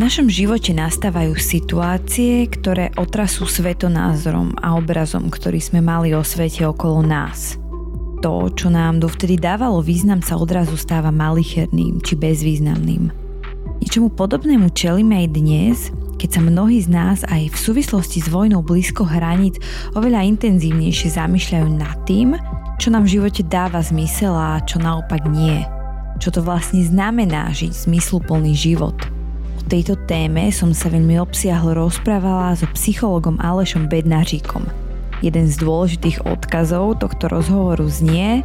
našom 0.00 0.32
živote 0.32 0.72
nastávajú 0.72 1.36
situácie, 1.36 2.48
ktoré 2.48 2.88
otrasú 2.96 3.44
svetonázorom 3.44 4.56
a 4.56 4.72
obrazom, 4.72 5.28
ktorý 5.28 5.60
sme 5.60 5.84
mali 5.84 6.16
o 6.16 6.24
svete 6.24 6.64
okolo 6.64 7.04
nás. 7.04 7.60
To, 8.24 8.48
čo 8.48 8.72
nám 8.72 9.04
dovtedy 9.04 9.36
dávalo 9.36 9.84
význam, 9.84 10.24
sa 10.24 10.40
odrazu 10.40 10.80
stáva 10.80 11.12
malicherným 11.12 12.00
či 12.00 12.16
bezvýznamným. 12.16 13.12
Niečomu 13.84 14.08
podobnému 14.16 14.72
čelíme 14.72 15.20
aj 15.20 15.28
dnes, 15.36 15.76
keď 16.16 16.28
sa 16.32 16.40
mnohí 16.40 16.80
z 16.80 16.88
nás 16.88 17.20
aj 17.28 17.52
v 17.52 17.56
súvislosti 17.60 18.24
s 18.24 18.28
vojnou 18.32 18.64
blízko 18.64 19.04
hraníc 19.04 19.60
oveľa 19.92 20.24
intenzívnejšie 20.32 21.12
zamýšľajú 21.12 21.68
nad 21.76 21.96
tým, 22.08 22.40
čo 22.80 22.88
nám 22.88 23.04
v 23.04 23.20
živote 23.20 23.44
dáva 23.44 23.84
zmysel 23.84 24.32
a 24.32 24.64
čo 24.64 24.80
naopak 24.80 25.28
nie. 25.28 25.60
Čo 26.24 26.32
to 26.32 26.40
vlastne 26.40 26.80
znamená 26.80 27.52
žiť 27.52 27.84
zmysluplný 27.84 28.56
život– 28.56 28.96
tejto 29.70 29.94
téme 30.10 30.50
som 30.50 30.74
sa 30.74 30.90
veľmi 30.90 31.22
obsiahlo 31.22 31.78
rozprávala 31.78 32.58
so 32.58 32.66
psychologom 32.74 33.38
Alešom 33.38 33.86
Bednaříkom. 33.86 34.66
Jeden 35.22 35.46
z 35.46 35.62
dôležitých 35.62 36.26
odkazov 36.26 36.98
tohto 36.98 37.30
rozhovoru 37.30 37.86
znie 37.86 38.42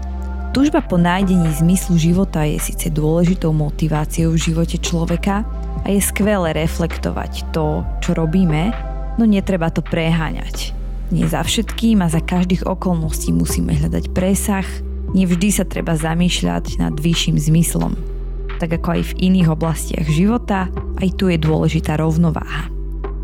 Tužba 0.53 0.85
po 0.85 0.95
nájdení 1.01 1.51
zmyslu 1.51 1.99
života 1.99 2.45
je 2.47 2.61
síce 2.61 2.87
dôležitou 2.93 3.51
motiváciou 3.51 4.37
v 4.37 4.39
živote 4.39 4.77
človeka 4.79 5.43
a 5.83 5.87
je 5.91 5.99
skvelé 5.99 6.55
reflektovať 6.55 7.51
to, 7.51 7.83
čo 7.99 8.15
robíme, 8.15 8.71
no 9.19 9.27
netreba 9.27 9.67
to 9.67 9.83
preháňať. 9.83 10.71
Nie 11.11 11.27
za 11.27 11.43
všetkým 11.43 11.99
a 11.99 12.07
za 12.07 12.23
každých 12.23 12.63
okolností 12.63 13.35
musíme 13.35 13.75
hľadať 13.75 14.15
presah, 14.15 14.67
nevždy 15.11 15.49
sa 15.51 15.67
treba 15.67 15.97
zamýšľať 15.99 16.79
nad 16.79 16.95
vyšším 16.95 17.35
zmyslom 17.35 18.14
tak 18.61 18.79
ako 18.81 18.99
aj 18.99 19.01
v 19.11 19.17
iných 19.31 19.51
oblastiach 19.51 20.07
života, 20.07 20.71
aj 20.99 21.09
tu 21.19 21.27
je 21.31 21.37
dôležitá 21.39 21.99
rovnováha. 21.99 22.75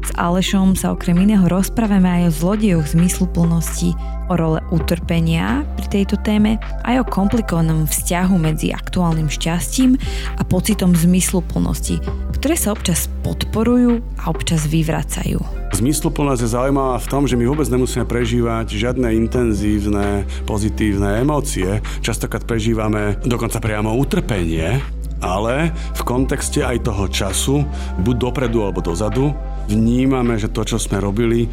S 0.02 0.10
Alešom 0.18 0.73
sa 0.73 0.98
okrem 0.98 1.14
iného 1.14 1.46
rozprávame 1.46 2.10
aj 2.10 2.23
o 2.26 2.32
zlodejoch 2.34 2.98
zmysluplnosti, 2.98 3.94
o 4.28 4.34
role 4.34 4.58
utrpenia 4.73 5.62
pri 5.78 6.02
tejto 6.02 6.18
téme, 6.26 6.58
aj 6.82 7.06
o 7.06 7.06
komplikovanom 7.06 7.86
vzťahu 7.86 8.36
medzi 8.42 8.73
aktuálnym 8.73 9.30
šťastím 9.30 10.02
a 10.36 10.44
pocitom 10.44 10.98
zmysluplnosti, 10.98 12.02
ktoré 12.34 12.58
sa 12.58 12.73
občas 12.73 13.14
podporujú 13.22 14.02
a 14.18 14.34
občas 14.34 14.66
vyvracajú. 14.66 15.38
Zmysluplnosť 15.78 16.42
je 16.44 16.50
zaujímavá 16.50 16.98
v 16.98 17.08
tom, 17.08 17.23
že 17.30 17.38
my 17.38 17.45
vôbec 17.45 17.70
nemusíme 17.70 18.04
prežívať 18.10 18.73
žiadne 18.73 19.06
intenzívne, 19.14 20.26
pozitívne 20.50 21.22
emócie. 21.22 21.78
Častokrát 22.02 22.44
prežívame 22.44 23.22
dokonca 23.22 23.62
priamo 23.62 23.94
utrpenie, 23.94 24.82
ale 25.22 25.72
v 25.95 26.02
kontexte 26.03 26.66
aj 26.66 26.83
toho 26.86 27.05
času, 27.08 27.55
buď 28.02 28.16
dopredu 28.17 28.66
alebo 28.66 28.81
dozadu, 28.81 29.31
vnímame, 29.69 30.36
že 30.36 30.50
to, 30.52 30.66
čo 30.66 30.77
sme 30.81 31.00
robili, 31.00 31.47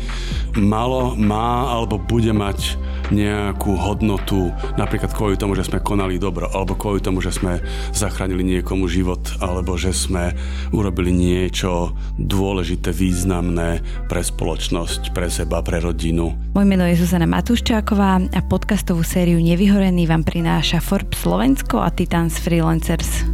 malo, 0.56 1.14
má 1.14 1.70
alebo 1.70 2.00
bude 2.00 2.33
mať 2.34 2.80
nejakú 3.08 3.77
hodnotu, 3.77 4.52
napríklad 4.77 5.12
kvôli 5.16 5.36
tomu, 5.41 5.56
že 5.56 5.64
sme 5.64 5.80
konali 5.80 6.20
dobro, 6.20 6.48
alebo 6.52 6.77
kvôli 6.77 7.00
tomu, 7.00 7.24
že 7.24 7.33
sme 7.33 7.61
zachránili 7.92 8.44
niekomu 8.58 8.84
život, 8.89 9.22
alebo 9.41 9.77
že 9.80 9.96
sme 9.96 10.36
urobili 10.72 11.12
niečo 11.12 11.96
dôležité, 12.20 12.92
významné 12.92 13.80
pre 14.08 14.20
spoločnosť, 14.20 15.16
pre 15.16 15.33
seba, 15.33 15.64
pre 15.64 15.80
rodinu. 15.80 16.36
Moje 16.52 16.66
meno 16.69 16.84
je 16.84 17.00
Zuzana 17.00 17.28
Matuščáková 17.28 18.33
a 18.34 18.41
podcastovú 18.44 19.00
sériu 19.00 19.41
Nevyhorený 19.41 20.05
vám 20.05 20.24
prináša 20.27 20.84
Forbes 20.84 21.24
Slovensko 21.24 21.80
a 21.80 21.89
Titans 21.89 22.36
Freelancers. 22.36 23.24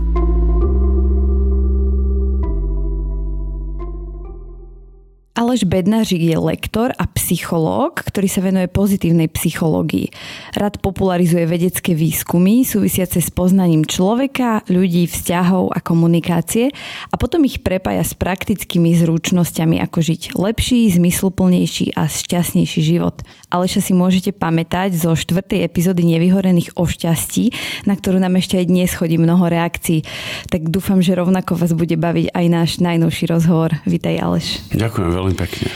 Aleš 5.35 5.67
Bednařík 5.67 6.31
je 6.31 6.39
lektor 6.39 6.95
a 6.95 7.11
psychológ, 7.11 8.07
ktorý 8.07 8.31
sa 8.31 8.39
venuje 8.39 8.71
pozitívnej 8.71 9.27
psychológii. 9.27 10.15
Rad 10.55 10.79
popularizuje 10.79 11.43
vedecké 11.51 11.91
výskumy 11.91 12.63
súvisiace 12.63 13.19
s 13.19 13.35
poznaním 13.35 13.83
človeka, 13.83 14.63
ľudí, 14.71 15.11
vzťahov 15.11 15.75
a 15.75 15.83
komunikácie 15.83 16.71
a 17.11 17.19
potom 17.19 17.43
ich 17.51 17.67
prepája 17.67 18.07
s 18.07 18.15
praktickými 18.15 18.95
zručnosťami, 18.95 19.83
ako 19.83 20.07
žiť 20.07 20.39
lepší, 20.39 20.95
zmysluplnejší 20.95 21.99
a 21.99 22.07
šťastnejší 22.07 22.95
život. 22.95 23.27
Aleša 23.51 23.83
si 23.83 23.91
môžete 23.91 24.31
pamätať 24.31 24.95
zo 24.95 25.19
štvrtej 25.19 25.67
epizódy 25.67 26.07
Nevyhorených 26.15 26.79
o 26.79 26.87
šťastí, 26.87 27.51
na 27.91 27.99
ktorú 27.99 28.23
nám 28.23 28.39
ešte 28.39 28.63
aj 28.63 28.71
dnes 28.71 28.95
chodí 28.95 29.19
mnoho 29.19 29.51
reakcií. 29.51 30.07
Tak 30.47 30.71
dúfam, 30.71 31.03
že 31.03 31.19
rovnako 31.19 31.59
vás 31.59 31.75
bude 31.75 31.99
baviť 31.99 32.31
aj 32.31 32.47
náš 32.47 32.71
najnovší 32.79 33.35
rozhovor. 33.35 33.75
Vítaj 33.83 34.15
Aleš. 34.23 34.63
Ďakujem 34.71 35.11
veľmi 35.11 35.24
veľmi 35.25 35.41
pekne. 35.41 35.73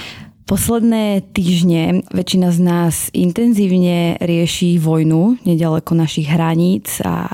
Posledné 0.48 1.28
týždne 1.36 2.04
väčšina 2.08 2.48
z 2.52 2.58
nás 2.60 2.94
intenzívne 3.12 4.16
rieši 4.20 4.80
vojnu 4.80 5.44
nedaleko 5.44 5.92
našich 5.92 6.28
hraníc 6.28 7.04
a 7.04 7.28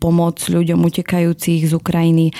pomoc 0.00 0.40
ľuďom 0.40 0.80
utekajúcich 0.80 1.68
z 1.68 1.72
Ukrajiny. 1.76 2.32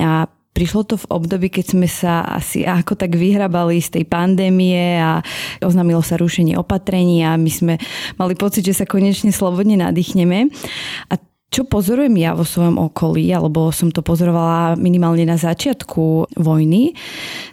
A 0.00 0.28
prišlo 0.56 0.88
to 0.88 0.96
v 0.96 1.08
období, 1.12 1.52
keď 1.52 1.76
sme 1.76 1.84
sa 1.84 2.24
asi 2.24 2.64
ako 2.64 2.96
tak 2.96 3.20
vyhrabali 3.20 3.76
z 3.76 4.00
tej 4.00 4.04
pandémie 4.08 4.96
a 4.96 5.20
oznámilo 5.60 6.00
sa 6.00 6.16
rušenie 6.16 6.56
opatrení 6.56 7.20
a 7.28 7.36
my 7.36 7.52
sme 7.52 7.74
mali 8.16 8.32
pocit, 8.32 8.64
že 8.64 8.72
sa 8.72 8.88
konečne 8.88 9.28
slobodne 9.28 9.76
nadýchneme. 9.76 10.48
A 11.12 11.20
čo 11.56 11.64
pozorujem 11.64 12.12
ja 12.20 12.36
vo 12.36 12.44
svojom 12.44 12.76
okolí, 12.76 13.32
alebo 13.32 13.72
som 13.72 13.88
to 13.88 14.04
pozorovala 14.04 14.76
minimálne 14.76 15.24
na 15.24 15.40
začiatku 15.40 16.36
vojny, 16.36 16.92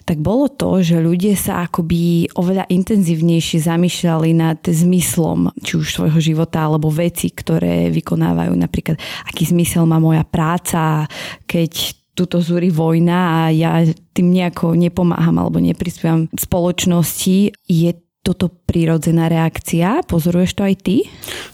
tak 0.03 0.19
bolo 0.19 0.51
to, 0.51 0.83
že 0.83 0.99
ľudia 0.99 1.39
sa 1.39 1.63
akoby 1.63 2.27
oveľa 2.35 2.67
intenzívnejšie 2.67 3.63
zamýšľali 3.63 4.35
nad 4.35 4.59
zmyslom 4.59 5.55
či 5.63 5.79
už 5.79 5.87
svojho 5.95 6.19
života, 6.19 6.67
alebo 6.67 6.91
veci, 6.91 7.31
ktoré 7.31 7.87
vykonávajú. 7.95 8.51
Napríklad, 8.51 8.99
aký 9.23 9.47
zmysel 9.47 9.87
má 9.87 10.03
moja 10.03 10.27
práca, 10.27 11.07
keď 11.47 11.95
tuto 12.13 12.43
zúri 12.43 12.69
vojna 12.69 13.47
a 13.47 13.55
ja 13.55 13.81
tým 14.13 14.29
nejako 14.29 14.77
nepomáham 14.77 15.33
alebo 15.41 15.57
neprispievam 15.57 16.29
spoločnosti. 16.37 17.55
Je 17.65 17.91
toto 18.23 18.47
prírodzená 18.47 19.27
reakcia? 19.27 19.99
Pozoruješ 20.07 20.55
to 20.55 20.63
aj 20.63 20.75
ty? 20.79 20.95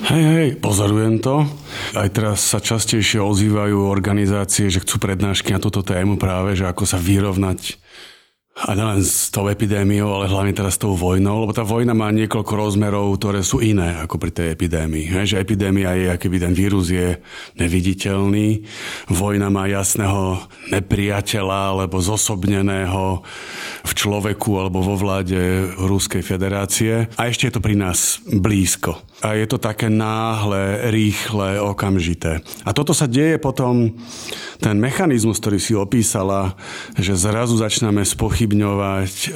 Hej, 0.06 0.24
hej, 0.24 0.50
pozorujem 0.62 1.18
to. 1.18 1.50
Aj 1.97 2.06
teraz 2.13 2.46
sa 2.46 2.62
častejšie 2.62 3.18
ozývajú 3.18 3.90
organizácie, 3.90 4.69
že 4.69 4.85
chcú 4.85 5.02
prednášky 5.02 5.50
na 5.50 5.59
túto 5.59 5.81
tému 5.81 6.22
práve, 6.22 6.53
že 6.53 6.69
ako 6.69 6.85
sa 6.85 7.02
vyrovnať 7.02 7.81
a 8.59 8.75
nielen 8.75 9.00
s 9.00 9.31
tou 9.31 9.47
epidémiou, 9.47 10.20
ale 10.20 10.28
hlavne 10.28 10.52
teraz 10.52 10.75
s 10.75 10.84
tou 10.84 10.92
vojnou, 10.92 11.47
lebo 11.47 11.56
tá 11.56 11.64
vojna 11.64 11.96
má 11.96 12.12
niekoľko 12.12 12.53
rozmerov, 12.59 13.16
ktoré 13.16 13.40
sú 13.40 13.64
iné 13.64 14.03
ako 14.03 14.20
pri 14.20 14.31
tej 14.36 14.47
epidémii. 14.52 15.08
He, 15.08 15.24
že 15.24 15.40
epidémia 15.40 15.96
je, 15.96 16.12
aký 16.12 16.28
ten 16.36 16.52
vírus 16.52 16.92
je 16.92 17.16
neviditeľný, 17.56 18.68
vojna 19.08 19.48
má 19.48 19.72
jasného 19.72 20.44
nepriateľa 20.75 21.59
alebo 21.72 22.03
zosobneného 22.03 23.24
v 23.88 23.92
človeku 23.96 24.52
alebo 24.59 24.84
vo 24.84 25.00
vláde 25.00 25.72
Ruskej 25.80 26.19
federácie 26.19 27.08
a 27.16 27.22
ešte 27.31 27.48
je 27.48 27.53
to 27.56 27.64
pri 27.64 27.80
nás 27.80 28.19
blízko. 28.28 29.00
A 29.19 29.36
je 29.36 29.48
to 29.52 29.59
také 29.59 29.92
náhle, 29.92 30.92
rýchle, 30.92 31.59
okamžité. 31.59 32.40
A 32.64 32.72
toto 32.72 32.96
sa 32.96 33.03
deje 33.03 33.36
potom, 33.36 33.92
ten 34.64 34.80
mechanizmus, 34.80 35.44
ktorý 35.44 35.59
si 35.59 35.75
opísala, 35.75 36.56
že 36.96 37.19
zrazu 37.19 37.59
začneme 37.59 38.03
spochybňovať 38.03 38.49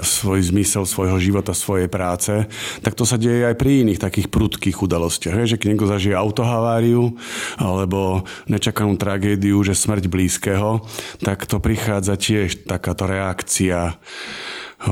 svoj 0.02 0.40
zmysel 0.42 0.88
svojho 0.88 1.20
života, 1.22 1.54
svojej 1.54 1.92
práce, 1.92 2.48
tak 2.82 2.98
to 2.98 3.06
sa 3.06 3.20
deje 3.20 3.46
aj 3.46 3.56
pri 3.60 3.86
iných 3.86 4.02
takých 4.02 4.28
prudkých 4.34 4.78
udalostiach. 4.80 5.46
Že 5.46 5.60
keď 5.60 5.68
niekto 5.70 5.92
zažije 5.92 6.16
autohaváriu 6.18 7.14
alebo 7.60 8.26
nečakanú 8.50 8.98
tragédiu, 8.98 9.62
že 9.62 9.78
smrť 9.78 10.10
blízkeho, 10.10 10.82
tak 11.22 11.46
to 11.46 11.62
prichádza 11.62 12.18
tiež 12.18 12.66
takáto 12.66 13.06
reakcia 13.06 14.00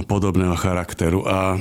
podobného 0.06 0.56
charakteru. 0.56 1.25
A 1.25 1.59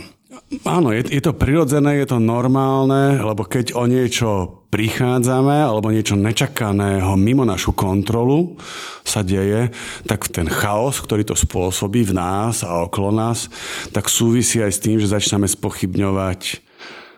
Áno, 0.66 0.90
je, 0.90 1.06
je 1.06 1.22
to 1.22 1.34
prirodzené, 1.34 2.02
je 2.02 2.10
to 2.10 2.18
normálne, 2.18 3.22
lebo 3.22 3.46
keď 3.46 3.74
o 3.78 3.86
niečo 3.86 4.59
prichádzame 4.70 5.66
alebo 5.66 5.90
niečo 5.90 6.14
nečakaného 6.14 7.18
mimo 7.18 7.42
našu 7.42 7.74
kontrolu 7.74 8.54
sa 9.02 9.26
deje, 9.26 9.74
tak 10.06 10.30
ten 10.30 10.46
chaos, 10.46 11.02
ktorý 11.02 11.26
to 11.26 11.34
spôsobí 11.34 12.06
v 12.06 12.14
nás 12.14 12.62
a 12.62 12.86
okolo 12.86 13.10
nás, 13.10 13.50
tak 13.90 14.06
súvisí 14.06 14.62
aj 14.62 14.72
s 14.72 14.82
tým, 14.82 14.96
že 15.02 15.10
začneme 15.10 15.50
spochybňovať 15.50 16.62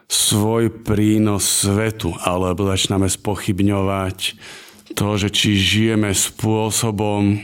svoj 0.08 0.84
prínos 0.84 1.64
svetu 1.64 2.12
alebo 2.24 2.68
začneme 2.68 3.08
spochybňovať 3.08 4.18
to, 4.92 5.08
že 5.16 5.28
či 5.32 5.56
žijeme 5.56 6.12
spôsobom 6.12 7.40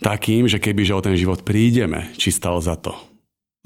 takým, 0.00 0.44
že 0.44 0.60
keby 0.60 0.84
že 0.84 0.96
o 0.96 1.04
ten 1.04 1.16
život 1.16 1.40
prídeme, 1.40 2.12
či 2.20 2.28
stal 2.28 2.60
za 2.60 2.76
to. 2.76 3.15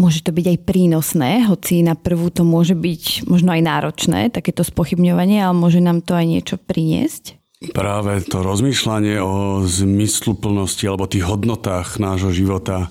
Môže 0.01 0.25
to 0.25 0.33
byť 0.33 0.47
aj 0.57 0.59
prínosné, 0.65 1.31
hoci 1.45 1.85
na 1.85 1.93
prvú 1.93 2.33
to 2.33 2.41
môže 2.41 2.73
byť 2.73 3.29
možno 3.29 3.53
aj 3.53 3.61
náročné, 3.61 4.33
takéto 4.33 4.65
spochybňovanie, 4.65 5.45
ale 5.45 5.53
môže 5.53 5.85
nám 5.85 6.01
to 6.01 6.17
aj 6.17 6.25
niečo 6.25 6.57
priniesť? 6.57 7.41
práve 7.69 8.25
to 8.25 8.41
rozmýšľanie 8.41 9.21
o 9.21 9.61
zmysluplnosti 9.69 10.89
alebo 10.89 11.05
tých 11.05 11.29
hodnotách 11.29 12.01
nášho 12.01 12.33
života 12.33 12.89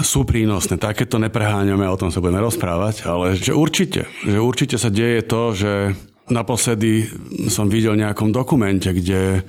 sú 0.00 0.24
prínosné. 0.24 0.80
Takéto 0.80 1.20
nepreháňame, 1.20 1.84
o 1.84 2.00
tom 2.00 2.08
sa 2.08 2.24
budeme 2.24 2.40
rozprávať, 2.40 3.04
ale 3.04 3.36
že 3.36 3.52
určite, 3.52 4.08
že 4.24 4.40
určite 4.40 4.80
sa 4.80 4.88
deje 4.88 5.20
to, 5.28 5.52
že 5.52 5.72
naposledy 6.32 7.12
som 7.52 7.68
videl 7.68 7.92
nejakom 8.00 8.32
dokumente, 8.32 8.88
kde 8.88 9.20
e, 9.36 9.40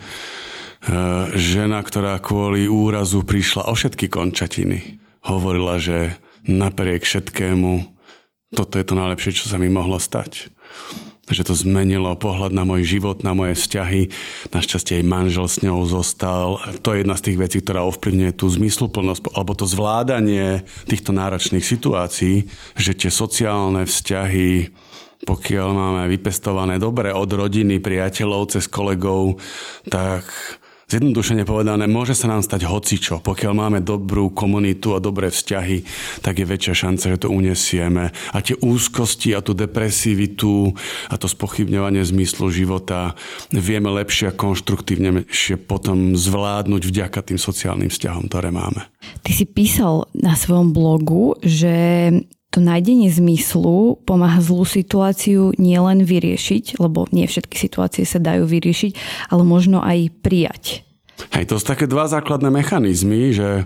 žena, 1.40 1.80
ktorá 1.80 2.20
kvôli 2.20 2.68
úrazu 2.68 3.24
prišla 3.24 3.72
o 3.72 3.74
všetky 3.74 4.12
končatiny, 4.12 5.00
hovorila, 5.24 5.80
že 5.80 6.20
napriek 6.48 7.04
všetkému 7.04 7.94
toto 8.54 8.78
je 8.78 8.86
to 8.86 8.94
najlepšie, 8.94 9.34
čo 9.34 9.50
sa 9.50 9.58
mi 9.58 9.66
mohlo 9.66 9.98
stať 9.98 10.54
že 11.24 11.48
to 11.48 11.56
zmenilo 11.56 12.20
pohľad 12.20 12.52
na 12.52 12.68
môj 12.68 12.84
život, 12.84 13.24
na 13.24 13.32
moje 13.32 13.56
vzťahy. 13.56 14.12
Našťastie 14.52 15.00
aj 15.00 15.08
manžel 15.08 15.48
s 15.48 15.64
ňou 15.64 15.88
zostal. 15.88 16.60
To 16.84 16.92
je 16.92 17.00
jedna 17.00 17.16
z 17.16 17.32
tých 17.32 17.38
vecí, 17.40 17.58
ktorá 17.64 17.88
ovplyvňuje 17.88 18.32
tú 18.36 18.52
zmysluplnosť 18.52 19.32
alebo 19.32 19.56
to 19.56 19.64
zvládanie 19.64 20.68
týchto 20.84 21.16
náročných 21.16 21.64
situácií, 21.64 22.52
že 22.76 22.92
tie 22.92 23.08
sociálne 23.08 23.88
vzťahy 23.88 24.76
pokiaľ 25.24 25.68
máme 25.72 26.04
vypestované 26.12 26.84
dobre 26.84 27.16
od 27.16 27.32
rodiny, 27.32 27.80
priateľov, 27.80 28.60
cez 28.60 28.68
kolegov, 28.68 29.40
tak 29.88 30.28
Zjednodušene 30.92 31.48
povedané, 31.48 31.88
môže 31.88 32.14
sa 32.14 32.28
nám 32.28 32.44
stať 32.44 32.68
hocičo. 32.68 33.24
Pokiaľ 33.24 33.54
máme 33.56 33.80
dobrú 33.80 34.30
komunitu 34.30 34.94
a 34.94 35.04
dobré 35.04 35.32
vzťahy, 35.32 35.88
tak 36.20 36.44
je 36.44 36.46
väčšia 36.46 36.74
šanca, 36.88 37.06
že 37.16 37.22
to 37.24 37.32
uniesieme. 37.32 38.12
A 38.12 38.38
tie 38.44 38.60
úzkosti 38.60 39.32
a 39.34 39.40
tú 39.40 39.56
depresivitu 39.56 40.76
a 41.08 41.16
to 41.16 41.32
spochybňovanie 41.32 42.04
zmyslu 42.04 42.52
života 42.52 43.16
vieme 43.50 43.90
lepšie 43.90 44.30
a 44.30 44.38
konštruktívnejšie 44.38 45.56
potom 45.64 46.20
zvládnuť 46.20 46.82
vďaka 46.84 47.20
tým 47.26 47.40
sociálnym 47.40 47.88
vzťahom, 47.88 48.28
ktoré 48.28 48.52
máme. 48.52 48.86
Ty 49.24 49.32
si 49.32 49.48
písal 49.48 50.12
na 50.14 50.36
svojom 50.36 50.76
blogu, 50.76 51.40
že 51.40 52.12
to 52.54 52.62
nájdenie 52.62 53.10
zmyslu 53.10 53.98
pomáha 54.06 54.38
zlú 54.38 54.62
situáciu 54.62 55.58
nielen 55.58 56.06
vyriešiť, 56.06 56.78
lebo 56.78 57.10
nie 57.10 57.26
všetky 57.26 57.58
situácie 57.58 58.06
sa 58.06 58.22
dajú 58.22 58.46
vyriešiť, 58.46 58.94
ale 59.34 59.42
možno 59.42 59.82
aj 59.82 60.14
prijať. 60.22 60.86
Hej, 61.34 61.50
to 61.50 61.58
sú 61.58 61.66
také 61.66 61.90
dva 61.90 62.06
základné 62.06 62.54
mechanizmy, 62.54 63.34
že 63.34 63.66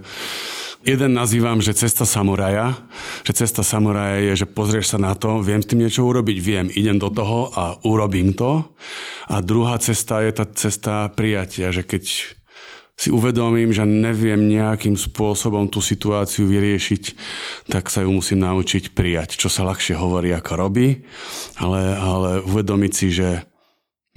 Jeden 0.88 1.20
nazývam, 1.20 1.60
že 1.60 1.76
cesta 1.76 2.08
samuraja. 2.08 2.80
Že 3.28 3.44
cesta 3.44 3.60
samuraja 3.60 4.24
je, 4.24 4.34
že 4.40 4.48
pozrieš 4.48 4.96
sa 4.96 5.00
na 5.02 5.20
to, 5.20 5.44
viem 5.44 5.60
s 5.60 5.68
tým 5.68 5.84
niečo 5.84 6.08
urobiť, 6.08 6.38
viem, 6.40 6.72
idem 6.72 6.96
do 6.96 7.12
toho 7.12 7.52
a 7.52 7.76
urobím 7.84 8.32
to. 8.32 8.64
A 9.28 9.44
druhá 9.44 9.76
cesta 9.84 10.24
je 10.24 10.32
tá 10.32 10.48
cesta 10.48 11.12
prijatia, 11.12 11.76
že 11.76 11.84
keď 11.84 12.37
si 12.98 13.14
uvedomím, 13.14 13.70
že 13.70 13.86
neviem 13.86 14.50
nejakým 14.50 14.98
spôsobom 14.98 15.70
tú 15.70 15.86
situáciu 15.86 16.50
vyriešiť, 16.50 17.04
tak 17.70 17.94
sa 17.94 18.02
ju 18.02 18.10
musím 18.10 18.42
naučiť 18.42 18.98
prijať, 18.98 19.38
čo 19.38 19.54
sa 19.54 19.62
ľahšie 19.70 19.94
hovorí 19.94 20.34
ako 20.34 20.54
robí, 20.58 21.06
ale, 21.62 21.94
ale 21.94 22.30
uvedomiť 22.42 22.92
si, 22.98 23.08
že 23.14 23.46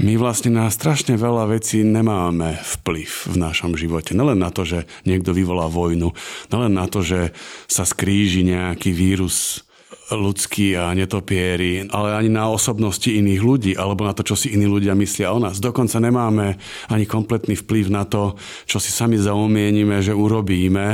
my 0.00 0.16
vlastne 0.16 0.56
na 0.56 0.72
strašne 0.72 1.12
veľa 1.20 1.52
vecí 1.52 1.84
nemáme 1.84 2.56
vplyv 2.56 3.10
v 3.28 3.36
našom 3.36 3.76
živote. 3.76 4.16
Nelen 4.16 4.40
na 4.40 4.48
to, 4.48 4.64
že 4.64 4.88
niekto 5.04 5.36
vyvolá 5.36 5.68
vojnu, 5.68 6.16
nelen 6.48 6.72
na 6.72 6.88
to, 6.88 7.04
že 7.04 7.36
sa 7.68 7.84
skríži 7.84 8.40
nejaký 8.48 8.96
vírus 8.96 9.68
ľudskí 10.10 10.74
a 10.74 10.90
netopieri, 10.92 11.86
ale 11.86 12.18
ani 12.18 12.30
na 12.30 12.50
osobnosti 12.50 13.06
iných 13.06 13.40
ľudí, 13.40 13.72
alebo 13.78 14.02
na 14.02 14.12
to, 14.12 14.26
čo 14.26 14.34
si 14.34 14.52
iní 14.52 14.66
ľudia 14.66 14.98
myslia 14.98 15.30
o 15.30 15.38
nás. 15.38 15.62
Dokonca 15.62 16.02
nemáme 16.02 16.58
ani 16.90 17.04
kompletný 17.06 17.54
vplyv 17.54 17.86
na 17.88 18.02
to, 18.04 18.34
čo 18.66 18.82
si 18.82 18.90
sami 18.90 19.16
zaumienime, 19.16 20.02
že 20.02 20.16
urobíme 20.16 20.86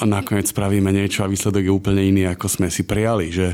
a 0.00 0.02
nakoniec 0.08 0.48
spravíme 0.48 0.90
niečo 0.90 1.22
a 1.22 1.30
výsledok 1.30 1.62
je 1.62 1.72
úplne 1.72 2.02
iný, 2.02 2.22
ako 2.32 2.46
sme 2.48 2.66
si 2.72 2.82
prijali. 2.88 3.28
Že, 3.28 3.48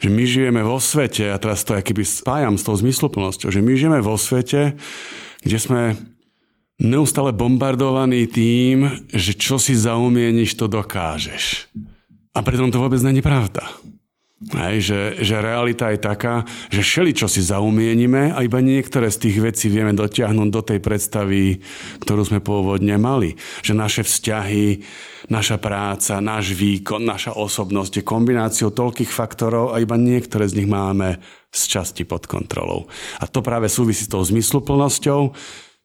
že 0.00 0.08
my 0.08 0.22
žijeme 0.24 0.60
vo 0.64 0.80
svete, 0.80 1.28
a 1.30 1.36
teraz 1.36 1.62
to 1.62 1.76
keby 1.76 2.02
spájam 2.02 2.56
s 2.56 2.64
tou 2.64 2.74
zmysluplnosťou, 2.74 3.52
že 3.52 3.60
my 3.60 3.72
žijeme 3.76 4.00
vo 4.00 4.16
svete, 4.16 4.74
kde 5.44 5.58
sme 5.60 5.80
neustále 6.82 7.30
bombardovaní 7.30 8.26
tým, 8.26 9.06
že 9.12 9.36
čo 9.36 9.60
si 9.60 9.76
zaumieníš, 9.76 10.58
to 10.58 10.66
dokážeš. 10.66 11.68
A 12.32 12.40
pritom 12.40 12.72
to 12.72 12.80
vôbec 12.80 12.98
není 13.04 13.20
pravda. 13.20 13.68
Hej, 14.42 14.76
že, 14.90 15.00
že 15.22 15.38
realita 15.38 15.94
je 15.94 16.02
taká, 16.02 16.42
že 16.66 16.82
všeli, 16.82 17.14
čo 17.14 17.30
si 17.30 17.38
zaumienime 17.46 18.34
a 18.34 18.42
iba 18.42 18.58
niektoré 18.58 19.06
z 19.06 19.28
tých 19.28 19.36
vecí 19.38 19.70
vieme 19.70 19.94
dotiahnuť 19.94 20.48
do 20.50 20.62
tej 20.66 20.82
predstavy, 20.82 21.62
ktorú 22.02 22.26
sme 22.26 22.42
pôvodne 22.42 22.98
mali. 22.98 23.38
Že 23.62 23.72
naše 23.78 24.02
vzťahy, 24.02 24.82
naša 25.30 25.62
práca, 25.62 26.18
náš 26.18 26.58
výkon, 26.58 27.06
naša 27.06 27.38
osobnosť 27.38 28.02
je 28.02 28.04
kombináciou 28.04 28.74
toľkých 28.74 29.14
faktorov 29.14 29.70
a 29.70 29.78
iba 29.78 29.94
niektoré 29.94 30.50
z 30.50 30.58
nich 30.58 30.68
máme 30.68 31.22
z 31.54 31.62
časti 31.78 32.02
pod 32.02 32.26
kontrolou. 32.26 32.90
A 33.22 33.30
to 33.30 33.46
práve 33.46 33.70
súvisí 33.70 34.02
s 34.04 34.10
tou 34.10 34.26
zmysluplnosťou, 34.26 35.20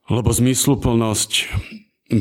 lebo 0.09 0.29
zmysluplnosť 0.33 1.31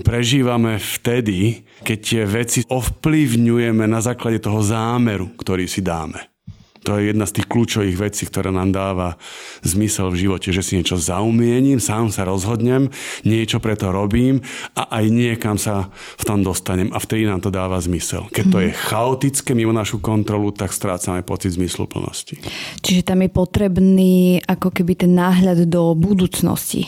prežívame 0.02 0.78
vtedy, 0.82 1.62
keď 1.86 1.98
tie 1.98 2.22
veci 2.26 2.58
ovplyvňujeme 2.66 3.86
na 3.86 4.02
základe 4.02 4.42
toho 4.42 4.58
zámeru, 4.62 5.30
ktorý 5.38 5.70
si 5.70 5.82
dáme. 5.82 6.36
To 6.86 6.94
je 7.02 7.10
jedna 7.10 7.26
z 7.26 7.42
tých 7.42 7.50
kľúčových 7.50 7.98
vecí, 7.98 8.22
ktorá 8.30 8.54
nám 8.54 8.70
dáva 8.70 9.18
zmysel 9.66 10.06
v 10.14 10.22
živote, 10.22 10.54
že 10.54 10.62
si 10.62 10.78
niečo 10.78 10.94
zaumiením, 10.94 11.82
sám 11.82 12.14
sa 12.14 12.22
rozhodnem, 12.22 12.94
niečo 13.26 13.58
preto 13.58 13.90
robím 13.90 14.38
a 14.78 15.02
aj 15.02 15.04
niekam 15.10 15.58
sa 15.58 15.90
v 15.90 16.22
tom 16.22 16.46
dostanem 16.46 16.94
a 16.94 17.02
vtedy 17.02 17.26
nám 17.26 17.42
to 17.42 17.50
dáva 17.50 17.82
zmysel. 17.82 18.30
Keď 18.30 18.44
to 18.46 18.58
je 18.62 18.70
mhm. 18.70 18.78
chaotické 18.78 19.50
mimo 19.58 19.74
našu 19.74 19.98
kontrolu, 19.98 20.54
tak 20.54 20.70
strácame 20.70 21.26
pocit 21.26 21.58
zmysluplnosti. 21.58 22.38
Čiže 22.86 23.02
tam 23.02 23.26
je 23.26 23.30
potrebný 23.34 24.14
ako 24.46 24.70
keby 24.70 24.94
ten 24.94 25.18
náhľad 25.18 25.66
do 25.66 25.90
budúcnosti. 25.98 26.86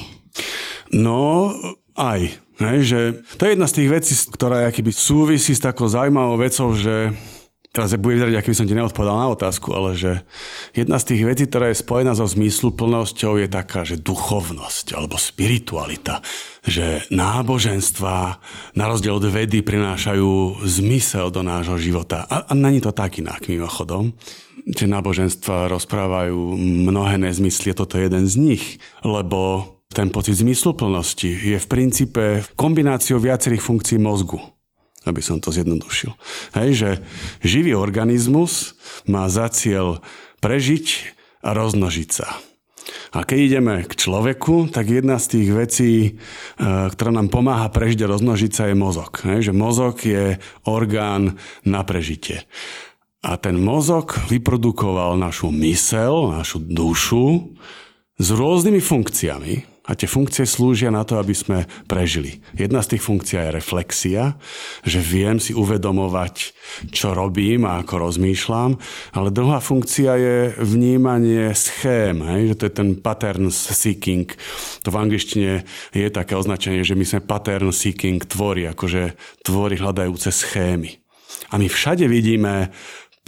No, 0.94 1.50
aj. 1.98 2.38
Hej, 2.58 2.78
že 2.90 2.98
to 3.38 3.46
je 3.46 3.54
jedna 3.54 3.70
z 3.70 3.76
tých 3.78 3.88
vecí, 3.88 4.12
ktorá 4.34 4.66
akýby 4.66 4.90
súvisí 4.90 5.54
s 5.54 5.62
takou 5.62 5.86
zaujímavou 5.86 6.42
vecou, 6.42 6.74
že 6.74 7.14
teraz 7.70 7.94
bude 7.94 8.18
vyzerať, 8.18 8.34
aký 8.34 8.50
by 8.50 8.58
som 8.58 8.66
ti 8.66 8.74
neodpovedal 8.74 9.14
na 9.14 9.30
otázku, 9.30 9.70
ale 9.70 9.94
že 9.94 10.26
jedna 10.74 10.98
z 10.98 11.14
tých 11.14 11.22
vecí, 11.22 11.46
ktorá 11.46 11.70
je 11.70 11.78
spojená 11.78 12.18
so 12.18 12.26
zmysluplnosťou, 12.26 13.38
je 13.38 13.46
taká, 13.46 13.86
že 13.86 14.02
duchovnosť 14.02 14.98
alebo 14.98 15.14
spiritualita. 15.14 16.18
Že 16.66 17.06
náboženstva 17.14 18.42
na 18.74 18.84
rozdiel 18.90 19.14
od 19.14 19.30
vedy 19.30 19.62
prinášajú 19.62 20.58
zmysel 20.66 21.30
do 21.30 21.46
nášho 21.46 21.78
života. 21.78 22.26
A, 22.26 22.42
a 22.42 22.52
není 22.58 22.82
to 22.82 22.90
tak 22.90 23.22
inak, 23.22 23.46
mimochodom. 23.46 24.18
Tie 24.74 24.90
náboženstva 24.90 25.70
rozprávajú 25.70 26.58
mnohé 26.90 27.22
nezmysly, 27.22 27.70
toto 27.70 28.02
je 28.02 28.10
jeden 28.10 28.26
z 28.26 28.34
nich, 28.34 28.64
lebo 29.06 29.77
ten 29.98 30.14
pocit 30.14 30.38
zmysluplnosti 30.38 31.26
je 31.26 31.58
v 31.58 31.66
princípe 31.66 32.46
kombináciou 32.54 33.18
viacerých 33.18 33.66
funkcií 33.66 33.98
mozgu 33.98 34.38
aby 35.06 35.24
som 35.24 35.40
to 35.40 35.48
zjednodušil. 35.48 36.12
Hej, 36.52 36.70
že 36.76 36.90
živý 37.40 37.72
organizmus 37.72 38.76
má 39.08 39.24
za 39.32 39.48
cieľ 39.48 40.04
prežiť 40.44 41.16
a 41.40 41.56
roznožiť 41.56 42.08
sa. 42.12 42.28
A 43.16 43.24
keď 43.24 43.38
ideme 43.40 43.74
k 43.88 43.92
človeku, 43.96 44.68
tak 44.68 44.92
jedna 44.92 45.16
z 45.16 45.26
tých 45.32 45.48
vecí, 45.48 45.92
e, 46.04 46.10
ktorá 46.92 47.08
nám 47.08 47.32
pomáha 47.32 47.72
prežiť 47.72 48.04
a 48.04 48.10
roznožiť 48.12 48.52
sa, 48.52 48.68
je 48.68 48.76
mozog. 48.76 49.16
Hej, 49.24 49.48
že 49.48 49.52
mozog 49.56 49.96
je 50.04 50.36
orgán 50.68 51.40
na 51.64 51.80
prežitie. 51.88 52.44
A 53.24 53.40
ten 53.40 53.56
mozog 53.56 54.12
vyprodukoval 54.28 55.16
našu 55.16 55.48
mysel, 55.56 56.36
našu 56.36 56.60
dušu 56.60 57.56
s 58.20 58.28
rôznymi 58.28 58.80
funkciami, 58.84 59.77
a 59.88 59.96
tie 59.96 60.04
funkcie 60.04 60.44
slúžia 60.44 60.92
na 60.92 61.00
to, 61.08 61.16
aby 61.16 61.32
sme 61.32 61.64
prežili. 61.88 62.44
Jedna 62.52 62.84
z 62.84 62.94
tých 62.94 63.02
funkcií 63.08 63.40
je 63.40 63.56
reflexia, 63.56 64.36
že 64.84 65.00
viem 65.00 65.40
si 65.40 65.56
uvedomovať, 65.56 66.52
čo 66.92 67.16
robím 67.16 67.64
a 67.64 67.80
ako 67.80 68.12
rozmýšľam, 68.12 68.76
ale 69.16 69.32
druhá 69.32 69.64
funkcia 69.64 70.12
je 70.20 70.36
vnímanie 70.60 71.56
schém, 71.56 72.20
hej? 72.20 72.52
že 72.52 72.54
to 72.60 72.64
je 72.68 72.74
ten 72.76 72.90
pattern 73.00 73.48
seeking. 73.48 74.28
To 74.84 74.92
v 74.92 75.00
angličtine 75.00 75.64
je 75.96 76.08
také 76.12 76.36
označenie, 76.36 76.84
že 76.84 76.92
my 76.92 77.08
sme 77.08 77.24
pattern 77.24 77.72
seeking 77.72 78.20
tvorí, 78.20 78.68
akože 78.68 79.16
tvorí 79.40 79.80
hľadajúce 79.80 80.28
schémy. 80.28 81.00
A 81.48 81.56
my 81.56 81.64
všade 81.64 82.04
vidíme 82.04 82.68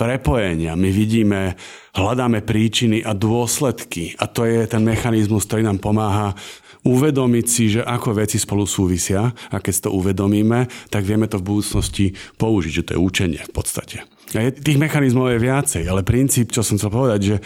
prepojenia. 0.01 0.73
My 0.81 0.89
vidíme, 0.89 1.61
hľadáme 1.93 2.41
príčiny 2.41 3.05
a 3.05 3.13
dôsledky. 3.13 4.17
A 4.17 4.25
to 4.25 4.49
je 4.49 4.65
ten 4.65 4.81
mechanizmus, 4.81 5.45
ktorý 5.45 5.69
nám 5.69 5.85
pomáha 5.85 6.33
uvedomiť 6.81 7.47
si, 7.47 7.65
že 7.77 7.85
ako 7.85 8.25
veci 8.25 8.41
spolu 8.41 8.65
súvisia 8.65 9.29
a 9.29 9.57
keď 9.61 9.85
to 9.85 9.91
uvedomíme, 9.93 10.65
tak 10.89 11.05
vieme 11.05 11.29
to 11.29 11.37
v 11.37 11.53
budúcnosti 11.53 12.17
použiť, 12.41 12.73
že 12.73 12.85
to 12.89 12.93
je 12.97 13.05
učenie 13.05 13.41
v 13.45 13.53
podstate. 13.53 14.09
A 14.33 14.49
je, 14.49 14.57
tých 14.57 14.81
mechanizmov 14.81 15.29
je 15.37 15.45
viacej, 15.45 15.85
ale 15.85 16.07
princíp, 16.07 16.55
čo 16.55 16.65
som 16.65 16.81
chcel 16.81 16.89
povedať, 16.89 17.21
že 17.21 17.37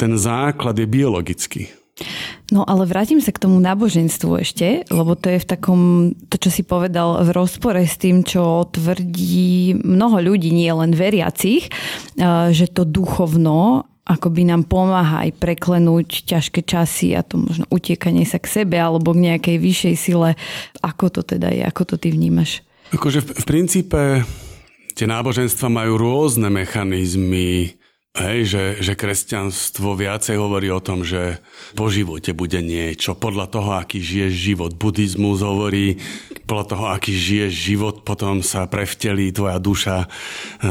ten 0.00 0.16
základ 0.16 0.78
je 0.78 0.88
biologický. 0.88 1.68
No 2.50 2.66
ale 2.66 2.88
vrátim 2.88 3.22
sa 3.22 3.30
k 3.30 3.42
tomu 3.46 3.62
náboženstvu 3.62 4.30
ešte, 4.42 4.82
lebo 4.90 5.14
to 5.14 5.30
je 5.30 5.38
v 5.38 5.46
takom, 5.46 5.80
to 6.32 6.36
čo 6.40 6.50
si 6.50 6.62
povedal, 6.66 7.22
v 7.22 7.30
rozpore 7.30 7.78
s 7.84 8.00
tým, 8.00 8.26
čo 8.26 8.66
tvrdí 8.66 9.78
mnoho 9.78 10.18
ľudí, 10.18 10.50
nie 10.50 10.72
len 10.72 10.96
veriacich, 10.96 11.70
že 12.50 12.66
to 12.72 12.82
duchovno 12.88 13.86
akoby 14.10 14.42
nám 14.42 14.66
pomáha 14.66 15.22
aj 15.28 15.38
preklenúť 15.38 16.26
ťažké 16.26 16.66
časy 16.66 17.14
a 17.14 17.22
to 17.22 17.38
možno 17.38 17.62
utiekanie 17.70 18.26
sa 18.26 18.42
k 18.42 18.50
sebe 18.50 18.74
alebo 18.74 19.14
k 19.14 19.30
nejakej 19.30 19.56
vyššej 19.62 19.94
sile. 19.94 20.34
Ako 20.82 21.14
to 21.14 21.22
teda 21.22 21.54
je? 21.54 21.62
Ako 21.62 21.86
to 21.86 21.94
ty 21.94 22.10
vnímaš? 22.10 22.66
Akože 22.90 23.22
v, 23.22 23.38
v 23.38 23.44
princípe 23.46 24.26
tie 24.98 25.06
náboženstva 25.06 25.70
majú 25.70 25.94
rôzne 25.94 26.50
mechanizmy 26.50 27.78
Hej, 28.10 28.38
že, 28.50 28.64
že 28.82 28.98
kresťanstvo 28.98 29.94
viacej 29.94 30.34
hovorí 30.34 30.66
o 30.74 30.82
tom, 30.82 31.06
že 31.06 31.38
po 31.78 31.86
živote 31.86 32.34
bude 32.34 32.58
niečo. 32.58 33.14
Podľa 33.14 33.46
toho, 33.46 33.70
aký 33.78 34.02
žiješ 34.02 34.34
život. 34.34 34.74
Buddhizmus 34.74 35.46
hovorí, 35.46 36.02
podľa 36.42 36.66
toho, 36.74 36.84
aký 36.90 37.14
žiješ 37.14 37.52
život, 37.54 38.02
potom 38.02 38.42
sa 38.42 38.66
prevtelí 38.66 39.30
tvoja 39.30 39.62
duša 39.62 40.10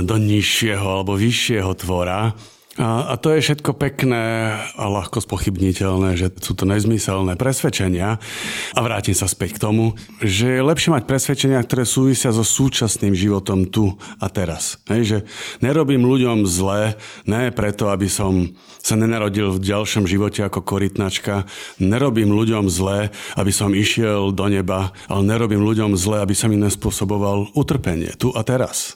do 0.04 0.20
nižšieho 0.20 0.84
alebo 0.84 1.16
vyššieho 1.16 1.72
tvora. 1.80 2.36
A, 2.80 3.20
to 3.20 3.36
je 3.36 3.44
všetko 3.44 3.76
pekné 3.76 4.56
a 4.56 4.86
ľahko 4.88 5.20
spochybniteľné, 5.20 6.16
že 6.16 6.32
sú 6.40 6.56
to 6.56 6.64
nezmyselné 6.64 7.36
presvedčenia. 7.36 8.24
A 8.72 8.80
vrátim 8.80 9.12
sa 9.12 9.28
späť 9.28 9.60
k 9.60 9.68
tomu, 9.68 10.00
že 10.24 10.48
je 10.48 10.64
lepšie 10.64 10.96
mať 10.96 11.04
presvedčenia, 11.04 11.60
ktoré 11.60 11.84
súvisia 11.84 12.32
so 12.32 12.40
súčasným 12.40 13.12
životom 13.12 13.68
tu 13.68 14.00
a 14.24 14.32
teraz. 14.32 14.80
Hej, 14.88 15.02
že 15.04 15.18
nerobím 15.60 16.08
ľuďom 16.08 16.48
zle, 16.48 16.96
ne 17.28 17.52
preto, 17.52 17.92
aby 17.92 18.08
som 18.08 18.56
sa 18.80 18.96
nenarodil 18.96 19.52
v 19.52 19.60
ďalšom 19.60 20.08
živote 20.08 20.40
ako 20.48 20.64
korytnačka. 20.64 21.52
Nerobím 21.84 22.32
ľuďom 22.32 22.72
zle, 22.72 23.12
aby 23.36 23.52
som 23.52 23.76
išiel 23.76 24.32
do 24.32 24.48
neba, 24.48 24.96
ale 25.12 25.28
nerobím 25.28 25.68
ľuďom 25.68 26.00
zle, 26.00 26.24
aby 26.24 26.32
som 26.32 26.48
im 26.48 26.64
nespôsoboval 26.64 27.52
utrpenie 27.60 28.16
tu 28.16 28.32
a 28.32 28.40
teraz 28.48 28.96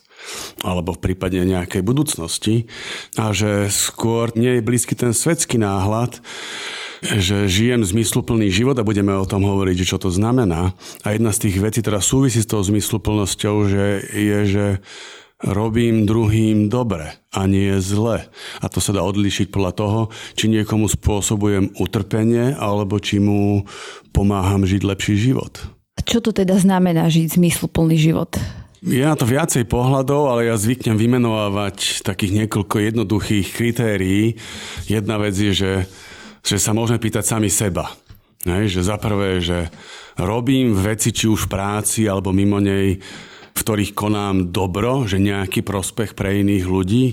alebo 0.64 0.96
v 0.96 1.04
prípade 1.12 1.40
nejakej 1.40 1.84
budúcnosti 1.84 2.72
a 3.20 3.36
že 3.36 3.68
skôr 3.70 4.32
nie 4.34 4.60
je 4.60 4.66
blízky 4.66 4.96
ten 4.96 5.12
svetský 5.12 5.60
náhľad, 5.60 6.24
že 7.04 7.52
žijem 7.52 7.84
zmysluplný 7.84 8.48
život 8.48 8.80
a 8.80 8.88
budeme 8.88 9.12
o 9.12 9.28
tom 9.28 9.44
hovoriť, 9.44 9.78
čo 9.84 9.98
to 10.00 10.08
znamená. 10.08 10.72
A 11.04 11.12
jedna 11.12 11.36
z 11.36 11.50
tých 11.50 11.60
vecí, 11.60 11.84
ktorá 11.84 12.00
súvisí 12.00 12.40
s 12.40 12.48
tou 12.48 12.64
zmysluplnosťou, 12.64 13.56
že 13.68 13.86
je, 14.16 14.40
že 14.48 14.66
robím 15.44 16.08
druhým 16.08 16.72
dobre 16.72 17.20
a 17.36 17.44
nie 17.44 17.76
zle. 17.84 18.32
A 18.64 18.66
to 18.72 18.80
sa 18.80 18.96
dá 18.96 19.04
odlišiť 19.04 19.52
podľa 19.52 19.72
toho, 19.76 20.00
či 20.40 20.48
niekomu 20.48 20.88
spôsobujem 20.88 21.76
utrpenie 21.76 22.56
alebo 22.56 22.96
či 23.04 23.20
mu 23.20 23.68
pomáham 24.16 24.64
žiť 24.64 24.82
lepší 24.88 25.20
život. 25.20 25.60
Čo 26.04 26.24
to 26.24 26.32
teda 26.32 26.56
znamená 26.56 27.12
žiť 27.12 27.36
zmysluplný 27.36 28.00
život? 28.00 28.40
Je 28.84 29.00
na 29.00 29.16
to 29.16 29.24
viacej 29.24 29.64
pohľadov, 29.72 30.28
ale 30.28 30.52
ja 30.52 30.60
zvyknem 30.60 31.00
vymenovávať 31.00 32.04
takých 32.04 32.44
niekoľko 32.44 32.84
jednoduchých 32.84 33.56
kritérií. 33.56 34.36
Jedna 34.92 35.16
vec 35.16 35.40
je, 35.40 35.56
že, 35.56 35.74
že 36.44 36.60
sa 36.60 36.76
môžeme 36.76 37.00
pýtať 37.00 37.24
sami 37.24 37.48
seba. 37.48 37.96
Hej, 38.44 38.76
že 38.76 38.82
za 38.84 39.00
prvé, 39.00 39.40
že 39.40 39.72
robím 40.20 40.76
veci 40.76 41.16
či 41.16 41.32
už 41.32 41.48
v 41.48 41.52
práci 41.56 42.12
alebo 42.12 42.36
mimo 42.36 42.60
nej, 42.60 43.00
v 43.54 43.60
ktorých 43.62 43.94
konám 43.94 44.50
dobro, 44.50 45.06
že 45.06 45.22
nejaký 45.22 45.62
prospech 45.62 46.18
pre 46.18 46.42
iných 46.42 46.66
ľudí. 46.66 47.06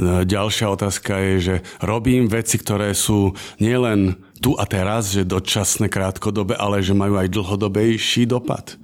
Ďalšia 0.00 0.70
otázka 0.70 1.12
je, 1.18 1.34
že 1.42 1.54
robím 1.82 2.30
veci, 2.30 2.62
ktoré 2.62 2.94
sú 2.94 3.34
nielen 3.58 4.14
tu 4.38 4.54
a 4.54 4.68
teraz, 4.68 5.10
že 5.10 5.26
dočasné 5.26 5.90
krátkodobé, 5.90 6.54
ale 6.54 6.84
že 6.84 6.94
majú 6.94 7.18
aj 7.18 7.32
dlhodobejší 7.32 8.28
dopad. 8.30 8.78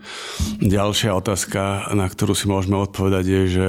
Ďalšia 0.59 1.15
otázka, 1.15 1.93
na 1.95 2.11
ktorú 2.11 2.35
si 2.35 2.51
môžeme 2.51 2.81
odpovedať, 2.81 3.25
je, 3.29 3.43
že 3.47 3.69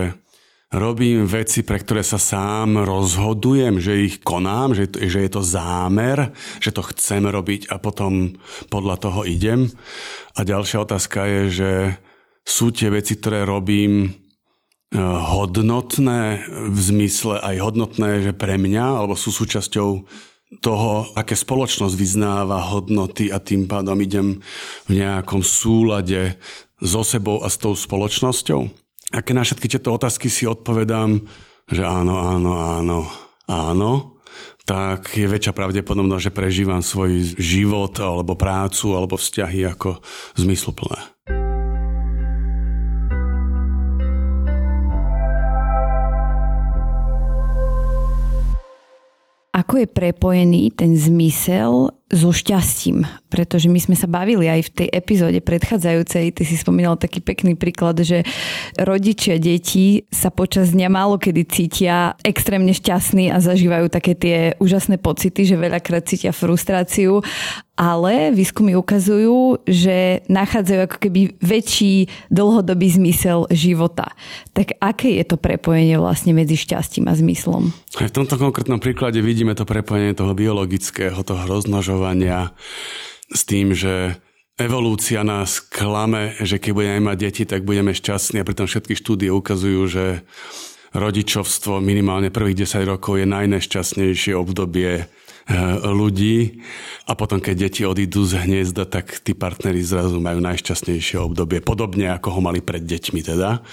robím 0.71 1.27
veci, 1.27 1.67
pre 1.67 1.83
ktoré 1.83 1.99
sa 1.99 2.15
sám 2.15 2.87
rozhodujem, 2.87 3.83
že 3.83 4.07
ich 4.07 4.23
konám, 4.23 4.71
že, 4.71 4.87
že 4.87 5.27
je 5.27 5.31
to 5.31 5.43
zámer, 5.43 6.31
že 6.63 6.71
to 6.71 6.79
chcem 6.95 7.27
robiť 7.27 7.67
a 7.67 7.75
potom 7.75 8.39
podľa 8.71 8.95
toho 9.03 9.21
idem. 9.27 9.67
A 10.39 10.47
ďalšia 10.47 10.87
otázka 10.87 11.27
je, 11.27 11.41
že 11.51 11.71
sú 12.41 12.73
tie 12.73 12.89
veci, 12.89 13.17
ktoré 13.17 13.45
robím 13.45 14.07
eh, 14.07 14.13
hodnotné 15.01 16.45
v 16.49 16.79
zmysle 16.79 17.39
aj 17.41 17.55
hodnotné, 17.61 18.25
že 18.25 18.33
pre 18.35 18.57
mňa, 18.57 19.01
alebo 19.01 19.13
sú 19.17 19.29
súčasťou 19.31 19.89
toho, 20.59 21.07
aké 21.15 21.31
spoločnosť 21.31 21.95
vyznáva 21.95 22.59
hodnoty 22.75 23.31
a 23.31 23.39
tým 23.39 23.71
pádom 23.71 23.95
idem 24.03 24.43
v 24.91 24.91
nejakom 24.99 25.39
súlade 25.39 26.35
so 26.83 27.07
sebou 27.07 27.39
a 27.39 27.47
s 27.47 27.55
tou 27.55 27.71
spoločnosťou? 27.71 28.67
A 29.15 29.23
keď 29.23 29.33
na 29.35 29.43
všetky 29.47 29.67
tieto 29.71 29.95
otázky 29.95 30.27
si 30.27 30.43
odpovedám, 30.43 31.23
že 31.71 31.87
áno, 31.87 32.19
áno, 32.19 32.51
áno, 32.59 32.99
áno, 33.47 33.91
tak 34.67 35.15
je 35.15 35.27
väčšia 35.27 35.55
pravdepodobnosť, 35.55 36.31
že 36.31 36.35
prežívam 36.35 36.83
svoj 36.83 37.39
život 37.39 37.95
alebo 38.03 38.35
prácu 38.35 38.91
alebo 38.95 39.15
vzťahy 39.15 39.67
ako 39.71 40.03
zmysluplné. 40.35 41.10
Ako 49.61 49.85
je 49.85 49.87
prepojený 49.87 50.73
ten 50.73 50.97
zmysel 50.97 51.93
so 52.11 52.35
šťastím, 52.35 53.07
pretože 53.31 53.71
my 53.71 53.79
sme 53.79 53.95
sa 53.95 54.03
bavili 54.03 54.51
aj 54.51 54.67
v 54.67 54.73
tej 54.83 54.87
epizóde 54.91 55.39
predchádzajúcej, 55.39 56.35
ty 56.35 56.43
si 56.43 56.59
spomínal 56.59 56.99
taký 56.99 57.23
pekný 57.23 57.55
príklad, 57.55 58.03
že 58.03 58.27
rodičia 58.75 59.39
detí 59.39 60.03
sa 60.11 60.27
počas 60.27 60.75
dňa 60.75 60.91
málo 60.91 61.15
kedy 61.15 61.41
cítia 61.47 62.19
extrémne 62.27 62.75
šťastní 62.75 63.31
a 63.31 63.39
zažívajú 63.39 63.87
také 63.87 64.11
tie 64.19 64.59
úžasné 64.59 64.99
pocity, 64.99 65.47
že 65.47 65.55
veľakrát 65.55 66.03
cítia 66.03 66.35
frustráciu, 66.35 67.23
ale 67.79 68.35
výskumy 68.35 68.75
ukazujú, 68.75 69.63
že 69.63 70.21
nachádzajú 70.27 70.79
ako 70.85 70.97
keby 71.01 71.21
väčší 71.39 72.11
dlhodobý 72.29 72.91
zmysel 72.91 73.47
života. 73.49 74.11
Tak 74.51 74.77
aké 74.83 75.17
je 75.17 75.25
to 75.25 75.39
prepojenie 75.39 75.95
vlastne 75.95 76.35
medzi 76.35 76.59
šťastím 76.59 77.07
a 77.07 77.15
zmyslom? 77.15 77.71
Aj 77.97 78.05
v 78.05 78.13
tomto 78.13 78.35
konkrétnom 78.35 78.77
príklade 78.77 79.23
vidíme 79.23 79.55
to 79.55 79.63
prepojenie 79.63 80.13
toho 80.13 80.35
biologického, 80.35 81.15
toho 81.23 81.41
rozmnožovania 81.47 82.00
vyučovania 82.01 82.57
s 83.31 83.41
tým, 83.45 83.77
že 83.77 84.17
evolúcia 84.57 85.21
nás 85.21 85.61
klame, 85.61 86.33
že 86.41 86.57
keď 86.57 86.71
budeme 86.73 86.99
mať 87.13 87.17
deti, 87.17 87.43
tak 87.45 87.63
budeme 87.63 87.93
šťastní 87.93 88.41
a 88.41 88.47
pritom 88.47 88.65
všetky 88.65 88.97
štúdie 88.97 89.29
ukazujú, 89.29 89.81
že 89.87 90.05
rodičovstvo 90.91 91.79
minimálne 91.79 92.33
prvých 92.33 92.67
10 92.67 92.83
rokov 92.83 93.21
je 93.21 93.29
najnešťastnejšie 93.29 94.33
obdobie 94.35 94.91
eh, 94.99 95.07
ľudí 95.87 96.59
a 97.07 97.15
potom, 97.15 97.39
keď 97.39 97.69
deti 97.69 97.81
odídu 97.87 98.27
z 98.27 98.43
hniezda, 98.43 98.83
tak 98.89 99.23
tí 99.23 99.31
partneri 99.31 99.79
zrazu 99.79 100.19
majú 100.19 100.43
najšťastnejšie 100.43 101.21
obdobie, 101.21 101.63
podobne 101.63 102.11
ako 102.11 102.35
ho 102.35 102.41
mali 102.43 102.59
pred 102.59 102.83
deťmi 102.83 103.21
teda. 103.23 103.63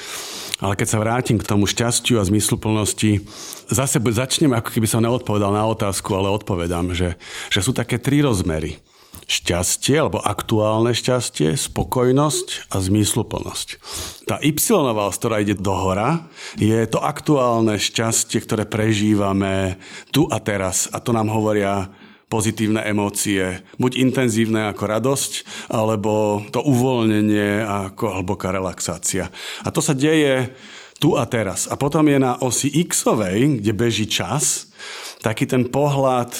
Ale 0.58 0.74
keď 0.74 0.88
sa 0.90 0.98
vrátim 0.98 1.38
k 1.38 1.46
tomu 1.46 1.70
šťastiu 1.70 2.18
a 2.18 2.26
zmysluplnosti, 2.26 3.22
zase 3.70 4.02
začnem, 4.02 4.50
ako 4.58 4.74
keby 4.74 4.90
som 4.90 5.04
neodpovedal 5.06 5.54
na 5.54 5.62
otázku, 5.70 6.10
ale 6.18 6.34
odpovedám, 6.34 6.98
že, 6.98 7.14
že 7.46 7.62
sú 7.62 7.70
také 7.70 8.02
tri 8.02 8.18
rozmery. 8.26 8.82
Šťastie, 9.28 10.00
alebo 10.00 10.18
aktuálne 10.24 10.96
šťastie, 10.96 11.52
spokojnosť 11.54 12.72
a 12.72 12.80
zmysluplnosť. 12.80 13.68
Tá 14.24 14.40
y 14.40 14.56
ktorá 14.56 15.44
ide 15.44 15.54
do 15.54 15.74
hora, 15.76 16.26
je 16.56 16.80
to 16.88 16.98
aktuálne 16.98 17.76
šťastie, 17.76 18.40
ktoré 18.40 18.64
prežívame 18.64 19.76
tu 20.10 20.26
a 20.32 20.40
teraz. 20.40 20.88
A 20.90 20.98
to 20.98 21.12
nám 21.12 21.28
hovoria 21.28 21.92
pozitívne 22.28 22.84
emócie, 22.84 23.64
buď 23.80 23.92
intenzívne 24.04 24.68
ako 24.68 24.84
radosť, 24.84 25.32
alebo 25.72 26.44
to 26.52 26.60
uvoľnenie 26.60 27.64
ako 27.64 28.20
hlboká 28.20 28.52
relaxácia. 28.52 29.32
A 29.64 29.68
to 29.72 29.80
sa 29.80 29.96
deje 29.96 30.52
tu 31.00 31.16
a 31.16 31.24
teraz. 31.24 31.66
A 31.72 31.74
potom 31.80 32.04
je 32.04 32.20
na 32.20 32.36
osi 32.44 32.68
x-ovej, 32.84 33.64
kde 33.64 33.72
beží 33.72 34.04
čas, 34.04 34.68
taký 35.24 35.48
ten 35.48 35.66
pohľad 35.66 36.36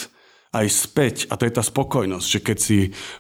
aj 0.49 0.67
späť, 0.69 1.17
a 1.29 1.37
to 1.37 1.45
je 1.45 1.53
tá 1.53 1.63
spokojnosť, 1.63 2.27
že 2.27 2.41
keď 2.41 2.59
si 2.59 2.79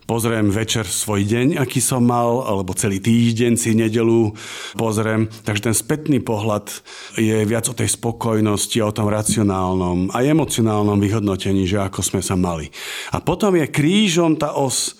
pozriem 0.08 0.48
večer 0.48 0.88
svoj 0.88 1.28
deň, 1.28 1.60
aký 1.60 1.78
som 1.78 2.02
mal, 2.02 2.42
alebo 2.42 2.72
celý 2.72 3.04
týždeň 3.04 3.52
si 3.54 3.76
nedelu 3.76 4.32
pozriem, 4.74 5.30
takže 5.44 5.70
ten 5.70 5.76
spätný 5.76 6.18
pohľad 6.24 6.72
je 7.20 7.44
viac 7.46 7.68
o 7.68 7.76
tej 7.76 7.92
spokojnosti, 7.94 8.80
o 8.80 8.90
tom 8.90 9.12
racionálnom 9.12 10.10
a 10.10 10.24
emocionálnom 10.24 10.96
vyhodnotení, 10.96 11.68
že 11.68 11.78
ako 11.78 12.00
sme 12.02 12.20
sa 12.24 12.34
mali. 12.34 12.72
A 13.12 13.22
potom 13.22 13.54
je 13.54 13.70
krížom 13.70 14.40
tá 14.40 14.56
os 14.58 14.97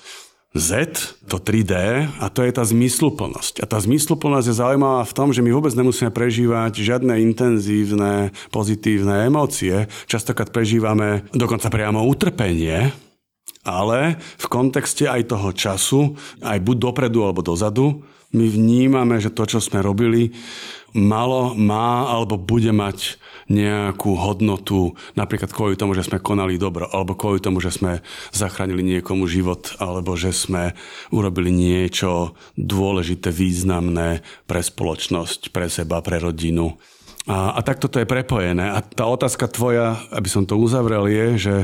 z, 0.57 0.89
to 1.29 1.37
3D, 1.37 1.73
a 2.19 2.27
to 2.33 2.41
je 2.41 2.53
tá 2.57 2.65
zmysluplnosť. 2.65 3.61
A 3.61 3.67
tá 3.69 3.77
zmysluplnosť 3.79 4.47
je 4.49 4.57
zaujímavá 4.57 5.05
v 5.05 5.17
tom, 5.17 5.29
že 5.31 5.45
my 5.45 5.53
vôbec 5.53 5.77
nemusíme 5.77 6.09
prežívať 6.09 6.81
žiadne 6.81 7.21
intenzívne, 7.21 8.33
pozitívne 8.49 9.29
emócie. 9.29 9.93
Častokrát 10.09 10.49
prežívame 10.49 11.29
dokonca 11.37 11.69
priamo 11.69 12.01
utrpenie, 12.01 12.97
Ale 13.69 14.17
v 14.41 14.47
kontexte 14.49 15.05
aj 15.05 15.29
toho 15.29 15.53
času, 15.53 16.17
aj 16.41 16.57
buď 16.65 16.77
dopredu 16.89 17.29
alebo 17.29 17.45
dozadu, 17.45 18.01
my 18.33 18.45
vnímame, 18.49 19.21
že 19.21 19.33
to, 19.33 19.45
čo 19.49 19.61
sme 19.61 19.81
robili, 19.81 20.33
malo, 20.97 21.53
má 21.57 22.09
alebo 22.09 22.41
bude 22.41 22.73
mať 22.73 23.21
nejakú 23.49 24.13
hodnotu, 24.13 24.93
napríklad 25.17 25.49
kvôli 25.53 25.75
tomu, 25.75 25.97
že 25.97 26.05
sme 26.05 26.21
konali 26.21 26.61
dobro, 26.61 26.85
alebo 26.93 27.17
kvôli 27.17 27.41
tomu, 27.41 27.65
že 27.65 27.73
sme 27.73 28.05
zachránili 28.33 28.85
niekomu 28.85 29.25
život, 29.25 29.73
alebo 29.81 30.13
že 30.15 30.37
sme 30.37 30.77
urobili 31.09 31.49
niečo 31.49 32.37
dôležité, 32.61 33.33
významné 33.33 34.21
pre 34.45 34.61
spoločnosť, 34.61 35.49
pre 35.49 35.73
seba, 35.73 36.05
pre 36.05 36.21
rodinu. 36.21 36.77
A, 37.29 37.57
a 37.57 37.61
takto 37.65 37.89
to 37.89 38.01
je 38.01 38.09
prepojené. 38.09 38.69
A 38.69 38.85
tá 38.85 39.09
otázka 39.09 39.49
tvoja, 39.49 40.01
aby 40.13 40.29
som 40.29 40.45
to 40.45 40.57
uzavrel, 40.57 41.09
je, 41.09 41.27
že 41.37 41.57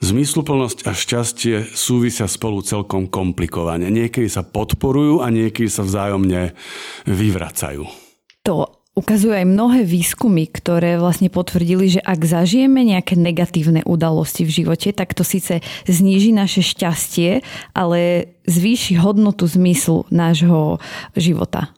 Zmysluplnosť 0.00 0.88
a 0.88 0.96
šťastie 0.96 1.76
súvisia 1.76 2.24
spolu 2.24 2.64
celkom 2.64 3.04
komplikovane. 3.04 3.92
Niekedy 3.92 4.32
sa 4.32 4.40
podporujú 4.40 5.20
a 5.20 5.28
niekedy 5.28 5.68
sa 5.68 5.84
vzájomne 5.84 6.56
vyvracajú. 7.04 8.09
To 8.48 8.80
ukazujú 8.98 9.32
aj 9.32 9.46
mnohé 9.46 9.86
výskumy, 9.86 10.50
ktoré 10.50 10.98
vlastne 10.98 11.30
potvrdili, 11.30 11.98
že 11.98 12.00
ak 12.02 12.20
zažijeme 12.26 12.82
nejaké 12.82 13.14
negatívne 13.14 13.86
udalosti 13.86 14.42
v 14.44 14.64
živote, 14.64 14.90
tak 14.92 15.14
to 15.14 15.22
síce 15.22 15.62
zníži 15.86 16.34
naše 16.34 16.60
šťastie, 16.60 17.40
ale 17.72 18.32
zvýši 18.50 18.98
hodnotu 18.98 19.46
zmyslu 19.46 20.04
nášho 20.10 20.82
života. 21.14 21.70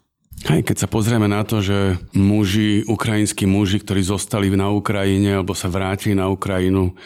Aj 0.42 0.58
keď 0.58 0.74
sa 0.74 0.88
pozrieme 0.90 1.30
na 1.30 1.46
to, 1.46 1.62
že 1.62 2.02
muži, 2.18 2.82
ukrajinskí 2.90 3.46
muži, 3.46 3.78
ktorí 3.78 4.02
zostali 4.02 4.50
na 4.50 4.74
Ukrajine 4.74 5.38
alebo 5.38 5.54
sa 5.54 5.70
vrátili 5.70 6.18
na 6.18 6.26
Ukrajinu, 6.26 6.98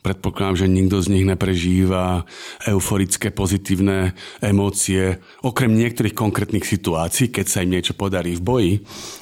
Predpokladám, 0.00 0.64
že 0.64 0.72
nikto 0.72 0.96
z 1.04 1.12
nich 1.12 1.28
neprežíva 1.28 2.24
euforické, 2.64 3.28
pozitívne 3.28 4.16
emócie, 4.40 5.20
okrem 5.44 5.76
niektorých 5.76 6.16
konkrétnych 6.16 6.64
situácií, 6.64 7.28
keď 7.28 7.46
sa 7.46 7.60
im 7.60 7.76
niečo 7.76 7.92
podarí 7.92 8.32
v 8.32 8.42
boji, 8.44 8.72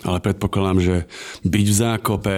ale 0.07 0.23
predpokladám, 0.23 0.79
že 0.79 0.97
byť 1.43 1.67
v 1.67 1.79
zákope, 1.83 2.37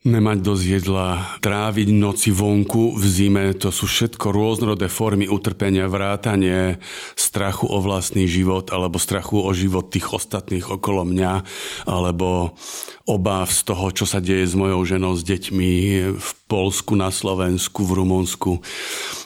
nemať 0.00 0.38
dosť 0.40 0.64
jedla, 0.80 1.08
tráviť 1.44 1.92
noci 1.92 2.32
vonku 2.32 2.96
v 2.96 3.04
zime, 3.04 3.52
to 3.52 3.68
sú 3.68 3.84
všetko 3.84 4.32
rôznorodé 4.32 4.88
formy 4.88 5.28
utrpenia, 5.28 5.92
vrátanie 5.92 6.80
strachu 7.20 7.68
o 7.68 7.84
vlastný 7.84 8.24
život 8.24 8.72
alebo 8.72 8.96
strachu 8.96 9.44
o 9.44 9.52
život 9.52 9.92
tých 9.92 10.08
ostatných 10.08 10.64
okolo 10.64 11.04
mňa 11.04 11.44
alebo 11.84 12.56
obáv 13.04 13.52
z 13.52 13.60
toho, 13.68 13.92
čo 13.92 14.08
sa 14.08 14.24
deje 14.24 14.48
s 14.48 14.56
mojou 14.56 14.88
ženou, 14.88 15.12
s 15.12 15.22
deťmi 15.26 15.72
v 16.16 16.28
Polsku, 16.48 16.96
na 16.96 17.12
Slovensku, 17.12 17.84
v 17.84 18.00
Rumunsku. 18.00 18.52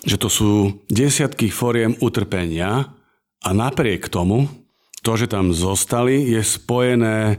Že 0.02 0.16
to 0.18 0.28
sú 0.28 0.50
desiatky 0.90 1.54
foriem 1.54 1.94
utrpenia 2.02 2.90
a 3.46 3.48
napriek 3.54 4.10
tomu, 4.10 4.50
to, 5.06 5.14
že 5.14 5.30
tam 5.30 5.54
zostali, 5.54 6.34
je 6.34 6.42
spojené 6.42 7.38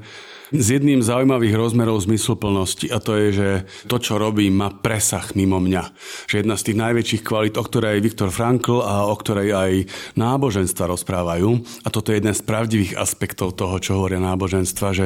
s 0.53 0.65
jedným 0.69 1.01
zaujímavých 1.01 1.57
rozmerov 1.57 2.05
zmysluplnosti 2.05 2.93
a 2.93 3.01
to 3.01 3.17
je, 3.17 3.27
že 3.33 3.49
to, 3.89 3.97
čo 3.97 4.21
robím, 4.21 4.61
má 4.61 4.69
presah 4.69 5.25
mimo 5.33 5.57
mňa. 5.57 5.83
Že 6.29 6.45
jedna 6.45 6.55
z 6.59 6.65
tých 6.69 6.77
najväčších 6.77 7.23
kvalít, 7.25 7.55
o 7.57 7.65
ktorej 7.65 8.03
Viktor 8.03 8.29
Frankl 8.29 8.85
a 8.85 9.09
o 9.09 9.15
ktorej 9.17 9.49
aj 9.57 9.71
náboženstva 10.13 10.85
rozprávajú, 10.93 11.49
a 11.81 11.87
toto 11.89 12.13
je 12.13 12.21
jeden 12.21 12.35
z 12.37 12.45
pravdivých 12.45 12.93
aspektov 12.93 13.57
toho, 13.57 13.81
čo 13.81 13.97
hovoria 13.97 14.21
náboženstva, 14.21 14.87
že 14.93 15.05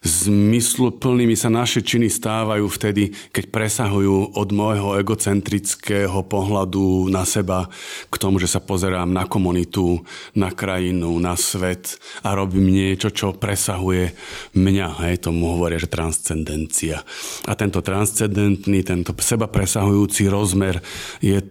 zmysluplnými 0.00 1.36
sa 1.36 1.52
naše 1.52 1.84
činy 1.84 2.08
stávajú 2.08 2.64
vtedy, 2.64 3.12
keď 3.36 3.52
presahujú 3.52 4.32
od 4.32 4.48
môjho 4.48 4.96
egocentrického 4.96 6.24
pohľadu 6.24 7.12
na 7.12 7.28
seba 7.28 7.68
k 8.08 8.14
tomu, 8.16 8.40
že 8.40 8.48
sa 8.48 8.64
pozerám 8.64 9.12
na 9.12 9.28
komunitu, 9.28 10.00
na 10.32 10.48
krajinu, 10.48 11.20
na 11.20 11.36
svet 11.36 12.00
a 12.24 12.32
robím 12.32 12.72
niečo, 12.72 13.12
čo 13.12 13.36
presahuje 13.36 14.16
mňa, 14.56 14.69
hej, 14.78 15.18
tomu 15.18 15.58
hovoria, 15.58 15.82
že 15.82 15.90
transcendencia. 15.90 17.02
A 17.48 17.52
tento 17.58 17.82
transcendentný, 17.82 18.86
tento 18.86 19.10
seba 19.18 19.50
presahujúci 19.50 20.30
rozmer 20.30 20.78
je 21.18 21.42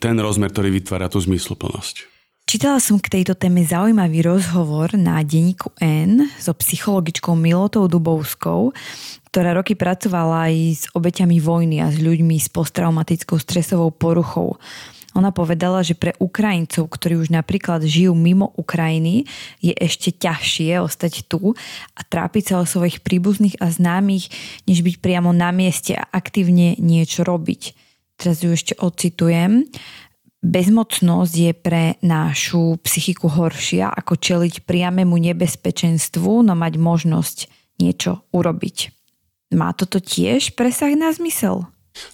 ten 0.00 0.16
rozmer, 0.20 0.52
ktorý 0.52 0.68
vytvára 0.68 1.08
tú 1.08 1.20
zmysluplnosť. 1.24 2.16
Čítala 2.46 2.78
som 2.78 3.02
k 3.02 3.10
tejto 3.10 3.34
téme 3.34 3.66
zaujímavý 3.66 4.22
rozhovor 4.22 4.94
na 4.94 5.18
denníku 5.26 5.74
N 5.82 6.30
so 6.38 6.54
psychologičkou 6.54 7.34
Milotou 7.34 7.90
Dubovskou, 7.90 8.70
ktorá 9.34 9.50
roky 9.50 9.74
pracovala 9.74 10.46
aj 10.46 10.54
s 10.78 10.84
obeťami 10.94 11.42
vojny 11.42 11.82
a 11.82 11.90
s 11.90 11.98
ľuďmi 11.98 12.38
s 12.38 12.46
posttraumatickou 12.46 13.34
stresovou 13.42 13.90
poruchou. 13.90 14.62
Ona 15.16 15.32
povedala, 15.32 15.80
že 15.80 15.96
pre 15.96 16.12
Ukrajincov, 16.20 16.92
ktorí 16.92 17.16
už 17.16 17.32
napríklad 17.32 17.80
žijú 17.80 18.12
mimo 18.12 18.52
Ukrajiny, 18.60 19.24
je 19.64 19.72
ešte 19.72 20.12
ťažšie 20.12 20.76
ostať 20.84 21.24
tu 21.24 21.56
a 21.96 22.00
trápiť 22.04 22.52
sa 22.52 22.54
o 22.60 22.68
svojich 22.68 23.00
príbuzných 23.00 23.56
a 23.64 23.72
známych, 23.72 24.28
než 24.68 24.84
byť 24.84 25.00
priamo 25.00 25.32
na 25.32 25.56
mieste 25.56 25.96
a 25.96 26.04
aktívne 26.04 26.76
niečo 26.76 27.24
robiť. 27.24 27.72
Teraz 28.20 28.44
ju 28.44 28.52
ešte 28.52 28.76
ocitujem. 28.76 29.64
Bezmocnosť 30.44 31.34
je 31.34 31.52
pre 31.56 31.84
našu 32.04 32.76
psychiku 32.84 33.32
horšia, 33.32 33.88
ako 33.88 34.20
čeliť 34.20 34.68
priamému 34.68 35.16
nebezpečenstvu, 35.16 36.44
no 36.44 36.52
mať 36.52 36.76
možnosť 36.76 37.38
niečo 37.80 38.20
urobiť. 38.36 38.92
Má 39.56 39.72
toto 39.72 39.96
tiež 39.96 40.52
presah 40.52 40.92
na 40.92 41.08
zmysel? 41.08 41.64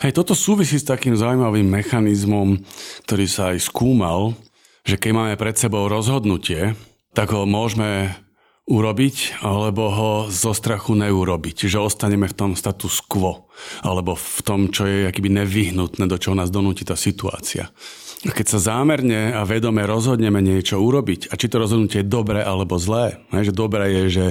Hej, 0.02 0.14
toto 0.14 0.34
súvisí 0.34 0.78
s 0.78 0.86
takým 0.86 1.18
zaujímavým 1.18 1.66
mechanizmom, 1.66 2.62
ktorý 3.06 3.26
sa 3.26 3.54
aj 3.54 3.66
skúmal, 3.66 4.34
že 4.82 4.98
keď 4.98 5.10
máme 5.14 5.34
pred 5.38 5.54
sebou 5.54 5.86
rozhodnutie, 5.86 6.74
tak 7.14 7.30
ho 7.30 7.46
môžeme 7.46 8.14
urobiť, 8.62 9.42
alebo 9.42 9.90
ho 9.90 10.12
zo 10.30 10.54
strachu 10.54 10.94
neurobiť. 10.94 11.66
Že 11.66 11.82
ostaneme 11.82 12.30
v 12.30 12.38
tom 12.38 12.50
status 12.54 13.02
quo, 13.02 13.50
alebo 13.82 14.14
v 14.14 14.40
tom, 14.46 14.70
čo 14.70 14.86
je 14.86 15.10
akýby 15.10 15.28
nevyhnutné, 15.34 16.06
do 16.06 16.16
čoho 16.18 16.38
nás 16.38 16.48
donúti 16.48 16.86
tá 16.86 16.94
situácia. 16.94 17.74
Keď 18.22 18.46
sa 18.46 18.62
zámerne 18.62 19.34
a 19.34 19.42
vedome 19.42 19.82
rozhodneme 19.82 20.38
niečo 20.38 20.78
urobiť, 20.78 21.34
a 21.34 21.34
či 21.34 21.50
to 21.50 21.58
rozhodnutie 21.58 22.06
je 22.06 22.10
dobré 22.10 22.38
alebo 22.38 22.78
zlé, 22.78 23.18
že 23.34 23.50
dobré 23.50 23.90
je, 23.98 24.04
že 24.08 24.26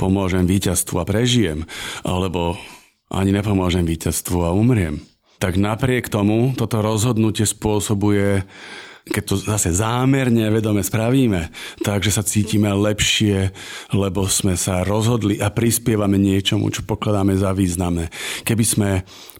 pomôžem 0.00 0.48
víťazstvu 0.48 0.96
a 0.96 1.04
prežijem, 1.04 1.68
alebo 2.00 2.56
ani 3.10 3.30
nepomôžem 3.30 3.86
víťazstvu 3.86 4.38
a 4.42 4.54
umriem. 4.54 5.02
Tak 5.36 5.60
napriek 5.60 6.08
tomu 6.08 6.56
toto 6.56 6.80
rozhodnutie 6.80 7.44
spôsobuje 7.44 8.44
keď 9.06 9.22
to 9.22 9.34
zase 9.38 9.70
zámerne 9.70 10.50
vedome 10.50 10.82
spravíme, 10.82 11.54
takže 11.86 12.10
sa 12.10 12.26
cítime 12.26 12.66
lepšie, 12.74 13.54
lebo 13.94 14.26
sme 14.26 14.58
sa 14.58 14.82
rozhodli 14.82 15.38
a 15.38 15.54
prispievame 15.54 16.18
niečomu, 16.18 16.66
čo 16.74 16.82
pokladáme 16.82 17.38
za 17.38 17.54
významné. 17.54 18.10
Keby 18.42 18.64
sme 18.66 18.90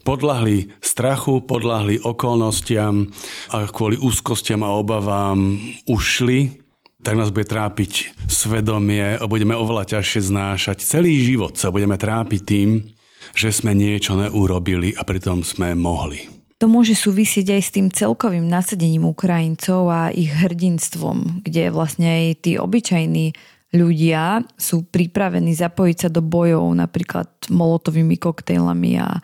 podľahli 0.06 0.70
strachu, 0.78 1.42
podľahli 1.42 1.98
okolnostiam 2.06 3.10
a 3.50 3.66
kvôli 3.66 3.98
úzkostiam 3.98 4.62
a 4.62 4.78
obavám 4.78 5.58
ušli, 5.90 6.62
tak 7.02 7.18
nás 7.18 7.34
bude 7.34 7.50
trápiť 7.50 8.14
svedomie 8.30 9.18
a 9.18 9.24
budeme 9.26 9.58
oveľa 9.58 9.98
ťažšie 9.98 10.30
znášať. 10.30 10.78
Celý 10.82 11.26
život 11.26 11.58
sa 11.58 11.74
budeme 11.74 11.98
trápiť 11.98 12.40
tým, 12.46 12.95
že 13.32 13.50
sme 13.50 13.72
niečo 13.74 14.14
neurobili 14.14 14.94
a 14.94 15.02
pritom 15.02 15.42
sme 15.42 15.74
mohli. 15.74 16.36
To 16.56 16.72
môže 16.72 16.96
súvisieť 16.96 17.52
aj 17.52 17.62
s 17.62 17.74
tým 17.74 17.88
celkovým 17.92 18.48
nasadením 18.48 19.04
Ukrajincov 19.04 19.92
a 19.92 20.08
ich 20.08 20.32
hrdinstvom, 20.32 21.44
kde 21.44 21.68
vlastne 21.68 22.08
aj 22.08 22.48
tí 22.48 22.52
obyčajní 22.56 23.36
ľudia 23.76 24.40
sú 24.56 24.88
pripravení 24.88 25.52
zapojiť 25.52 25.96
sa 25.96 26.08
do 26.08 26.24
bojov 26.24 26.64
napríklad 26.72 27.28
molotovými 27.52 28.16
koktejlami 28.16 28.92
a 29.04 29.20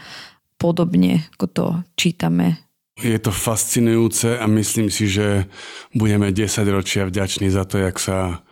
podobne, 0.61 1.25
ako 1.33 1.47
to 1.49 1.65
čítame. 1.97 2.61
Je 3.01 3.17
to 3.17 3.33
fascinujúce 3.33 4.37
a 4.37 4.45
myslím 4.53 4.93
si, 4.93 5.09
že 5.09 5.49
budeme 5.97 6.29
10 6.29 6.69
ročia 6.69 7.09
vďační 7.09 7.49
za 7.49 7.65
to, 7.65 7.81
jak 7.81 7.97
sa 7.97 8.45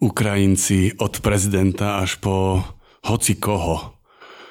Ukrajinci 0.00 0.96
od 0.96 1.20
prezidenta 1.20 2.00
až 2.00 2.16
po 2.16 2.64
hoci 3.04 3.36
koho 3.36 3.99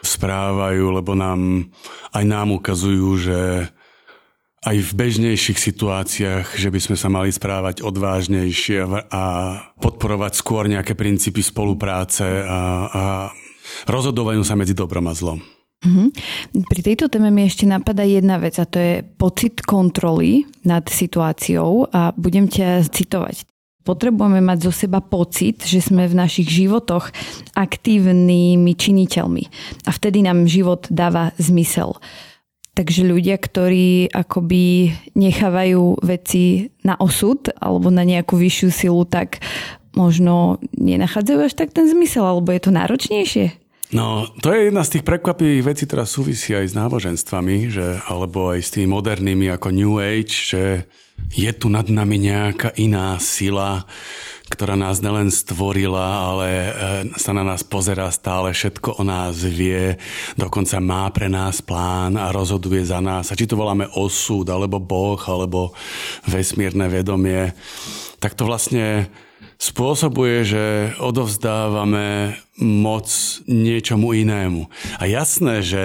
správajú, 0.02 0.96
lebo 0.96 1.16
nám, 1.16 1.72
aj 2.16 2.24
nám 2.24 2.56
ukazujú, 2.56 3.10
že 3.20 3.40
aj 4.60 4.76
v 4.76 4.92
bežnejších 4.92 5.56
situáciách, 5.56 6.60
že 6.60 6.68
by 6.68 6.80
sme 6.84 6.96
sa 7.00 7.08
mali 7.08 7.32
správať 7.32 7.80
odvážnejšie 7.80 9.08
a 9.08 9.24
podporovať 9.80 10.34
skôr 10.36 10.68
nejaké 10.68 11.00
princípy 11.00 11.40
spolupráce 11.40 12.44
a, 12.44 12.60
a 12.92 13.04
rozhodovaniu 13.88 14.44
sa 14.44 14.60
medzi 14.60 14.76
dobrom 14.76 15.08
a 15.08 15.16
zlom. 15.16 15.40
Mm-hmm. 15.80 16.08
Pri 16.68 16.82
tejto 16.84 17.08
téme 17.08 17.32
mi 17.32 17.48
ešte 17.48 17.64
napadá 17.64 18.04
jedna 18.04 18.36
vec 18.36 18.60
a 18.60 18.68
to 18.68 18.84
je 18.84 19.00
pocit 19.00 19.64
kontroly 19.64 20.44
nad 20.68 20.84
situáciou 20.84 21.88
a 21.88 22.12
budem 22.20 22.52
ťa 22.52 22.84
citovať. 22.84 23.48
Potrebujeme 23.90 24.38
mať 24.38 24.70
zo 24.70 24.74
seba 24.86 25.02
pocit, 25.02 25.66
že 25.66 25.82
sme 25.82 26.06
v 26.06 26.14
našich 26.14 26.46
životoch 26.46 27.10
aktívnymi 27.58 28.70
činiteľmi 28.78 29.44
a 29.82 29.90
vtedy 29.90 30.22
nám 30.22 30.46
život 30.46 30.86
dáva 30.94 31.34
zmysel. 31.42 31.98
Takže 32.78 33.02
ľudia, 33.02 33.42
ktorí 33.42 34.14
akoby 34.14 34.94
nechávajú 35.18 36.06
veci 36.06 36.70
na 36.86 37.02
osud 37.02 37.50
alebo 37.58 37.90
na 37.90 38.06
nejakú 38.06 38.38
vyššiu 38.38 38.70
silu, 38.70 39.10
tak 39.10 39.42
možno 39.98 40.62
nenachádzajú 40.78 41.50
až 41.50 41.58
tak 41.58 41.74
ten 41.74 41.90
zmysel, 41.90 42.30
alebo 42.30 42.54
je 42.54 42.62
to 42.62 42.70
náročnejšie? 42.70 43.58
No, 43.90 44.30
to 44.46 44.54
je 44.54 44.70
jedna 44.70 44.86
z 44.86 45.02
tých 45.02 45.04
prekvapivých 45.10 45.66
vecí, 45.66 45.90
ktorá 45.90 46.06
súvisí 46.06 46.54
aj 46.54 46.70
s 46.70 46.78
náboženstvami, 46.78 47.74
že, 47.74 47.98
alebo 48.06 48.54
aj 48.54 48.62
s 48.62 48.70
tými 48.78 48.86
modernými 48.94 49.50
ako 49.50 49.74
New 49.74 49.98
Age, 49.98 50.30
že 50.30 50.86
je 51.30 51.52
tu 51.54 51.70
nad 51.70 51.86
nami 51.86 52.18
nejaká 52.18 52.74
iná 52.80 53.16
sila, 53.22 53.86
ktorá 54.50 54.74
nás 54.74 54.98
nelen 55.00 55.30
stvorila, 55.30 56.26
ale 56.34 56.48
e, 56.50 56.72
sa 57.22 57.32
na 57.38 57.46
nás 57.46 57.62
pozerá 57.62 58.10
stále, 58.10 58.50
všetko 58.50 58.98
o 58.98 59.04
nás 59.06 59.38
vie, 59.46 59.96
dokonca 60.34 60.82
má 60.82 61.06
pre 61.14 61.30
nás 61.30 61.62
plán 61.62 62.18
a 62.18 62.34
rozhoduje 62.34 62.82
za 62.82 62.98
nás. 62.98 63.30
A 63.30 63.38
či 63.38 63.46
to 63.46 63.54
voláme 63.54 63.86
osud, 63.94 64.50
alebo 64.50 64.82
Boh, 64.82 65.22
alebo 65.30 65.78
vesmírne 66.26 66.90
vedomie, 66.90 67.54
tak 68.18 68.34
to 68.34 68.50
vlastne 68.50 69.06
spôsobuje, 69.62 70.48
že 70.48 70.64
odovzdávame 70.98 72.40
moc 72.60 73.08
niečomu 73.46 74.18
inému. 74.18 74.68
A 74.98 75.04
jasné, 75.06 75.62
že 75.62 75.84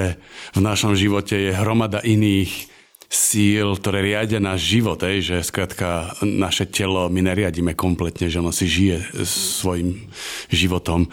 v 0.57 0.61
našom 0.63 0.97
živote 0.97 1.37
je 1.37 1.53
hromada 1.53 2.01
iných 2.01 2.74
síl, 3.15 3.79
ktoré 3.79 4.03
riadia 4.03 4.43
náš 4.43 4.67
život, 4.75 4.99
ej, 5.07 5.23
že 5.23 5.47
skrátka 5.47 6.19
naše 6.27 6.67
telo 6.67 7.07
my 7.07 7.23
neriadíme 7.23 7.79
kompletne, 7.79 8.27
že 8.27 8.43
ono 8.43 8.51
si 8.51 8.67
žije 8.67 9.23
svojim 9.23 10.11
životom. 10.51 11.07
E, 11.07 11.09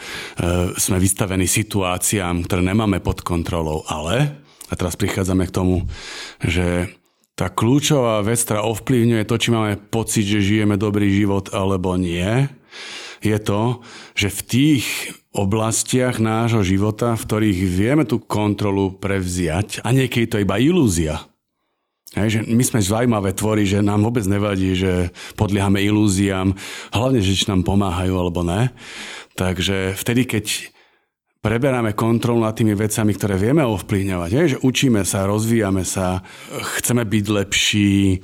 sme 0.81 0.97
vystavení 0.97 1.45
situáciám, 1.45 2.49
ktoré 2.49 2.65
nemáme 2.65 2.97
pod 3.05 3.21
kontrolou, 3.21 3.85
ale, 3.85 4.33
a 4.67 4.73
teraz 4.73 4.97
prichádzame 4.97 5.45
k 5.45 5.55
tomu, 5.55 5.85
že 6.41 6.89
tá 7.37 7.53
kľúčová 7.53 8.25
vec, 8.25 8.41
ktorá 8.41 8.65
ovplyvňuje 8.65 9.23
to, 9.29 9.35
či 9.37 9.49
máme 9.53 9.77
pocit, 9.77 10.25
že 10.25 10.41
žijeme 10.41 10.81
dobrý 10.81 11.13
život 11.13 11.53
alebo 11.53 11.93
nie, 11.95 12.49
je 13.21 13.37
to, 13.37 13.85
že 14.17 14.33
v 14.33 14.41
tých 14.49 14.85
oblastiach 15.31 16.19
nášho 16.19 16.65
života, 16.65 17.15
v 17.15 17.23
ktorých 17.23 17.59
vieme 17.69 18.03
tú 18.03 18.19
kontrolu 18.19 18.97
prevziať, 18.97 19.79
a 19.85 19.93
niekedy 19.95 20.25
to 20.27 20.35
je 20.41 20.45
iba 20.45 20.57
ilúzia, 20.59 21.30
Hej, 22.11 22.27
že 22.27 22.39
my 22.43 22.59
sme 22.59 22.83
zaujímavé 22.83 23.31
tvory, 23.31 23.63
že 23.63 23.79
nám 23.79 24.03
vôbec 24.03 24.27
nevadí, 24.27 24.75
že 24.75 25.15
podliehame 25.39 25.79
ilúziám, 25.79 26.51
hlavne, 26.91 27.23
že 27.23 27.31
či 27.31 27.47
nám 27.47 27.63
pomáhajú 27.63 28.11
alebo 28.19 28.43
ne. 28.43 28.67
Takže 29.39 29.95
vtedy, 29.95 30.27
keď 30.27 30.45
preberáme 31.39 31.95
kontrolu 31.95 32.43
nad 32.43 32.51
tými 32.51 32.75
vecami, 32.75 33.15
ktoré 33.15 33.39
vieme 33.39 33.63
ovplyvňovať, 33.63 34.31
hej, 34.35 34.47
že 34.55 34.61
učíme 34.61 35.07
sa, 35.07 35.23
rozvíjame 35.23 35.87
sa, 35.87 36.19
chceme 36.83 37.07
byť 37.07 37.25
lepší, 37.31 38.19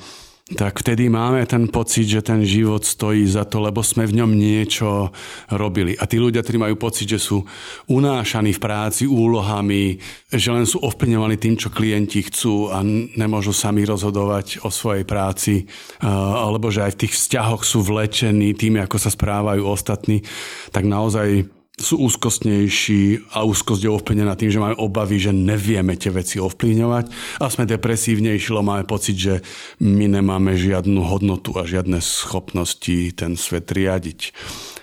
tak 0.47 0.79
vtedy 0.79 1.11
máme 1.11 1.43
ten 1.43 1.67
pocit, 1.67 2.07
že 2.07 2.23
ten 2.23 2.39
život 2.47 2.79
stojí 2.79 3.27
za 3.27 3.43
to, 3.43 3.59
lebo 3.59 3.83
sme 3.83 4.07
v 4.07 4.23
ňom 4.23 4.31
niečo 4.31 5.11
robili. 5.51 5.99
A 5.99 6.07
tí 6.07 6.15
ľudia, 6.23 6.39
ktorí 6.39 6.55
majú 6.55 6.79
pocit, 6.79 7.03
že 7.03 7.19
sú 7.19 7.43
unášaní 7.91 8.55
v 8.55 8.63
práci 8.63 9.03
úlohami, 9.03 9.99
že 10.31 10.47
len 10.55 10.63
sú 10.63 10.79
ovplyvňovaní 10.79 11.35
tým, 11.35 11.59
čo 11.59 11.67
klienti 11.67 12.23
chcú 12.23 12.71
a 12.71 12.79
nemôžu 13.19 13.51
sami 13.51 13.83
rozhodovať 13.83 14.63
o 14.63 14.71
svojej 14.71 15.03
práci, 15.03 15.67
alebo 15.99 16.71
že 16.71 16.87
aj 16.87 16.95
v 16.95 16.99
tých 17.03 17.13
vzťahoch 17.19 17.67
sú 17.67 17.83
vlečení 17.83 18.55
tým, 18.55 18.79
ako 18.79 18.95
sa 18.95 19.11
správajú 19.11 19.67
ostatní, 19.67 20.23
tak 20.71 20.87
naozaj 20.87 21.56
sú 21.77 22.01
úzkostnejší 22.09 23.29
a 23.37 23.45
úzkosť 23.45 23.85
je 23.85 23.91
ovplyvnená 23.93 24.33
tým, 24.33 24.49
že 24.49 24.57
máme 24.57 24.81
obavy, 24.81 25.21
že 25.21 25.29
nevieme 25.29 25.93
tie 25.93 26.09
veci 26.09 26.41
ovplyvňovať 26.41 27.05
a 27.37 27.45
sme 27.53 27.69
depresívnejší, 27.69 28.49
lebo 28.49 28.73
máme 28.73 28.89
pocit, 28.89 29.13
že 29.13 29.45
my 29.77 30.09
nemáme 30.09 30.57
žiadnu 30.57 31.05
hodnotu 31.05 31.53
a 31.53 31.69
žiadne 31.69 32.01
schopnosti 32.01 33.13
ten 33.13 33.37
svet 33.37 33.69
riadiť. 33.69 34.33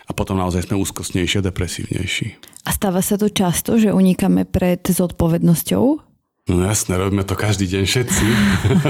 A 0.06 0.14
potom 0.14 0.38
naozaj 0.38 0.70
sme 0.70 0.78
úzkostnejší 0.78 1.42
a 1.42 1.46
depresívnejší. 1.50 2.26
A 2.62 2.70
stáva 2.70 3.02
sa 3.02 3.18
to 3.18 3.26
často, 3.26 3.74
že 3.74 3.90
unikáme 3.90 4.46
pred 4.46 4.78
zodpovednosťou? 4.86 6.13
No 6.44 6.60
jasné, 6.60 7.00
robíme 7.00 7.24
to 7.24 7.40
každý 7.40 7.64
deň 7.72 7.84
všetci. 7.88 8.26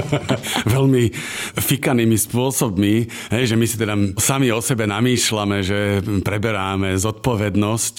Veľmi 0.75 1.07
fikanými 1.55 2.19
spôsobmi, 2.19 3.07
hej, 3.31 3.43
že 3.47 3.55
my 3.55 3.63
si 3.63 3.79
teda 3.79 3.95
sami 4.19 4.51
o 4.51 4.59
sebe 4.59 4.83
namýšľame, 4.83 5.63
že 5.63 6.03
preberáme 6.19 6.99
zodpovednosť 6.99 7.95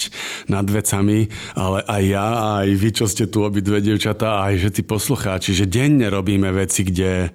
nad 0.53 0.61
vecami, 0.69 1.25
ale 1.57 1.81
aj 1.89 2.03
ja, 2.05 2.27
aj 2.61 2.69
vy, 2.69 2.89
čo 3.01 3.09
ste 3.09 3.25
tu 3.25 3.41
obidve 3.41 3.81
devčatá, 3.81 4.45
aj 4.45 4.77
tí 4.77 4.85
poslucháči, 4.85 5.57
že 5.57 5.65
denne 5.65 6.05
robíme 6.13 6.53
veci, 6.53 6.85
kde 6.85 7.33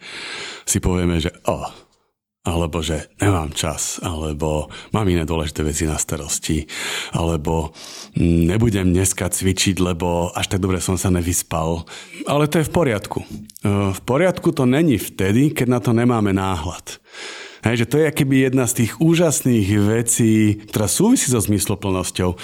si 0.62 0.78
povieme, 0.78 1.18
že 1.18 1.34
oh, 1.50 1.81
alebo 2.42 2.82
že 2.82 3.06
nemám 3.22 3.54
čas, 3.54 4.02
alebo 4.02 4.66
mám 4.90 5.06
iné 5.06 5.22
dôležité 5.22 5.62
veci 5.62 5.86
na 5.86 5.94
starosti, 5.94 6.66
alebo 7.14 7.70
nebudem 8.18 8.90
dneska 8.90 9.30
cvičiť, 9.30 9.78
lebo 9.78 10.34
až 10.34 10.50
tak 10.50 10.58
dobre 10.58 10.82
som 10.82 10.98
sa 10.98 11.14
nevyspal. 11.14 11.86
Ale 12.26 12.50
to 12.50 12.58
je 12.58 12.66
v 12.66 12.74
poriadku. 12.74 13.22
E, 13.22 13.26
v 13.94 14.00
poriadku 14.02 14.50
to 14.50 14.66
není 14.66 14.98
vtedy, 14.98 15.54
keď 15.54 15.66
na 15.70 15.78
to 15.78 15.94
nemáme 15.94 16.34
náhľad. 16.34 16.98
Hej, 17.62 17.86
že 17.86 17.90
to 17.94 17.96
je 18.02 18.10
keby 18.10 18.50
jedna 18.50 18.66
z 18.66 18.82
tých 18.82 18.98
úžasných 18.98 19.68
vecí, 19.78 20.58
ktorá 20.66 20.90
súvisí 20.90 21.30
so 21.30 21.38
zmysloplnosťou, 21.38 22.34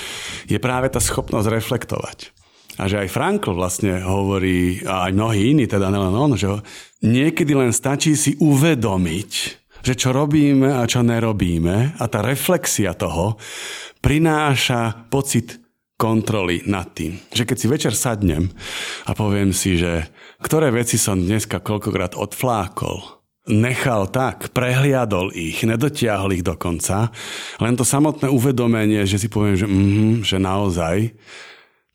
je 0.46 0.58
práve 0.62 0.94
tá 0.94 1.02
schopnosť 1.02 1.50
reflektovať. 1.50 2.30
A 2.78 2.86
že 2.86 3.02
aj 3.02 3.10
Frankl 3.10 3.50
vlastne 3.50 3.98
hovorí, 3.98 4.86
a 4.86 5.10
aj 5.10 5.12
mnohí 5.18 5.50
iní, 5.50 5.66
teda 5.66 5.90
nelen 5.90 6.14
on, 6.14 6.38
že 6.38 6.62
niekedy 7.02 7.50
len 7.50 7.74
stačí 7.74 8.14
si 8.14 8.38
uvedomiť, 8.38 9.57
že 9.82 9.94
čo 9.94 10.14
robíme 10.14 10.70
a 10.74 10.84
čo 10.84 11.02
nerobíme 11.02 11.98
a 11.98 12.04
tá 12.06 12.20
reflexia 12.22 12.94
toho 12.94 13.38
prináša 13.98 15.10
pocit 15.10 15.58
kontroly 15.98 16.62
nad 16.70 16.94
tým. 16.94 17.18
Že 17.34 17.42
keď 17.44 17.56
si 17.58 17.66
večer 17.66 17.94
sadnem 17.98 18.46
a 19.04 19.12
poviem 19.18 19.50
si, 19.50 19.74
že 19.74 20.06
ktoré 20.38 20.70
veci 20.70 20.94
som 20.94 21.18
dneska 21.18 21.58
koľkokrát 21.58 22.14
odflákol, 22.14 23.18
nechal 23.50 24.06
tak, 24.12 24.54
prehliadol 24.54 25.34
ich, 25.34 25.66
nedotiahol 25.66 26.36
ich 26.38 26.46
do 26.46 26.54
konca, 26.54 27.10
len 27.58 27.74
to 27.74 27.82
samotné 27.82 28.30
uvedomenie, 28.30 29.02
že 29.08 29.18
si 29.18 29.26
poviem, 29.26 29.56
že, 29.58 29.66
mm, 29.66 30.14
že 30.22 30.36
naozaj 30.38 30.96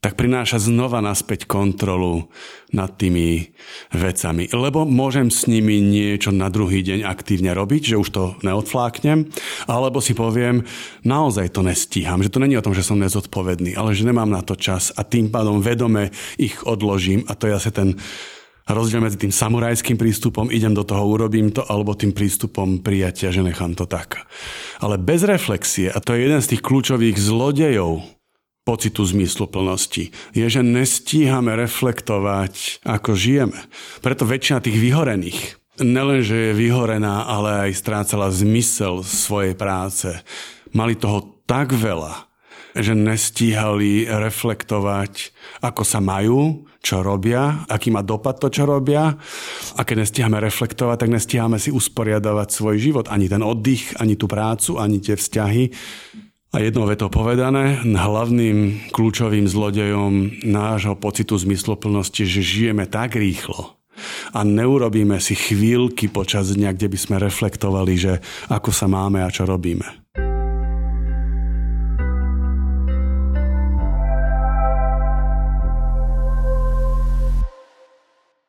tak 0.04 0.20
prináša 0.20 0.60
znova 0.60 1.00
naspäť 1.00 1.48
kontrolu 1.48 2.28
nad 2.76 2.92
tými 2.92 3.56
vecami. 3.88 4.52
Lebo 4.52 4.84
môžem 4.84 5.32
s 5.32 5.48
nimi 5.48 5.80
niečo 5.80 6.28
na 6.28 6.52
druhý 6.52 6.84
deň 6.84 7.08
aktívne 7.08 7.56
robiť, 7.56 7.96
že 7.96 7.96
už 7.96 8.08
to 8.12 8.36
neodfláknem, 8.44 9.32
alebo 9.64 10.04
si 10.04 10.12
poviem, 10.12 10.60
naozaj 11.08 11.56
to 11.56 11.64
nestíham, 11.64 12.20
že 12.20 12.28
to 12.28 12.36
není 12.36 12.52
o 12.52 12.60
tom, 12.60 12.76
že 12.76 12.84
som 12.84 13.00
nezodpovedný, 13.00 13.80
ale 13.80 13.96
že 13.96 14.04
nemám 14.04 14.28
na 14.28 14.44
to 14.44 14.60
čas 14.60 14.92
a 14.92 15.08
tým 15.08 15.32
pádom 15.32 15.64
vedome 15.64 16.12
ich 16.36 16.60
odložím 16.68 17.24
a 17.24 17.32
to 17.32 17.48
je 17.48 17.56
asi 17.56 17.72
ten 17.72 17.96
rozdiel 18.68 19.00
medzi 19.00 19.16
tým 19.16 19.32
samurajským 19.32 19.96
prístupom, 19.96 20.52
idem 20.52 20.76
do 20.76 20.84
toho, 20.84 21.04
urobím 21.08 21.48
to, 21.48 21.64
alebo 21.64 21.96
tým 21.96 22.12
prístupom 22.12 22.84
prijatia, 22.84 23.32
že 23.32 23.44
nechám 23.44 23.72
to 23.72 23.88
tak. 23.88 24.24
Ale 24.84 25.00
bez 25.00 25.24
reflexie, 25.24 25.88
a 25.88 25.96
to 26.00 26.12
je 26.12 26.28
jeden 26.28 26.40
z 26.44 26.56
tých 26.56 26.64
kľúčových 26.64 27.16
zlodejov 27.16 28.13
pocitu 28.64 29.04
zmysluplnosti. 29.04 30.10
Je, 30.32 30.46
že 30.48 30.64
nestíhame 30.64 31.52
reflektovať, 31.54 32.80
ako 32.82 33.12
žijeme. 33.12 33.60
Preto 34.00 34.24
väčšina 34.24 34.64
tých 34.64 34.80
vyhorených 34.80 35.60
nelenže 35.82 36.50
je 36.50 36.52
vyhorená, 36.54 37.26
ale 37.26 37.70
aj 37.70 37.80
strácala 37.82 38.30
zmysel 38.30 39.02
svojej 39.02 39.58
práce. 39.58 40.06
Mali 40.70 40.94
toho 40.94 41.42
tak 41.50 41.74
veľa, 41.74 42.30
že 42.74 42.94
nestíhali 42.94 44.06
reflektovať, 44.06 45.34
ako 45.62 45.82
sa 45.86 46.02
majú, 46.02 46.66
čo 46.84 47.00
robia, 47.00 47.64
aký 47.70 47.88
má 47.88 48.04
dopad 48.04 48.36
to, 48.36 48.50
čo 48.50 48.68
robia. 48.68 49.14
A 49.78 49.80
keď 49.86 50.04
nestíhame 50.04 50.38
reflektovať, 50.42 51.06
tak 51.06 51.10
nestíhame 51.14 51.56
si 51.56 51.72
usporiadavať 51.72 52.48
svoj 52.50 52.76
život. 52.76 53.06
Ani 53.08 53.30
ten 53.30 53.40
oddych, 53.40 53.96
ani 53.96 54.18
tú 54.18 54.28
prácu, 54.28 54.76
ani 54.76 55.00
tie 55.00 55.16
vzťahy 55.16 55.70
a 56.54 56.62
jednou 56.62 56.86
vetou 56.86 57.10
povedané, 57.10 57.82
hlavným 57.82 58.86
kľúčovým 58.94 59.50
zlodejom 59.50 60.38
nášho 60.46 60.94
pocitu 60.94 61.34
zmysloplnosti, 61.34 62.22
že 62.22 62.46
žijeme 62.46 62.86
tak 62.86 63.18
rýchlo 63.18 63.74
a 64.30 64.46
neurobíme 64.46 65.18
si 65.18 65.34
chvíľky 65.34 66.06
počas 66.06 66.54
dňa, 66.54 66.78
kde 66.78 66.94
by 66.94 66.98
sme 66.98 67.16
reflektovali, 67.18 67.98
že 67.98 68.12
ako 68.46 68.70
sa 68.70 68.86
máme 68.86 69.26
a 69.26 69.34
čo 69.34 69.50
robíme. 69.50 70.06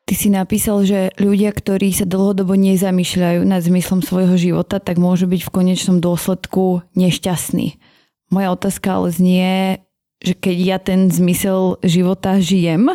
Ty 0.06 0.14
si 0.14 0.30
napísal, 0.30 0.86
že 0.86 1.10
ľudia, 1.18 1.50
ktorí 1.50 1.90
sa 1.90 2.06
dlhodobo 2.06 2.54
nezamýšľajú 2.54 3.42
nad 3.42 3.58
zmyslom 3.66 4.06
svojho 4.06 4.38
života, 4.38 4.78
tak 4.78 5.02
môžu 5.02 5.26
byť 5.26 5.42
v 5.42 5.50
konečnom 5.50 5.98
dôsledku 5.98 6.86
nešťastní. 6.94 7.82
Moja 8.30 8.48
otázka 8.50 8.98
ale 8.98 9.14
znie, 9.14 9.78
že 10.18 10.34
keď 10.34 10.56
ja 10.58 10.78
ten 10.82 11.12
zmysel 11.12 11.78
života 11.86 12.42
žijem, 12.42 12.90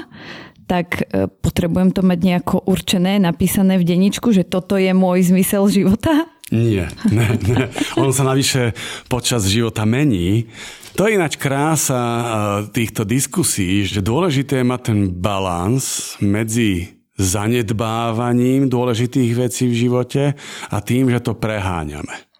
tak 0.67 1.03
e, 1.11 1.27
potrebujem 1.27 1.91
to 1.91 1.99
mať 1.99 2.19
nejako 2.23 2.63
určené, 2.63 3.19
napísané 3.19 3.75
v 3.75 3.87
deničku, 3.87 4.31
že 4.31 4.47
toto 4.47 4.79
je 4.79 4.95
môj 4.95 5.31
zmysel 5.31 5.67
života? 5.67 6.27
Nie, 6.51 6.91
ne, 7.07 7.27
ne. 7.47 7.71
On 7.95 8.11
sa 8.11 8.27
navyše 8.27 8.75
počas 9.07 9.47
života 9.47 9.87
mení. 9.87 10.51
To 10.99 11.07
je 11.07 11.15
ináč 11.15 11.39
krása 11.39 11.99
e, 11.99 12.23
týchto 12.71 13.07
diskusí, 13.07 13.87
že 13.87 14.03
dôležité 14.03 14.59
je 14.59 14.67
mať 14.67 14.81
ten 14.91 14.99
balans 15.11 16.15
medzi 16.19 16.99
zanedbávaním 17.19 18.71
dôležitých 18.71 19.31
vecí 19.35 19.67
v 19.67 19.75
živote 19.87 20.23
a 20.71 20.77
tým, 20.79 21.11
že 21.11 21.19
to 21.19 21.35
preháňame 21.35 22.30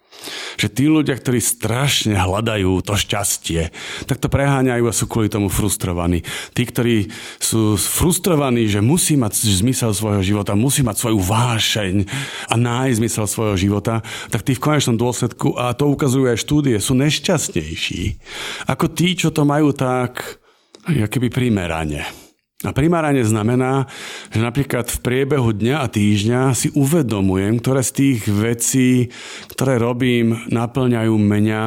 že 0.57 0.67
tí 0.69 0.85
ľudia, 0.85 1.17
ktorí 1.17 1.41
strašne 1.41 2.13
hľadajú 2.17 2.81
to 2.85 2.93
šťastie, 2.93 3.73
tak 4.05 4.21
to 4.21 4.29
preháňajú 4.29 4.85
a 4.85 4.93
sú 4.93 5.09
kvôli 5.09 5.27
tomu 5.31 5.49
frustrovaní. 5.49 6.21
Tí, 6.53 6.63
ktorí 6.67 7.09
sú 7.41 7.75
frustrovaní, 7.77 8.69
že 8.69 8.85
musí 8.85 9.17
mať 9.17 9.37
zmysel 9.41 9.91
svojho 9.97 10.21
života, 10.21 10.53
musí 10.53 10.85
mať 10.85 10.97
svoju 11.01 11.19
vášeň 11.19 11.95
a 12.49 12.53
nájsť 12.53 12.97
zmysel 13.01 13.25
svojho 13.25 13.57
života, 13.57 14.05
tak 14.29 14.45
tí 14.45 14.53
v 14.53 14.63
konečnom 14.63 14.97
dôsledku, 14.97 15.57
a 15.57 15.73
to 15.73 15.89
ukazujú 15.89 16.29
aj 16.29 16.37
štúdie, 16.37 16.77
sú 16.77 16.93
nešťastnejší 16.93 18.21
ako 18.67 18.85
tí, 18.93 19.17
čo 19.17 19.33
to 19.33 19.43
majú 19.47 19.73
tak, 19.73 20.41
keby 20.85 21.29
primerane. 21.29 22.20
A 22.61 22.77
primárane 22.77 23.25
znamená, 23.25 23.89
že 24.29 24.37
napríklad 24.37 24.85
v 24.85 25.01
priebehu 25.01 25.49
dňa 25.49 25.81
a 25.81 25.89
týždňa 25.89 26.41
si 26.53 26.69
uvedomujem, 26.77 27.57
ktoré 27.57 27.81
z 27.81 27.91
tých 27.97 28.19
vecí, 28.29 29.09
ktoré 29.49 29.81
robím, 29.81 30.37
naplňajú 30.53 31.15
mňa, 31.17 31.65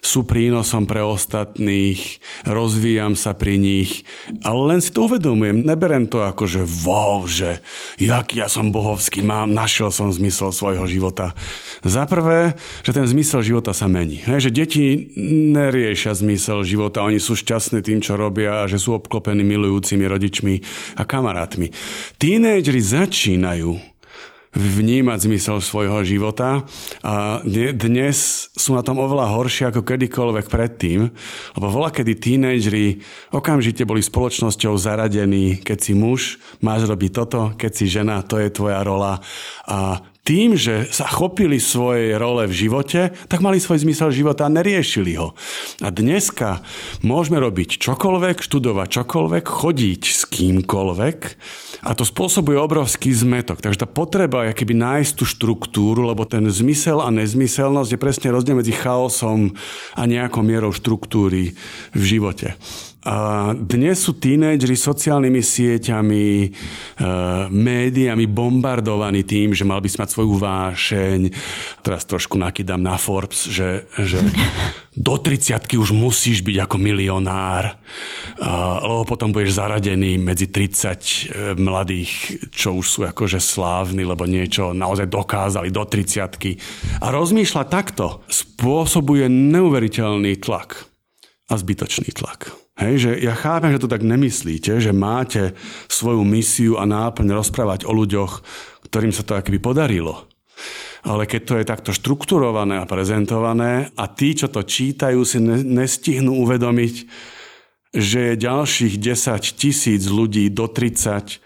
sú 0.00 0.24
prínosom 0.24 0.88
pre 0.88 1.04
ostatných, 1.04 2.20
rozvíjam 2.48 3.14
sa 3.14 3.36
pri 3.36 3.60
nich, 3.60 4.04
ale 4.42 4.74
len 4.74 4.80
si 4.80 4.90
to 4.90 5.06
uvedomujem. 5.06 5.62
Neberem 5.64 6.08
to 6.08 6.24
ako, 6.24 6.48
že 6.48 6.62
wow, 6.84 7.24
že 7.28 7.60
jak 8.00 8.32
ja 8.32 8.48
som 8.48 8.72
bohovský, 8.72 9.20
mám, 9.20 9.52
našiel 9.52 9.92
som 9.92 10.08
zmysel 10.08 10.50
svojho 10.50 10.84
života. 10.88 11.36
Za 11.84 12.08
prvé, 12.08 12.56
že 12.82 12.96
ten 12.96 13.04
zmysel 13.04 13.44
života 13.44 13.76
sa 13.76 13.86
mení. 13.86 14.24
He, 14.24 14.40
že 14.40 14.52
deti 14.52 15.12
neriešia 15.52 16.16
zmysel 16.16 16.64
života, 16.64 17.04
oni 17.04 17.20
sú 17.20 17.36
šťastní 17.36 17.84
tým, 17.84 18.00
čo 18.00 18.16
robia 18.16 18.64
a 18.64 18.68
že 18.68 18.80
sú 18.80 18.96
obklopení 18.96 19.44
milujúcimi 19.44 20.04
rodičmi 20.08 20.54
a 20.96 21.04
kamarátmi. 21.04 21.72
Tínejdžeri 22.16 22.80
začínajú 22.80 23.99
vnímať 24.50 25.18
zmysel 25.30 25.62
svojho 25.62 26.02
života 26.02 26.66
a 27.06 27.38
dnes 27.46 28.50
sú 28.50 28.74
na 28.74 28.82
tom 28.82 28.98
oveľa 28.98 29.30
horšie 29.30 29.70
ako 29.70 29.86
kedykoľvek 29.86 30.46
predtým, 30.50 31.06
lebo 31.54 31.66
voľa 31.70 31.94
kedy 31.94 32.12
tínejdžeri 32.18 32.86
okamžite 33.30 33.86
boli 33.86 34.02
spoločnosťou 34.02 34.74
zaradení, 34.74 35.62
keď 35.62 35.78
si 35.78 35.92
muž, 35.94 36.42
máš 36.58 36.90
robiť 36.90 37.10
toto, 37.14 37.54
keď 37.54 37.72
si 37.72 37.86
žena, 37.86 38.26
to 38.26 38.42
je 38.42 38.50
tvoja 38.50 38.82
rola 38.82 39.22
a 39.70 40.02
tým, 40.20 40.52
že 40.54 40.86
sa 40.92 41.08
chopili 41.08 41.56
svojej 41.56 42.14
role 42.20 42.44
v 42.44 42.54
živote, 42.54 43.10
tak 43.26 43.40
mali 43.40 43.56
svoj 43.56 43.82
zmysel 43.82 44.12
života 44.12 44.46
a 44.46 44.52
neriešili 44.52 45.16
ho. 45.16 45.32
A 45.80 45.88
dneska 45.88 46.60
môžeme 47.00 47.40
robiť 47.40 47.80
čokoľvek, 47.80 48.44
študovať 48.44 48.88
čokoľvek, 49.00 49.44
chodiť 49.48 50.02
s 50.06 50.22
kýmkoľvek 50.28 51.18
a 51.80 51.96
to 51.96 52.04
spôsobuje 52.04 52.60
obrovský 52.60 53.12
zmetok. 53.12 53.64
Takže 53.64 53.84
tá 53.84 53.88
potreba 53.88 54.52
keby 54.52 54.76
nájsť 54.76 55.12
tú 55.16 55.24
štruktúru, 55.24 56.04
lebo 56.04 56.28
ten 56.28 56.44
zmysel 56.48 57.00
a 57.00 57.08
nezmyselnosť 57.08 57.96
je 57.96 58.00
presne 58.00 58.28
rozdiel 58.32 58.60
medzi 58.60 58.76
chaosom 58.76 59.56
a 59.96 60.02
nejakou 60.04 60.44
mierou 60.44 60.72
štruktúry 60.76 61.56
v 61.96 62.02
živote. 62.02 62.56
A 63.00 63.56
dnes 63.56 63.96
sú 63.96 64.20
tínejdžeri 64.20 64.76
sociálnymi 64.76 65.40
sieťami, 65.40 66.28
e, 66.44 66.48
médiami 67.48 68.28
bombardovaní 68.28 69.24
tým, 69.24 69.56
že 69.56 69.64
mal 69.64 69.80
by 69.80 69.88
mať 69.88 70.08
svoju 70.12 70.36
vášeň. 70.36 71.20
Teraz 71.80 72.04
trošku 72.04 72.36
nakydám 72.36 72.76
na 72.76 73.00
Forbes, 73.00 73.48
že, 73.48 73.88
že 73.96 74.20
do 74.92 75.16
30 75.16 75.64
už 75.80 75.96
musíš 75.96 76.44
byť 76.44 76.68
ako 76.68 76.76
milionár, 76.76 77.80
lebo 78.84 79.08
potom 79.08 79.32
budeš 79.32 79.56
zaradený 79.56 80.20
medzi 80.20 80.52
30 80.52 80.60
e, 80.60 81.00
mladých, 81.56 82.12
čo 82.52 82.76
už 82.76 82.84
sú 82.84 83.00
akože 83.08 83.40
slávni, 83.40 84.04
lebo 84.04 84.28
niečo 84.28 84.76
naozaj 84.76 85.08
dokázali 85.08 85.72
do 85.72 85.88
30 85.88 87.00
A 87.00 87.06
rozmýšľa 87.08 87.64
takto 87.64 88.20
spôsobuje 88.28 89.24
neuveriteľný 89.32 90.36
tlak 90.36 90.84
a 91.48 91.56
zbytočný 91.56 92.12
tlak. 92.12 92.59
Hej, 92.80 92.94
že 92.96 93.10
ja 93.20 93.36
chápem, 93.36 93.76
že 93.76 93.84
to 93.84 93.92
tak 93.92 94.00
nemyslíte, 94.00 94.80
že 94.80 94.96
máte 94.96 95.52
svoju 95.84 96.24
misiu 96.24 96.80
a 96.80 96.88
náplň 96.88 97.36
rozprávať 97.36 97.84
o 97.84 97.92
ľuďoch, 97.92 98.40
ktorým 98.88 99.12
sa 99.12 99.20
to 99.20 99.36
akoby 99.36 99.60
podarilo. 99.60 100.24
Ale 101.04 101.28
keď 101.28 101.40
to 101.44 101.54
je 101.60 101.68
takto 101.68 101.90
štrukturované 101.92 102.80
a 102.80 102.88
prezentované 102.88 103.92
a 104.00 104.08
tí, 104.08 104.32
čo 104.32 104.48
to 104.48 104.64
čítajú, 104.64 105.20
si 105.28 105.44
nestihnú 105.44 106.40
uvedomiť, 106.40 106.94
že 107.92 108.32
je 108.32 108.44
ďalších 108.48 108.96
10 108.96 109.60
tisíc 109.60 110.08
ľudí 110.08 110.48
do 110.48 110.64
30, 110.64 111.36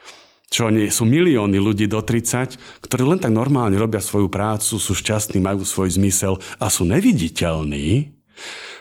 čo 0.54 0.70
nie 0.70 0.86
sú 0.86 1.02
milióny 1.02 1.58
ľudí 1.58 1.90
do 1.90 1.98
30, 1.98 2.78
ktorí 2.78 3.02
len 3.02 3.18
tak 3.18 3.34
normálne 3.34 3.74
robia 3.74 3.98
svoju 3.98 4.30
prácu, 4.30 4.78
sú 4.78 4.94
šťastní, 4.94 5.42
majú 5.42 5.66
svoj 5.66 5.98
zmysel 5.98 6.38
a 6.62 6.70
sú 6.70 6.86
neviditeľní, 6.86 8.14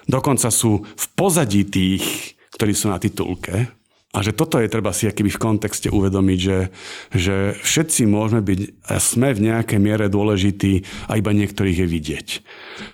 dokonca 0.06 0.54
sú 0.54 0.86
v 0.86 1.06
pozadí 1.18 1.66
tých 1.66 2.33
ktorí 2.56 2.74
sú 2.74 2.90
na 2.90 3.02
titulke. 3.02 3.70
A 4.14 4.22
že 4.22 4.30
toto 4.30 4.62
je 4.62 4.70
treba 4.70 4.94
si 4.94 5.10
akýby 5.10 5.34
v 5.34 5.42
kontexte 5.42 5.90
uvedomiť, 5.90 6.38
že, 6.38 6.70
že 7.18 7.58
všetci 7.66 8.06
môžeme 8.06 8.46
byť 8.46 8.60
a 8.86 9.02
sme 9.02 9.34
v 9.34 9.50
nejakej 9.50 9.80
miere 9.82 10.06
dôležití 10.06 10.86
a 11.10 11.18
iba 11.18 11.34
niektorých 11.34 11.82
je 11.82 11.88
vidieť. 11.90 12.28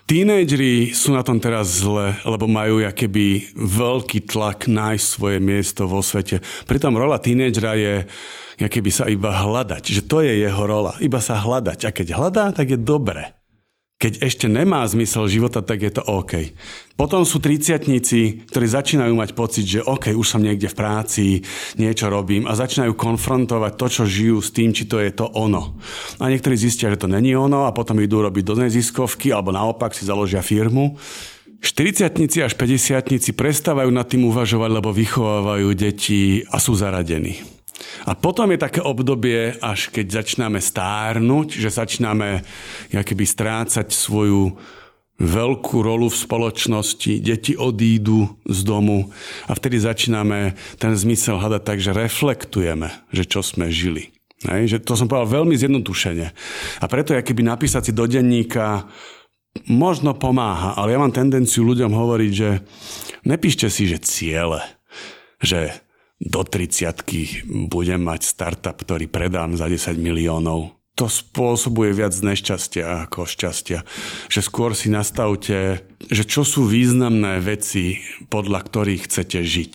Tínejdžeri 0.08 0.96
sú 0.96 1.12
na 1.12 1.20
tom 1.20 1.36
teraz 1.36 1.84
zle, 1.84 2.16
lebo 2.24 2.48
majú 2.48 2.80
akýby 2.80 3.52
veľký 3.52 4.32
tlak 4.32 4.64
nájsť 4.64 5.04
svoje 5.04 5.44
miesto 5.44 5.84
vo 5.84 6.00
svete. 6.00 6.40
Pritom 6.64 6.96
rola 6.96 7.20
tínejdžera 7.20 7.72
je 7.76 7.94
keby 8.56 8.88
sa 8.88 9.04
iba 9.04 9.28
hľadať, 9.44 9.92
že 9.92 10.04
to 10.08 10.24
je 10.24 10.40
jeho 10.40 10.64
rola, 10.64 10.96
iba 11.04 11.20
sa 11.20 11.36
hľadať. 11.36 11.84
A 11.84 11.90
keď 11.92 12.16
hľadá, 12.16 12.44
tak 12.56 12.72
je 12.72 12.80
dobre 12.80 13.39
keď 14.00 14.24
ešte 14.24 14.48
nemá 14.48 14.80
zmysel 14.88 15.28
života, 15.28 15.60
tak 15.60 15.84
je 15.84 15.92
to 15.92 16.00
OK. 16.00 16.56
Potom 16.96 17.20
sú 17.28 17.36
triciatníci, 17.36 18.48
ktorí 18.48 18.64
začínajú 18.64 19.12
mať 19.12 19.30
pocit, 19.36 19.68
že 19.68 19.84
OK, 19.84 20.16
už 20.16 20.24
som 20.24 20.40
niekde 20.40 20.72
v 20.72 20.78
práci, 20.80 21.24
niečo 21.76 22.08
robím 22.08 22.48
a 22.48 22.56
začínajú 22.56 22.96
konfrontovať 22.96 23.72
to, 23.76 23.86
čo 23.92 24.02
žijú 24.08 24.40
s 24.40 24.56
tým, 24.56 24.72
či 24.72 24.88
to 24.88 25.04
je 25.04 25.12
to 25.12 25.28
ono. 25.28 25.76
A 26.16 26.32
niektorí 26.32 26.56
zistia, 26.56 26.88
že 26.88 27.04
to 27.04 27.12
není 27.12 27.36
ono 27.36 27.68
a 27.68 27.76
potom 27.76 28.00
idú 28.00 28.24
robiť 28.24 28.40
do 28.40 28.56
neziskovky 28.64 29.36
alebo 29.36 29.52
naopak 29.52 29.92
si 29.92 30.08
založia 30.08 30.40
firmu. 30.40 30.96
40 31.60 32.08
až 32.40 32.56
50 32.56 33.36
prestávajú 33.36 33.92
nad 33.92 34.08
tým 34.08 34.24
uvažovať, 34.32 34.70
lebo 34.80 34.96
vychovávajú 34.96 35.76
deti 35.76 36.40
a 36.48 36.56
sú 36.56 36.72
zaradení. 36.72 37.59
A 38.04 38.12
potom 38.12 38.52
je 38.52 38.60
také 38.60 38.80
obdobie, 38.84 39.56
až 39.60 39.88
keď 39.88 40.22
začíname 40.22 40.60
stárnuť, 40.60 41.48
že 41.56 41.68
začíname 41.72 42.44
keby 42.92 43.24
strácať 43.24 43.88
svoju 43.88 44.56
veľkú 45.20 45.84
rolu 45.84 46.08
v 46.08 46.16
spoločnosti, 46.16 47.20
deti 47.20 47.52
odídu 47.52 48.40
z 48.48 48.60
domu 48.64 49.12
a 49.44 49.52
vtedy 49.52 49.76
začíname 49.76 50.56
ten 50.80 50.96
zmysel 50.96 51.36
hľadať 51.36 51.62
tak, 51.62 51.78
že 51.78 51.92
reflektujeme, 51.92 52.88
že 53.12 53.28
čo 53.28 53.44
sme 53.44 53.68
žili. 53.68 54.16
Hej, 54.48 54.72
že 54.72 54.78
to 54.80 54.96
som 54.96 55.04
povedal 55.04 55.44
veľmi 55.44 55.52
zjednodušene. 55.52 56.26
A 56.80 56.84
preto, 56.88 57.12
keby 57.12 57.44
napísať 57.44 57.92
si 57.92 57.92
do 57.92 58.08
denníka 58.08 58.88
možno 59.68 60.16
pomáha, 60.16 60.72
ale 60.80 60.96
ja 60.96 60.98
mám 61.02 61.12
tendenciu 61.12 61.68
ľuďom 61.68 61.92
hovoriť, 61.92 62.32
že 62.32 62.64
nepíšte 63.28 63.68
si, 63.68 63.84
že 63.92 64.00
ciele, 64.00 64.64
že 65.44 65.84
do 66.20 66.44
30 66.44 67.48
budem 67.72 68.04
mať 68.04 68.28
startup, 68.28 68.76
ktorý 68.76 69.08
predám 69.08 69.56
za 69.56 69.72
10 69.72 69.96
miliónov. 69.96 70.76
To 71.00 71.08
spôsobuje 71.08 71.96
viac 71.96 72.12
nešťastia 72.12 73.08
ako 73.08 73.24
šťastia. 73.24 73.88
Že 74.28 74.40
skôr 74.44 74.76
si 74.76 74.92
nastavte, 74.92 75.80
že 76.12 76.28
čo 76.28 76.44
sú 76.44 76.68
významné 76.68 77.40
veci, 77.40 78.04
podľa 78.28 78.60
ktorých 78.68 79.08
chcete 79.08 79.40
žiť. 79.40 79.74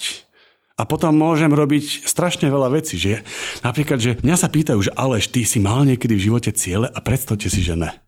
A 0.78 0.86
potom 0.86 1.18
môžem 1.18 1.50
robiť 1.50 2.06
strašne 2.06 2.52
veľa 2.52 2.78
vecí. 2.78 3.02
Že 3.02 3.26
napríklad, 3.66 3.98
že 3.98 4.22
mňa 4.22 4.38
sa 4.38 4.52
pýtajú, 4.52 4.80
že 4.86 4.94
Aleš, 4.94 5.34
ty 5.34 5.48
si 5.48 5.58
mal 5.58 5.82
niekedy 5.82 6.14
v 6.14 6.26
živote 6.30 6.54
ciele 6.54 6.92
a 6.94 7.00
predstavte 7.02 7.50
si, 7.50 7.66
že 7.66 7.74
ne. 7.74 8.05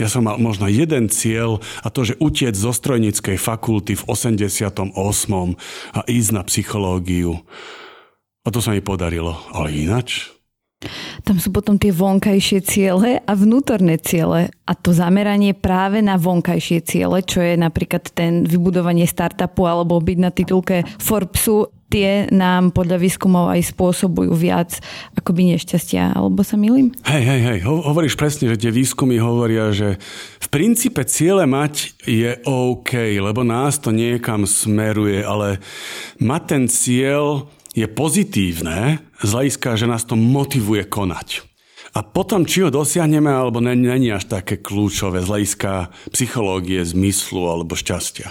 Ja 0.00 0.08
som 0.08 0.24
mal 0.24 0.40
možno 0.40 0.64
jeden 0.64 1.12
cieľ 1.12 1.60
a 1.84 1.92
to, 1.92 2.08
že 2.08 2.16
utiec 2.24 2.56
zo 2.56 2.72
strojníckej 2.72 3.36
fakulty 3.36 4.00
v 4.00 4.06
88. 4.08 4.96
a 5.92 6.00
ísť 6.08 6.30
na 6.32 6.42
psychológiu. 6.48 7.44
A 8.40 8.48
to 8.48 8.64
sa 8.64 8.72
mi 8.72 8.80
podarilo. 8.80 9.36
Ale 9.52 9.76
ináč? 9.76 10.39
Tam 11.28 11.36
sú 11.36 11.52
potom 11.52 11.76
tie 11.76 11.92
vonkajšie 11.92 12.64
ciele 12.64 13.20
a 13.20 13.32
vnútorné 13.36 14.00
ciele. 14.00 14.48
A 14.64 14.72
to 14.72 14.96
zameranie 14.96 15.52
práve 15.52 16.00
na 16.00 16.16
vonkajšie 16.16 16.80
ciele, 16.80 17.20
čo 17.20 17.44
je 17.44 17.60
napríklad 17.60 18.08
ten 18.16 18.48
vybudovanie 18.48 19.04
startupu 19.04 19.68
alebo 19.68 20.00
byť 20.00 20.18
na 20.18 20.32
titulke 20.32 20.88
Forbesu 20.96 21.68
tie 21.90 22.30
nám 22.30 22.70
podľa 22.70 23.02
výskumov 23.02 23.50
aj 23.50 23.74
spôsobujú 23.74 24.30
viac 24.38 24.78
akoby 25.18 25.58
nešťastia, 25.58 26.14
alebo 26.14 26.46
sa 26.46 26.54
milím? 26.54 26.94
Hej, 27.02 27.22
hej, 27.26 27.40
hej, 27.42 27.58
hovoríš 27.66 28.14
presne, 28.14 28.46
že 28.54 28.62
tie 28.62 28.70
výskumy 28.70 29.18
hovoria, 29.18 29.74
že 29.74 29.98
v 30.38 30.48
princípe 30.48 31.02
ciele 31.02 31.50
mať 31.50 31.98
je 32.06 32.38
OK, 32.46 32.94
lebo 33.18 33.42
nás 33.42 33.82
to 33.82 33.90
niekam 33.90 34.46
smeruje, 34.46 35.20
ale 35.26 35.58
mať 36.22 36.42
ten 36.46 36.64
cieľ 36.70 37.50
je 37.74 37.86
pozitívne 37.86 38.98
z 39.22 39.30
hľadiska, 39.30 39.78
že 39.78 39.86
nás 39.86 40.02
to 40.02 40.18
motivuje 40.18 40.82
konať. 40.86 41.50
A 41.90 42.06
potom, 42.06 42.46
či 42.46 42.62
ho 42.62 42.70
dosiahneme, 42.70 43.26
alebo 43.26 43.58
není 43.58 44.14
až 44.14 44.30
také 44.30 44.62
kľúčové 44.62 45.26
z 45.26 45.30
hľadiska 45.30 45.90
psychológie, 46.14 46.86
zmyslu 46.86 47.50
alebo 47.50 47.74
šťastia. 47.74 48.30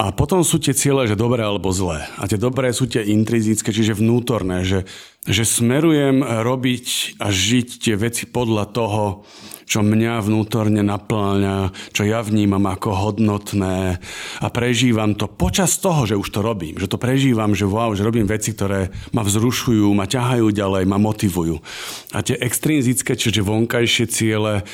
A 0.00 0.16
potom 0.16 0.40
sú 0.40 0.56
tie 0.56 0.72
ciele, 0.72 1.04
že 1.04 1.12
dobré 1.12 1.44
alebo 1.44 1.68
zlé. 1.76 2.08
A 2.16 2.24
tie 2.24 2.40
dobré 2.40 2.72
sú 2.72 2.88
tie 2.88 3.04
intrinzické, 3.04 3.68
čiže 3.68 4.00
vnútorné, 4.00 4.64
že, 4.64 4.88
že 5.28 5.44
smerujem 5.44 6.24
robiť 6.24 7.20
a 7.20 7.28
žiť 7.28 7.68
tie 7.84 7.94
veci 8.00 8.24
podľa 8.24 8.64
toho, 8.72 9.28
čo 9.70 9.86
mňa 9.86 10.18
vnútorne 10.18 10.82
naplňa, 10.82 11.70
čo 11.94 12.02
ja 12.02 12.26
vnímam 12.26 12.66
ako 12.66 12.90
hodnotné 12.90 14.02
a 14.42 14.46
prežívam 14.50 15.14
to 15.14 15.30
počas 15.30 15.78
toho, 15.78 16.10
že 16.10 16.18
už 16.18 16.26
to 16.34 16.42
robím. 16.42 16.74
Že 16.74 16.90
to 16.90 16.98
prežívam, 16.98 17.54
že 17.54 17.70
wow, 17.70 17.94
že 17.94 18.02
robím 18.02 18.26
veci, 18.26 18.50
ktoré 18.50 18.90
ma 19.14 19.22
vzrušujú, 19.22 19.86
ma 19.94 20.10
ťahajú 20.10 20.50
ďalej, 20.50 20.90
ma 20.90 20.98
motivujú. 20.98 21.62
A 22.10 22.18
tie 22.26 22.34
extrinzické, 22.42 23.14
čiže 23.14 23.46
vonkajšie 23.46 24.10
ciele, 24.10 24.66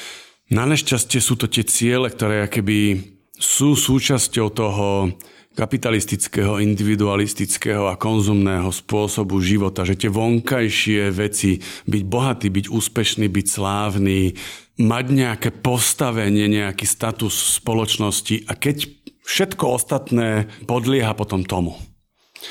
na 0.49 0.65
nešťastie 0.65 1.21
sú 1.21 1.37
to 1.37 1.45
tie 1.45 1.69
ciele, 1.69 2.09
ktoré 2.09 2.49
keby 2.49 2.97
sú 3.37 3.77
súčasťou 3.77 4.49
toho 4.49 5.13
kapitalistického, 5.57 6.61
individualistického 6.61 7.89
a 7.89 8.01
konzumného 8.01 8.69
spôsobu 8.69 9.41
života, 9.41 9.89
že 9.89 9.97
tie 9.97 10.13
vonkajšie 10.13 11.09
veci, 11.13 11.61
byť 11.89 12.03
bohatý, 12.05 12.49
byť 12.53 12.67
úspešný, 12.69 13.27
byť 13.29 13.47
slávny, 13.49 14.37
mať 14.77 15.05
nejaké 15.09 15.51
postavenie, 15.53 16.49
nejaký 16.53 16.85
status 16.85 17.33
v 17.33 17.51
spoločnosti 17.65 18.37
a 18.49 18.53
keď 18.53 18.89
všetko 19.25 19.65
ostatné 19.73 20.47
podlieha 20.69 21.17
potom 21.17 21.43
tomu. 21.43 21.81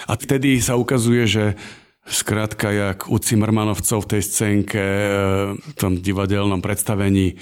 A 0.09 0.17
vtedy 0.17 0.57
sa 0.59 0.75
ukazuje, 0.75 1.23
že 1.29 1.45
Skrátka, 2.05 2.69
jak 2.69 3.09
u 3.09 3.17
Cimrmanovcov 3.17 4.05
v 4.05 4.09
tej 4.13 4.21
scénke, 4.21 4.77
e, 4.77 5.09
v 5.57 5.73
tom 5.73 5.97
divadelnom 5.97 6.61
predstavení 6.61 7.33
e, 7.33 7.35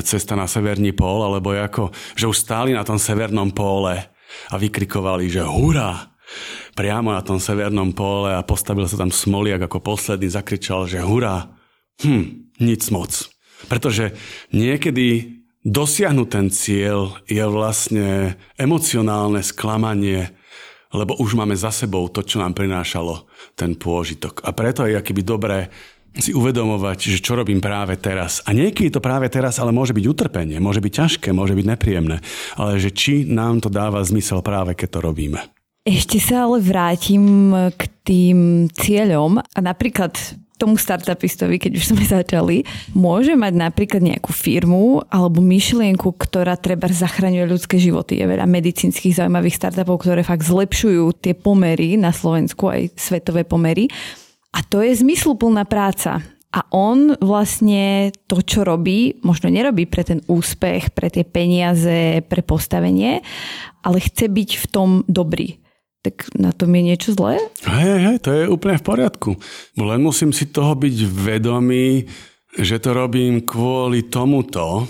Cesta 0.00 0.32
na 0.32 0.48
severní 0.48 0.96
pól, 0.96 1.20
alebo 1.20 1.52
ako, 1.52 1.92
že 2.16 2.24
už 2.24 2.40
stáli 2.40 2.72
na 2.72 2.80
tom 2.80 2.96
severnom 2.96 3.52
póle 3.52 4.08
a 4.48 4.56
vykrikovali, 4.56 5.28
že 5.28 5.44
hurá! 5.44 6.16
Priamo 6.72 7.12
na 7.12 7.20
tom 7.20 7.36
severnom 7.36 7.92
póle 7.92 8.32
a 8.32 8.40
postavil 8.40 8.88
sa 8.88 8.96
tam 8.96 9.12
Smoliak 9.12 9.68
ako 9.68 9.84
posledný, 9.84 10.32
zakričal, 10.32 10.88
že 10.88 11.04
hurá! 11.04 11.52
Hm, 12.00 12.56
nic 12.56 12.80
moc. 12.88 13.28
Pretože 13.66 14.16
niekedy 14.54 15.40
dosiahnuť 15.60 16.28
ten 16.30 16.46
cieľ 16.48 17.20
je 17.28 17.44
vlastne 17.44 18.38
emocionálne 18.56 19.44
sklamanie, 19.44 20.32
lebo 20.90 21.18
už 21.20 21.36
máme 21.36 21.54
za 21.54 21.70
sebou 21.70 22.08
to, 22.08 22.24
čo 22.24 22.40
nám 22.40 22.56
prinášalo 22.56 23.28
ten 23.54 23.76
pôžitok. 23.76 24.42
A 24.42 24.50
preto 24.56 24.88
je 24.88 24.96
akýby 24.96 25.22
dobré 25.22 25.68
si 26.10 26.34
uvedomovať, 26.34 26.98
že 27.14 27.22
čo 27.22 27.38
robím 27.38 27.62
práve 27.62 27.94
teraz. 27.94 28.42
A 28.42 28.50
niekedy 28.50 28.90
to 28.90 28.98
práve 28.98 29.30
teraz, 29.30 29.62
ale 29.62 29.70
môže 29.70 29.94
byť 29.94 30.04
utrpenie, 30.10 30.58
môže 30.58 30.82
byť 30.82 30.92
ťažké, 30.92 31.28
môže 31.30 31.54
byť 31.54 31.66
nepríjemné. 31.70 32.18
Ale 32.58 32.82
že 32.82 32.90
či 32.90 33.22
nám 33.22 33.62
to 33.62 33.70
dáva 33.70 34.02
zmysel 34.02 34.42
práve, 34.42 34.74
keď 34.74 34.98
to 34.98 35.00
robíme. 35.06 35.38
Ešte 35.86 36.18
sa 36.18 36.50
ale 36.50 36.58
vrátim 36.60 37.54
k 37.78 37.82
tým 38.02 38.68
cieľom 38.74 39.38
a 39.40 39.58
napríklad 39.62 40.12
tomu 40.60 40.76
startupistovi, 40.76 41.56
keď 41.56 41.72
už 41.80 41.84
sme 41.96 42.04
začali, 42.20 42.68
môže 42.92 43.32
mať 43.32 43.56
napríklad 43.56 44.04
nejakú 44.04 44.36
firmu 44.36 45.00
alebo 45.08 45.40
myšlienku, 45.40 46.12
ktorá 46.20 46.60
treba 46.60 46.92
zachraňuje 46.92 47.48
ľudské 47.48 47.80
životy. 47.80 48.20
Je 48.20 48.28
veľa 48.28 48.44
medicínskych 48.44 49.16
zaujímavých 49.16 49.56
startupov, 49.56 50.04
ktoré 50.04 50.20
fakt 50.20 50.44
zlepšujú 50.44 51.16
tie 51.16 51.32
pomery 51.32 51.96
na 51.96 52.12
Slovensku, 52.12 52.68
aj 52.68 52.92
svetové 53.00 53.48
pomery. 53.48 53.88
A 54.52 54.60
to 54.60 54.84
je 54.84 54.92
zmysluplná 55.00 55.64
práca. 55.64 56.20
A 56.50 56.66
on 56.74 57.14
vlastne 57.22 58.10
to, 58.26 58.42
čo 58.42 58.66
robí, 58.66 59.22
možno 59.22 59.54
nerobí 59.54 59.86
pre 59.86 60.02
ten 60.02 60.18
úspech, 60.26 60.90
pre 60.90 61.06
tie 61.06 61.22
peniaze, 61.22 62.26
pre 62.26 62.42
postavenie, 62.42 63.22
ale 63.86 64.02
chce 64.02 64.26
byť 64.26 64.50
v 64.58 64.66
tom 64.66 64.90
dobrý 65.06 65.62
tak 66.00 66.32
na 66.32 66.50
tom 66.52 66.72
je 66.72 66.82
niečo 66.82 67.12
zlé? 67.12 67.36
Hej, 67.68 67.96
hej, 68.00 68.16
to 68.24 68.30
je 68.32 68.44
úplne 68.48 68.80
v 68.80 68.86
poriadku. 68.86 69.30
Len 69.76 70.00
musím 70.00 70.32
si 70.32 70.48
toho 70.48 70.72
byť 70.72 70.96
vedomý, 71.04 72.08
že 72.56 72.80
to 72.80 72.96
robím 72.96 73.44
kvôli 73.44 74.08
tomuto, 74.08 74.88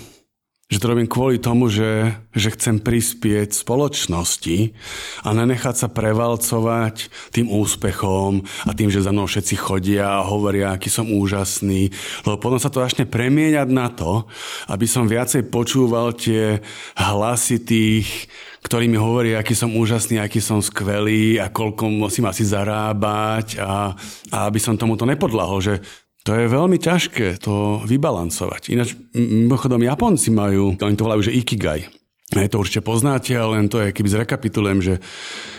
že 0.71 0.79
to 0.79 0.95
robím 0.95 1.11
kvôli 1.11 1.35
tomu, 1.35 1.67
že, 1.67 2.15
že 2.31 2.55
chcem 2.55 2.79
prispieť 2.79 3.51
spoločnosti 3.51 4.71
a 5.27 5.35
nenechať 5.35 5.75
sa 5.75 5.87
prevalcovať 5.91 7.11
tým 7.35 7.51
úspechom 7.51 8.47
a 8.63 8.71
tým, 8.71 8.87
že 8.87 9.03
za 9.03 9.11
mnou 9.11 9.27
všetci 9.27 9.59
chodia 9.59 10.23
a 10.23 10.23
hovoria, 10.23 10.71
aký 10.71 10.87
som 10.87 11.11
úžasný. 11.11 11.91
Lebo 12.23 12.39
potom 12.39 12.55
sa 12.55 12.71
to 12.71 12.79
začne 12.79 13.03
premieňať 13.03 13.67
na 13.67 13.91
to, 13.91 14.23
aby 14.71 14.87
som 14.87 15.11
viacej 15.11 15.51
počúval 15.51 16.15
tie 16.15 16.63
hlasy 16.95 17.59
tých 17.67 18.31
ktorí 18.61 18.85
mi 18.85 18.97
hovoria, 18.97 19.41
aký 19.41 19.57
som 19.57 19.73
úžasný, 19.73 20.21
aký 20.21 20.37
som 20.37 20.61
skvelý 20.61 21.41
a 21.41 21.49
koľko 21.49 21.89
musím 21.89 22.29
asi 22.29 22.45
zarábať 22.45 23.57
a, 23.57 23.97
a 24.29 24.37
aby 24.45 24.61
som 24.61 24.77
tomuto 24.77 25.03
nepodlahol, 25.09 25.59
že 25.61 25.75
to 26.21 26.37
je 26.37 26.45
veľmi 26.45 26.77
ťažké 26.77 27.41
to 27.41 27.81
vybalancovať. 27.89 28.69
Ináč, 28.69 28.93
mimochodom, 29.17 29.81
Japonci 29.81 30.29
majú, 30.29 30.77
oni 30.77 30.97
to 30.97 31.05
volajú, 31.09 31.25
že 31.25 31.33
ikigai. 31.33 31.89
Je 32.31 32.47
to 32.47 32.63
určite 32.63 32.85
poznáte, 32.85 33.35
ale 33.35 33.59
len 33.59 33.67
to 33.67 33.81
je, 33.83 33.91
keby 33.91 34.07
zrekapitulujem, 34.07 34.79
že 34.79 34.93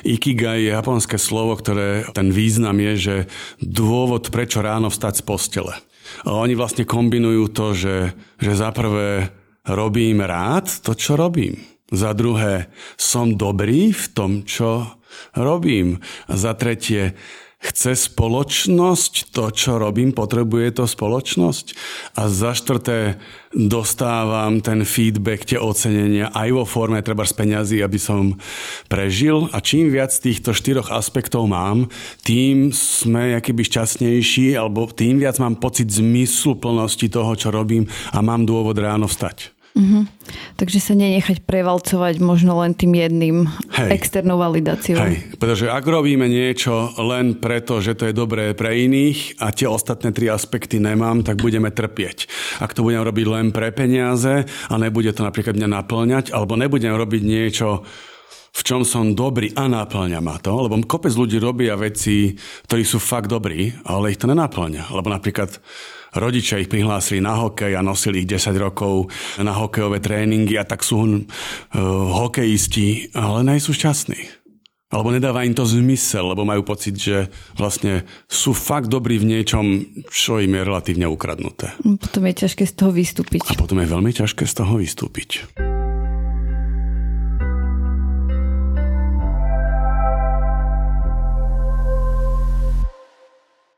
ikigai 0.09 0.65
je 0.65 0.73
japonské 0.73 1.21
slovo, 1.21 1.53
ktoré 1.53 2.09
ten 2.17 2.33
význam 2.33 2.81
je, 2.81 2.93
že 2.97 3.17
dôvod, 3.61 4.33
prečo 4.33 4.65
ráno 4.65 4.89
vstať 4.89 5.21
z 5.21 5.23
postele. 5.27 5.75
A 6.25 6.33
oni 6.33 6.57
vlastne 6.57 6.89
kombinujú 6.89 7.53
to, 7.53 7.67
že, 7.77 7.97
že 8.41 8.53
za 8.57 8.73
prvé 8.73 9.29
robím 9.69 10.25
rád 10.25 10.71
to, 10.81 10.97
čo 10.97 11.19
robím. 11.19 11.61
Za 11.93 12.17
druhé, 12.17 12.73
som 12.97 13.37
dobrý 13.37 13.93
v 13.93 14.07
tom, 14.17 14.31
čo 14.49 14.97
robím. 15.37 16.01
A 16.25 16.41
za 16.41 16.57
tretie, 16.57 17.13
chce 17.63 17.95
spoločnosť 17.95 19.31
to, 19.31 19.55
čo 19.55 19.79
robím, 19.79 20.11
potrebuje 20.11 20.83
to 20.83 20.85
spoločnosť. 20.91 21.67
A 22.19 22.27
za 22.27 22.59
štvrté, 22.59 23.23
dostávam 23.55 24.59
ten 24.59 24.83
feedback, 24.83 25.47
tie 25.47 25.63
ocenenia 25.63 26.35
aj 26.35 26.49
vo 26.51 26.65
forme 26.67 26.99
treba 27.07 27.23
z 27.23 27.39
peňazí, 27.39 27.79
aby 27.79 27.99
som 28.03 28.35
prežil. 28.91 29.47
A 29.55 29.63
čím 29.63 29.95
viac 29.95 30.11
týchto 30.11 30.51
štyroch 30.51 30.91
aspektov 30.91 31.47
mám, 31.47 31.87
tým 32.27 32.75
sme 32.75 33.39
akýby 33.39 33.63
šťastnejší, 33.63 34.59
alebo 34.59 34.91
tým 34.91 35.23
viac 35.23 35.39
mám 35.39 35.55
pocit 35.63 35.87
zmyslu 35.87 36.59
plnosti 36.59 37.07
toho, 37.07 37.39
čo 37.39 37.55
robím 37.55 37.87
a 38.11 38.19
mám 38.19 38.43
dôvod 38.43 38.75
ráno 38.75 39.07
vstať. 39.07 39.62
Uh-huh. 39.73 40.05
Takže 40.61 40.85
sa 40.85 40.93
nenechať 40.93 41.49
prevalcovať 41.49 42.21
možno 42.21 42.61
len 42.61 42.77
tým 42.77 42.93
jedným 42.93 43.49
Hej. 43.73 43.89
externou 43.97 44.37
validáciou. 44.37 45.01
Hej, 45.01 45.33
pretože 45.41 45.73
ak 45.73 45.81
robíme 45.81 46.29
niečo 46.29 46.93
len 47.01 47.41
preto, 47.41 47.81
že 47.81 47.97
to 47.97 48.05
je 48.05 48.13
dobré 48.13 48.53
pre 48.53 48.85
iných 48.85 49.41
a 49.41 49.49
tie 49.49 49.65
ostatné 49.65 50.13
tri 50.13 50.29
aspekty 50.29 50.77
nemám, 50.77 51.25
tak 51.25 51.41
budeme 51.41 51.73
trpieť. 51.73 52.29
Ak 52.61 52.77
to 52.77 52.85
budem 52.85 53.01
robiť 53.01 53.27
len 53.33 53.47
pre 53.49 53.73
peniaze 53.73 54.45
a 54.45 54.75
nebude 54.77 55.09
to 55.17 55.25
napríklad 55.25 55.57
mňa 55.57 55.69
naplňať, 55.81 56.25
alebo 56.37 56.53
nebudem 56.53 56.93
robiť 56.93 57.23
niečo, 57.25 57.81
v 58.53 58.61
čom 58.61 58.85
som 58.85 59.17
dobrý 59.17 59.57
a 59.57 59.65
náplňa 59.65 60.21
ma 60.21 60.37
to, 60.37 60.53
lebo 60.53 60.77
kopec 60.85 61.17
ľudí 61.17 61.41
robia 61.41 61.73
veci, 61.81 62.37
ktorí 62.69 62.85
sú 62.85 63.01
fakt 63.01 63.33
dobrí, 63.33 63.73
ale 63.89 64.13
ich 64.13 64.21
to 64.21 64.29
nenáplňa. 64.29 64.93
Lebo 64.93 65.09
napríklad 65.09 65.57
rodičia 66.15 66.61
ich 66.61 66.69
prihlásili 66.69 67.25
na 67.25 67.37
hokej 67.37 67.77
a 67.77 67.83
nosili 67.85 68.25
ich 68.25 68.31
10 68.31 68.57
rokov 68.61 69.09
na 69.41 69.53
hokejové 69.57 70.01
tréningy 70.01 70.61
a 70.61 70.65
tak 70.65 70.85
sú 70.85 71.01
uh, 71.03 71.23
hokejisti, 72.25 73.13
ale 73.17 73.45
nie 73.45 73.61
sú 73.61 73.73
šťastní. 73.73 74.43
Alebo 74.93 75.09
nedáva 75.09 75.49
im 75.49 75.57
to 75.57 75.65
zmysel, 75.65 76.37
lebo 76.37 76.45
majú 76.45 76.69
pocit, 76.69 76.93
že 77.01 77.33
vlastne 77.57 78.05
sú 78.29 78.53
fakt 78.53 78.93
dobrí 78.93 79.17
v 79.17 79.25
niečom, 79.25 79.65
čo 80.13 80.37
im 80.37 80.53
je 80.53 80.63
relatívne 80.69 81.09
ukradnuté. 81.09 81.73
Potom 81.81 82.29
je 82.29 82.45
ťažké 82.45 82.69
z 82.69 82.75
toho 82.77 82.93
vystúpiť. 82.93 83.41
A 83.49 83.57
potom 83.57 83.81
je 83.81 83.89
veľmi 83.89 84.13
ťažké 84.13 84.45
z 84.45 84.53
toho 84.53 84.77
vystúpiť. 84.77 85.49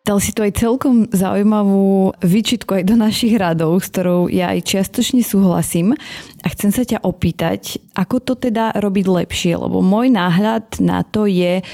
Dal 0.04 0.20
si 0.20 0.36
to 0.36 0.44
aj 0.44 0.60
celkom 0.60 1.08
zaujímavú 1.16 2.12
výčitku 2.20 2.76
aj 2.76 2.84
do 2.84 2.92
našich 2.92 3.40
radov, 3.40 3.80
s 3.80 3.88
ktorou 3.88 4.28
ja 4.28 4.52
aj 4.52 4.60
čiastočne 4.68 5.24
súhlasím. 5.24 5.96
A 6.44 6.46
chcem 6.52 6.68
sa 6.68 6.84
ťa 6.84 7.00
opýtať, 7.08 7.80
ako 7.96 8.20
to 8.20 8.36
teda 8.36 8.76
robiť 8.76 9.06
lepšie, 9.08 9.56
lebo 9.56 9.80
môj 9.80 10.12
náhľad 10.12 10.76
na 10.84 11.08
to 11.08 11.24
je, 11.24 11.64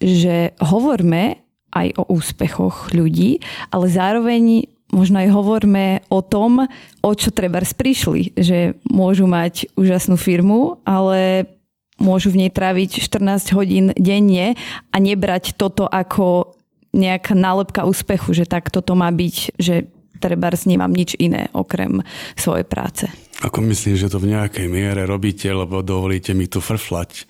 že 0.00 0.56
hovorme 0.64 1.44
aj 1.76 2.00
o 2.00 2.08
úspechoch 2.08 2.88
ľudí, 2.96 3.44
ale 3.68 3.92
zároveň 3.92 4.64
možno 4.88 5.20
aj 5.20 5.28
hovorme 5.36 6.00
o 6.08 6.24
tom, 6.24 6.64
o 7.04 7.10
čo 7.12 7.36
treba 7.36 7.60
prišli, 7.60 8.32
že 8.32 8.80
môžu 8.88 9.28
mať 9.28 9.68
úžasnú 9.76 10.16
firmu, 10.16 10.80
ale 10.88 11.52
môžu 12.00 12.32
v 12.32 12.48
nej 12.48 12.50
tráviť 12.50 12.96
14 12.96 13.52
hodín 13.52 13.92
denne 14.00 14.56
a 14.88 14.96
nebrať 14.96 15.52
toto 15.52 15.84
ako 15.84 16.56
nejaká 16.94 17.34
nálepka 17.34 17.82
úspechu, 17.84 18.30
že 18.30 18.46
tak 18.46 18.70
toto 18.70 18.94
má 18.94 19.10
byť, 19.10 19.58
že 19.58 19.90
treba 20.22 20.48
nemám 20.54 20.88
nič 20.88 21.18
iné 21.20 21.52
okrem 21.52 22.00
svojej 22.38 22.64
práce. 22.64 23.04
Ako 23.44 23.60
myslím, 23.66 23.98
že 23.98 24.08
to 24.08 24.22
v 24.22 24.32
nejakej 24.32 24.70
miere 24.72 25.04
robíte, 25.04 25.50
lebo 25.52 25.84
dovolíte 25.84 26.32
mi 26.32 26.48
tu 26.48 26.64
frflať 26.64 27.28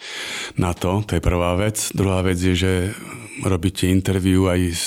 na 0.60 0.76
to, 0.76 1.02
to 1.02 1.18
je 1.18 1.22
prvá 1.24 1.58
vec. 1.58 1.90
Druhá 1.90 2.22
vec 2.22 2.38
je, 2.38 2.54
že 2.54 2.72
robíte 3.42 3.90
interviu 3.90 4.46
aj 4.46 4.60
s 4.70 4.84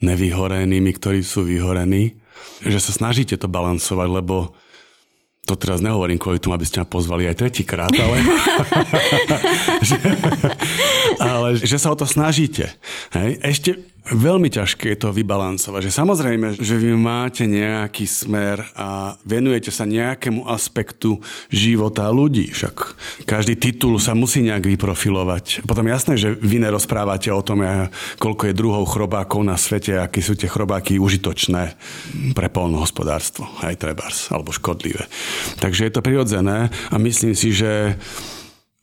nevyhorenými, 0.00 0.88
ktorí 0.96 1.20
sú 1.20 1.44
vyhorení, 1.44 2.16
že 2.64 2.80
sa 2.80 2.96
snažíte 2.96 3.36
to 3.36 3.50
balancovať, 3.50 4.08
lebo 4.08 4.56
to 5.44 5.60
teraz 5.60 5.84
nehovorím 5.84 6.16
kvôli 6.16 6.40
tomu, 6.40 6.56
aby 6.56 6.64
ste 6.64 6.80
ma 6.80 6.88
pozvali 6.88 7.28
aj 7.28 7.36
tretíkrát, 7.36 7.92
ale, 7.92 8.16
že, 9.88 9.96
ale 11.44 11.60
že 11.60 11.76
sa 11.76 11.92
o 11.92 11.98
to 11.98 12.08
snažíte. 12.08 12.72
Hej? 13.12 13.36
Ešte 13.44 13.70
veľmi 14.04 14.52
ťažké 14.52 14.92
je 14.92 14.98
to 15.00 15.16
vybalancovať. 15.16 15.88
Že 15.88 15.92
samozrejme, 16.04 16.46
že 16.60 16.76
vy 16.76 16.92
máte 16.92 17.48
nejaký 17.48 18.04
smer 18.04 18.60
a 18.76 19.16
venujete 19.24 19.72
sa 19.72 19.88
nejakému 19.88 20.44
aspektu 20.44 21.24
života 21.48 22.12
ľudí. 22.12 22.52
Však 22.52 22.74
každý 23.24 23.56
titul 23.56 23.96
sa 23.96 24.12
musí 24.12 24.44
nejak 24.44 24.68
vyprofilovať. 24.76 25.64
Potom 25.64 25.88
jasné, 25.88 26.20
že 26.20 26.36
vy 26.36 26.60
nerozprávate 26.60 27.32
o 27.32 27.40
tom, 27.40 27.64
koľko 28.20 28.52
je 28.52 28.58
druhov 28.58 28.84
chrobákov 28.92 29.40
na 29.40 29.56
svete, 29.56 29.96
aké 29.96 30.20
sú 30.20 30.36
tie 30.36 30.52
chrobáky 30.52 31.00
užitočné 31.00 31.72
pre 32.36 32.52
polnohospodárstvo, 32.52 33.48
aj 33.64 33.80
trebárs, 33.80 34.28
alebo 34.28 34.52
škodlivé. 34.52 35.08
Takže 35.64 35.88
je 35.88 35.92
to 35.92 36.04
prirodzené 36.04 36.68
a 36.92 36.96
myslím 37.00 37.32
si, 37.32 37.56
že 37.56 37.96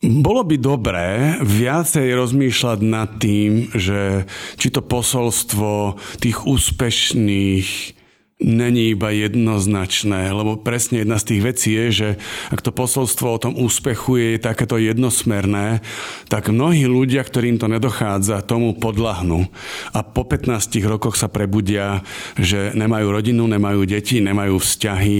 bolo 0.02 0.42
by 0.42 0.58
dobré 0.58 1.38
viacej 1.46 2.10
rozmýšľať 2.18 2.80
nad 2.82 3.22
tým, 3.22 3.70
že 3.78 4.26
či 4.58 4.74
to 4.74 4.82
posolstvo 4.82 6.02
tých 6.18 6.42
úspešných 6.42 8.01
není 8.42 8.98
iba 8.98 9.14
jednoznačné, 9.14 10.34
lebo 10.34 10.58
presne 10.58 11.06
jedna 11.06 11.22
z 11.22 11.28
tých 11.32 11.42
vecí 11.42 11.70
je, 11.78 11.88
že 11.94 12.10
ak 12.50 12.60
to 12.66 12.74
posolstvo 12.74 13.28
o 13.30 13.42
tom 13.42 13.54
úspechu 13.56 14.18
je 14.18 14.42
takéto 14.42 14.82
jednosmerné, 14.82 15.86
tak 16.28 16.50
mnohí 16.50 16.90
ľudia, 16.90 17.22
ktorým 17.22 17.62
to 17.62 17.70
nedochádza, 17.70 18.44
tomu 18.44 18.74
podľahnú 18.76 19.48
a 19.94 20.00
po 20.02 20.26
15 20.26 20.82
rokoch 20.90 21.16
sa 21.16 21.30
prebudia, 21.30 22.02
že 22.36 22.74
nemajú 22.74 23.08
rodinu, 23.14 23.46
nemajú 23.46 23.86
deti, 23.86 24.20
nemajú 24.20 24.58
vzťahy, 24.58 25.18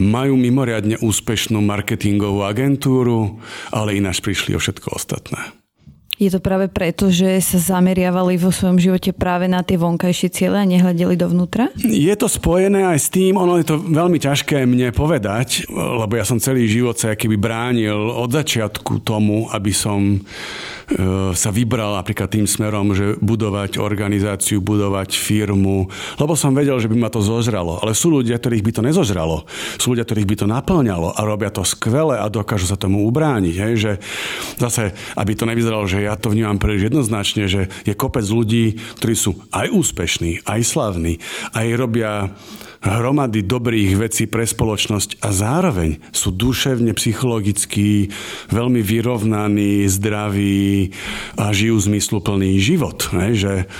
majú 0.00 0.34
mimoriadne 0.34 0.98
úspešnú 0.98 1.60
marketingovú 1.60 2.42
agentúru, 2.42 3.38
ale 3.68 4.00
ináč 4.00 4.24
prišli 4.24 4.56
o 4.56 4.60
všetko 4.60 4.96
ostatné. 4.96 5.61
Je 6.20 6.28
to 6.28 6.44
práve 6.44 6.68
preto, 6.68 7.08
že 7.08 7.40
sa 7.40 7.58
zameriavali 7.58 8.36
vo 8.36 8.52
svojom 8.52 8.76
živote 8.76 9.16
práve 9.16 9.48
na 9.48 9.64
tie 9.64 9.80
vonkajšie 9.80 10.28
ciele 10.28 10.60
a 10.60 10.68
nehľadeli 10.68 11.16
dovnútra? 11.16 11.72
Je 11.80 12.12
to 12.14 12.28
spojené 12.28 12.84
aj 12.84 12.98
s 13.00 13.08
tým, 13.08 13.40
ono 13.40 13.56
je 13.56 13.66
to 13.66 13.80
veľmi 13.80 14.20
ťažké 14.20 14.68
mne 14.68 14.92
povedať, 14.92 15.66
lebo 15.72 16.12
ja 16.14 16.28
som 16.28 16.36
celý 16.36 16.68
život 16.68 17.00
sa 17.00 17.16
keby 17.16 17.40
bránil 17.40 17.96
od 17.96 18.28
začiatku 18.28 19.00
tomu, 19.02 19.48
aby 19.50 19.72
som 19.72 20.20
sa 21.32 21.50
vybral 21.50 21.96
napríklad 21.96 22.28
tým 22.28 22.46
smerom, 22.46 22.92
že 22.92 23.16
budovať 23.18 23.80
organizáciu, 23.80 24.60
budovať 24.60 25.16
firmu, 25.16 25.88
lebo 26.20 26.32
som 26.36 26.52
vedel, 26.52 26.76
že 26.80 26.90
by 26.90 26.96
ma 26.96 27.10
to 27.12 27.24
zožralo. 27.24 27.80
Ale 27.80 27.96
sú 27.96 28.12
ľudia, 28.12 28.36
ktorých 28.36 28.64
by 28.64 28.72
to 28.72 28.82
nezožralo. 28.84 29.44
Sú 29.80 29.96
ľudia, 29.96 30.04
ktorých 30.04 30.28
by 30.28 30.36
to 30.42 30.46
naplňalo 30.50 31.08
a 31.16 31.20
robia 31.24 31.48
to 31.48 31.64
skvele 31.64 32.18
a 32.18 32.26
dokážu 32.28 32.68
sa 32.68 32.80
tomu 32.80 33.04
ubrániť. 33.08 33.54
Hej? 33.56 33.72
Že 33.78 33.92
zase, 34.60 34.92
aby 35.16 35.32
to 35.32 35.48
nevyzeralo, 35.48 35.84
že 35.88 36.04
ja 36.04 36.14
to 36.18 36.32
vnímam 36.32 36.60
príliš 36.60 36.92
jednoznačne, 36.92 37.44
že 37.48 37.72
je 37.84 37.94
kopec 37.96 38.24
ľudí, 38.26 38.76
ktorí 39.00 39.14
sú 39.16 39.38
aj 39.54 39.72
úspešní, 39.72 40.44
aj 40.44 40.60
slavní, 40.64 41.22
aj 41.56 41.66
robia 41.78 42.32
hromady 42.82 43.46
dobrých 43.46 43.94
vecí 43.94 44.26
pre 44.26 44.42
spoločnosť 44.42 45.22
a 45.22 45.30
zároveň 45.30 46.02
sú 46.10 46.34
duševne, 46.34 46.90
psychologicky 46.98 48.10
veľmi 48.50 48.82
vyrovnaní, 48.82 49.86
zdraví 49.86 50.81
a 51.38 51.54
žijú 51.54 51.78
zmysluplný 51.78 52.58
život. 52.58 53.12
Ne? 53.14 53.36
Že 53.36 53.70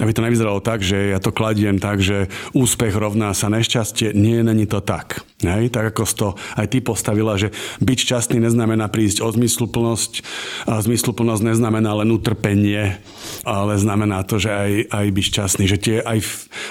aby 0.00 0.16
to 0.16 0.24
nevyzeralo 0.24 0.64
tak, 0.64 0.80
že 0.80 1.12
ja 1.12 1.20
to 1.20 1.28
kladiem 1.28 1.76
tak, 1.76 2.00
že 2.00 2.32
úspech 2.56 2.96
rovná 2.96 3.36
sa 3.36 3.52
nešťastie. 3.52 4.16
Nie, 4.16 4.40
není 4.40 4.64
to 4.64 4.80
tak. 4.80 5.20
Hej? 5.44 5.68
Tak 5.68 5.92
ako 5.92 6.02
to 6.16 6.28
aj 6.56 6.66
ty 6.72 6.80
postavila, 6.80 7.36
že 7.36 7.52
byť 7.84 7.98
šťastný 8.08 8.40
neznamená 8.40 8.88
prísť 8.88 9.20
o 9.20 9.28
zmysluplnosť 9.28 10.24
a 10.72 10.80
zmysluplnosť 10.80 11.52
neznamená 11.52 11.92
len 12.00 12.08
utrpenie, 12.16 12.96
ale 13.44 13.72
znamená 13.76 14.24
to, 14.24 14.40
že 14.40 14.50
aj, 14.50 14.72
aj 14.88 15.06
byť 15.12 15.24
šťastný. 15.28 15.64
Že 15.68 15.78
tie 15.78 15.96
aj 16.00 16.18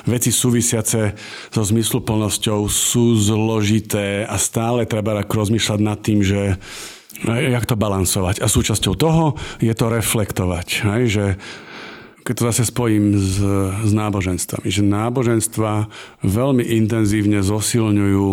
veci 0.10 0.34
súvisiace 0.34 1.14
so 1.54 1.62
zmysluplnosťou 1.62 2.66
sú 2.66 3.14
zložité 3.14 4.26
a 4.26 4.42
stále 4.42 4.90
treba 4.90 5.22
rozmýšľať 5.22 5.80
nad 5.80 6.02
tým, 6.02 6.26
že 6.26 6.58
jak 7.26 7.66
to 7.66 7.76
balansovať. 7.76 8.40
A 8.40 8.48
súčasťou 8.48 8.94
toho 8.96 9.36
je 9.60 9.74
to 9.76 9.86
reflektovať. 9.92 10.68
Hej? 10.86 11.02
Že 11.10 11.26
keď 12.24 12.34
to 12.38 12.48
zase 12.54 12.64
spojím 12.70 13.18
s, 13.18 13.42
s 13.82 13.92
náboženstvami, 13.96 14.68
že 14.70 14.86
náboženstva 14.86 15.90
veľmi 16.22 16.62
intenzívne 16.62 17.42
zosilňujú, 17.42 18.30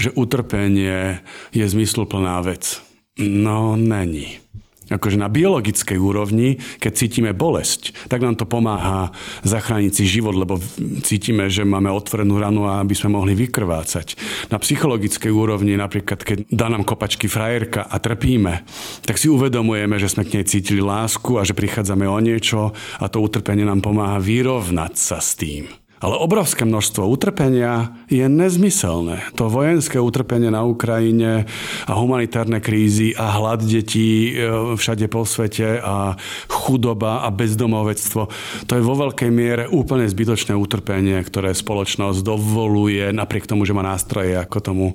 že 0.00 0.14
utrpenie 0.16 1.20
je 1.52 1.64
zmysluplná 1.68 2.40
vec. 2.40 2.80
No, 3.20 3.76
není 3.76 4.45
akože 4.90 5.18
na 5.18 5.26
biologickej 5.26 5.98
úrovni, 5.98 6.62
keď 6.78 6.92
cítime 6.94 7.30
bolesť, 7.34 8.06
tak 8.06 8.22
nám 8.22 8.38
to 8.38 8.46
pomáha 8.46 9.10
zachrániť 9.42 9.92
si 9.92 10.04
život, 10.06 10.38
lebo 10.38 10.58
cítime, 11.02 11.50
že 11.50 11.66
máme 11.66 11.90
otvorenú 11.90 12.38
ranu 12.38 12.66
aby 12.66 12.94
sme 12.94 13.16
mohli 13.18 13.38
vykrvácať. 13.38 14.18
Na 14.50 14.58
psychologickej 14.58 15.30
úrovni, 15.30 15.78
napríklad 15.78 16.20
keď 16.22 16.38
dá 16.50 16.66
nám 16.66 16.82
kopačky 16.82 17.30
frajerka 17.30 17.86
a 17.86 17.96
trpíme, 17.98 18.66
tak 19.06 19.16
si 19.16 19.30
uvedomujeme, 19.30 19.96
že 19.98 20.10
sme 20.10 20.26
k 20.26 20.40
nej 20.40 20.46
cítili 20.46 20.82
lásku 20.82 21.38
a 21.38 21.46
že 21.46 21.54
prichádzame 21.54 22.06
o 22.06 22.18
niečo 22.18 22.74
a 23.00 23.06
to 23.06 23.22
utrpenie 23.22 23.66
nám 23.66 23.82
pomáha 23.82 24.18
vyrovnať 24.18 24.92
sa 24.98 25.18
s 25.22 25.38
tým. 25.38 25.85
Ale 25.96 26.14
obrovské 26.20 26.68
množstvo 26.68 27.08
utrpenia 27.08 27.96
je 28.12 28.28
nezmyselné. 28.28 29.32
To 29.40 29.48
vojenské 29.48 29.96
utrpenie 29.96 30.52
na 30.52 30.60
Ukrajine 30.62 31.48
a 31.88 31.92
humanitárne 31.96 32.60
krízy 32.60 33.16
a 33.16 33.32
hlad 33.32 33.64
detí 33.64 34.36
e, 34.36 34.76
všade 34.76 35.08
po 35.08 35.24
svete 35.24 35.80
a 35.80 36.20
chudoba 36.52 37.24
a 37.24 37.32
bezdomovectvo, 37.32 38.28
to 38.68 38.72
je 38.76 38.82
vo 38.84 38.94
veľkej 38.96 39.30
miere 39.32 39.64
úplne 39.66 40.04
zbytočné 40.04 40.52
utrpenie, 40.52 41.16
ktoré 41.24 41.56
spoločnosť 41.56 42.20
dovoluje 42.20 43.08
napriek 43.16 43.48
tomu, 43.48 43.64
že 43.64 43.72
má 43.72 43.80
nástroje, 43.80 44.36
ako 44.36 44.58
tomu 44.60 44.86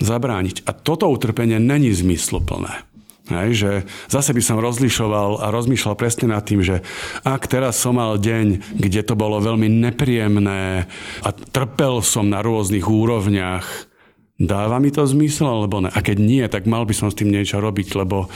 zabrániť. 0.00 0.64
A 0.64 0.72
toto 0.72 1.06
utrpenie 1.12 1.60
není 1.60 1.92
zmysluplné. 1.92 2.89
Hej, 3.30 3.50
že 3.54 3.70
zase 4.10 4.34
by 4.34 4.42
som 4.42 4.58
rozlišoval 4.58 5.38
a 5.38 5.54
rozmýšľal 5.54 5.94
presne 5.94 6.34
nad 6.34 6.42
tým, 6.42 6.66
že 6.66 6.82
ak 7.22 7.46
teraz 7.46 7.78
som 7.78 7.94
mal 7.96 8.18
deň, 8.18 8.76
kde 8.76 9.00
to 9.06 9.14
bolo 9.14 9.38
veľmi 9.38 9.70
nepríjemné 9.70 10.90
a 11.22 11.28
trpel 11.30 12.02
som 12.02 12.26
na 12.26 12.42
rôznych 12.42 12.84
úrovniach, 12.84 13.90
Dáva 14.40 14.80
mi 14.80 14.88
to 14.88 15.04
zmysel 15.04 15.52
alebo 15.52 15.84
ne? 15.84 15.92
A 15.92 16.00
keď 16.00 16.16
nie, 16.16 16.40
tak 16.48 16.64
mal 16.64 16.88
by 16.88 16.96
som 16.96 17.12
s 17.12 17.18
tým 17.20 17.28
niečo 17.28 17.60
robiť, 17.60 17.92
lebo 17.92 18.32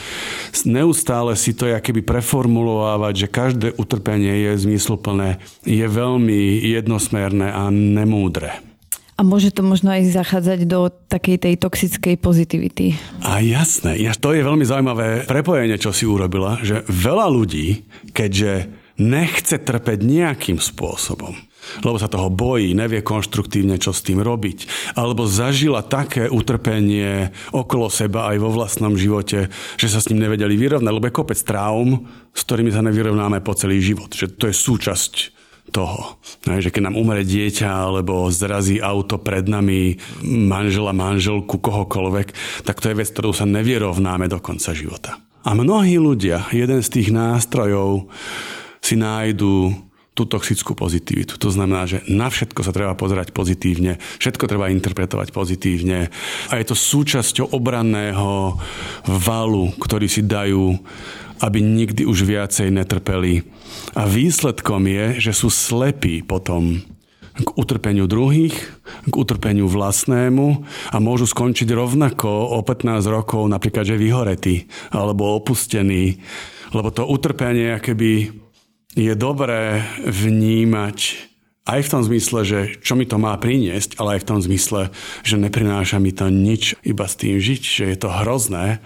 neustále 0.61 1.33
si 1.33 1.57
to 1.57 1.65
keby 1.65 2.05
preformulovávať, 2.05 3.25
že 3.25 3.33
každé 3.33 3.67
utrpenie 3.73 4.45
je 4.45 4.69
zmysluplné, 4.69 5.41
je 5.65 5.81
veľmi 5.81 6.61
jednosmerné 6.61 7.49
a 7.49 7.73
nemúdre. 7.73 8.74
A 9.15 9.23
môže 9.23 9.55
to 9.55 9.63
možno 9.63 9.95
aj 9.95 10.11
zachádzať 10.11 10.67
do 10.67 10.91
takej 10.91 11.39
tej 11.39 11.53
toxickej 11.55 12.19
pozitivity. 12.19 12.99
A 13.23 13.39
jasné. 13.39 13.95
Ja, 14.03 14.11
to 14.11 14.35
je 14.35 14.43
veľmi 14.43 14.67
zaujímavé 14.67 15.23
prepojenie, 15.23 15.79
čo 15.79 15.95
si 15.95 16.03
urobila, 16.03 16.59
že 16.59 16.83
veľa 16.91 17.31
ľudí, 17.31 17.87
keďže 18.11 18.67
nechce 18.99 19.55
trpeť 19.59 19.99
nejakým 20.03 20.59
spôsobom, 20.59 21.35
lebo 21.83 21.95
sa 21.99 22.11
toho 22.11 22.31
bojí, 22.31 22.71
nevie 22.75 23.03
konštruktívne, 23.03 23.79
čo 23.79 23.91
s 23.91 24.03
tým 24.03 24.23
robiť, 24.23 24.91
alebo 24.99 25.27
zažila 25.27 25.83
také 25.83 26.31
utrpenie 26.31 27.31
okolo 27.51 27.91
seba 27.91 28.31
aj 28.31 28.37
vo 28.39 28.51
vlastnom 28.51 28.95
živote, 28.95 29.51
že 29.75 29.87
sa 29.91 29.99
s 29.99 30.11
ním 30.11 30.27
nevedeli 30.27 30.55
vyrovnať, 30.55 30.91
lebo 30.91 31.07
je 31.07 31.17
kopec 31.17 31.39
traum, 31.43 32.07
s 32.31 32.41
ktorými 32.43 32.71
sa 32.71 32.83
nevyrovnáme 32.83 33.43
po 33.43 33.55
celý 33.55 33.79
život. 33.83 34.11
Že 34.11 34.27
to 34.35 34.45
je 34.51 34.55
súčasť 34.55 35.13
toho. 35.73 36.21
Že 36.45 36.69
keď 36.71 36.81
nám 36.91 36.99
umre 36.99 37.25
dieťa 37.25 37.69
alebo 37.89 38.29
zrazí 38.29 38.77
auto 38.79 39.17
pred 39.17 39.45
nami 39.49 39.97
manžela, 40.23 40.93
manželku, 40.95 41.57
kohokoľvek, 41.57 42.27
tak 42.63 42.79
to 42.79 42.91
je 42.91 42.97
vec, 42.97 43.09
ktorú 43.09 43.33
sa 43.33 43.49
nevyrovnáme 43.49 44.29
do 44.29 44.37
konca 44.39 44.71
života. 44.71 45.19
A 45.45 45.53
mnohí 45.53 46.01
ľudia, 46.01 46.49
jeden 46.49 46.81
z 46.81 46.89
tých 46.89 47.09
nástrojov 47.13 48.09
si 48.81 48.97
nájdú 48.97 49.85
tú 50.15 50.23
toxickú 50.23 50.73
pozitivitu. 50.79 51.35
To 51.35 51.51
znamená, 51.51 51.83
že 51.85 51.99
na 52.07 52.31
všetko 52.31 52.63
sa 52.63 52.71
treba 52.71 52.95
pozerať 52.95 53.35
pozitívne, 53.35 53.99
všetko 54.23 54.47
treba 54.47 54.71
interpretovať 54.71 55.35
pozitívne 55.35 56.07
a 56.49 56.53
je 56.55 56.65
to 56.65 56.73
súčasťou 56.73 57.51
obranného 57.51 58.55
valu, 59.05 59.75
ktorý 59.75 60.07
si 60.07 60.23
dajú, 60.23 60.79
aby 61.43 61.59
nikdy 61.59 62.07
už 62.07 62.23
viacej 62.23 62.71
netrpeli. 62.71 63.43
A 63.95 64.07
výsledkom 64.07 64.87
je, 64.87 65.19
že 65.19 65.31
sú 65.35 65.51
slepí 65.51 66.23
potom 66.23 66.83
k 67.35 67.49
utrpeniu 67.59 68.07
druhých, 68.07 68.55
k 69.11 69.13
utrpeniu 69.13 69.67
vlastnému 69.67 70.63
a 70.95 70.97
môžu 71.03 71.27
skončiť 71.27 71.67
rovnako 71.75 72.55
o 72.55 72.63
15 72.63 73.03
rokov 73.11 73.43
napríklad, 73.51 73.83
že 73.83 73.99
vyhoretí 73.99 74.71
alebo 74.95 75.35
opustení, 75.35 76.23
lebo 76.71 76.95
to 76.95 77.03
utrpenie 77.03 77.75
keby 77.83 78.31
je 78.95 79.13
dobré 79.19 79.83
vnímať 80.07 80.97
aj 81.65 81.79
v 81.81 81.91
tom 81.91 82.01
zmysle, 82.05 82.39
že 82.45 82.59
čo 82.79 82.93
mi 82.93 83.09
to 83.09 83.17
má 83.17 83.35
priniesť, 83.35 83.97
ale 83.97 84.15
aj 84.15 84.19
v 84.23 84.29
tom 84.29 84.39
zmysle, 84.39 84.93
že 85.25 85.35
neprináša 85.35 85.97
mi 85.97 86.13
to 86.13 86.29
nič, 86.29 86.77
iba 86.85 87.09
s 87.09 87.17
tým 87.17 87.41
žiť, 87.41 87.61
že 87.61 87.85
je 87.91 87.97
to 87.97 88.07
hrozné. 88.07 88.79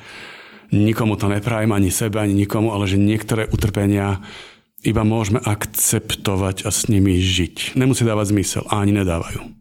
Nikomu 0.70 1.18
to 1.18 1.26
neprajem, 1.26 1.74
ani 1.74 1.90
sebe, 1.90 2.22
ani 2.22 2.38
nikomu, 2.38 2.70
ale 2.70 2.86
že 2.86 3.02
niektoré 3.02 3.50
utrpenia 3.50 4.22
iba 4.86 5.02
môžeme 5.02 5.42
akceptovať 5.42 6.64
a 6.64 6.70
s 6.70 6.86
nimi 6.88 7.18
žiť. 7.18 7.74
Nemusí 7.74 8.06
dávať 8.06 8.38
zmysel 8.38 8.64
a 8.70 8.86
ani 8.86 8.94
nedávajú. 8.94 9.60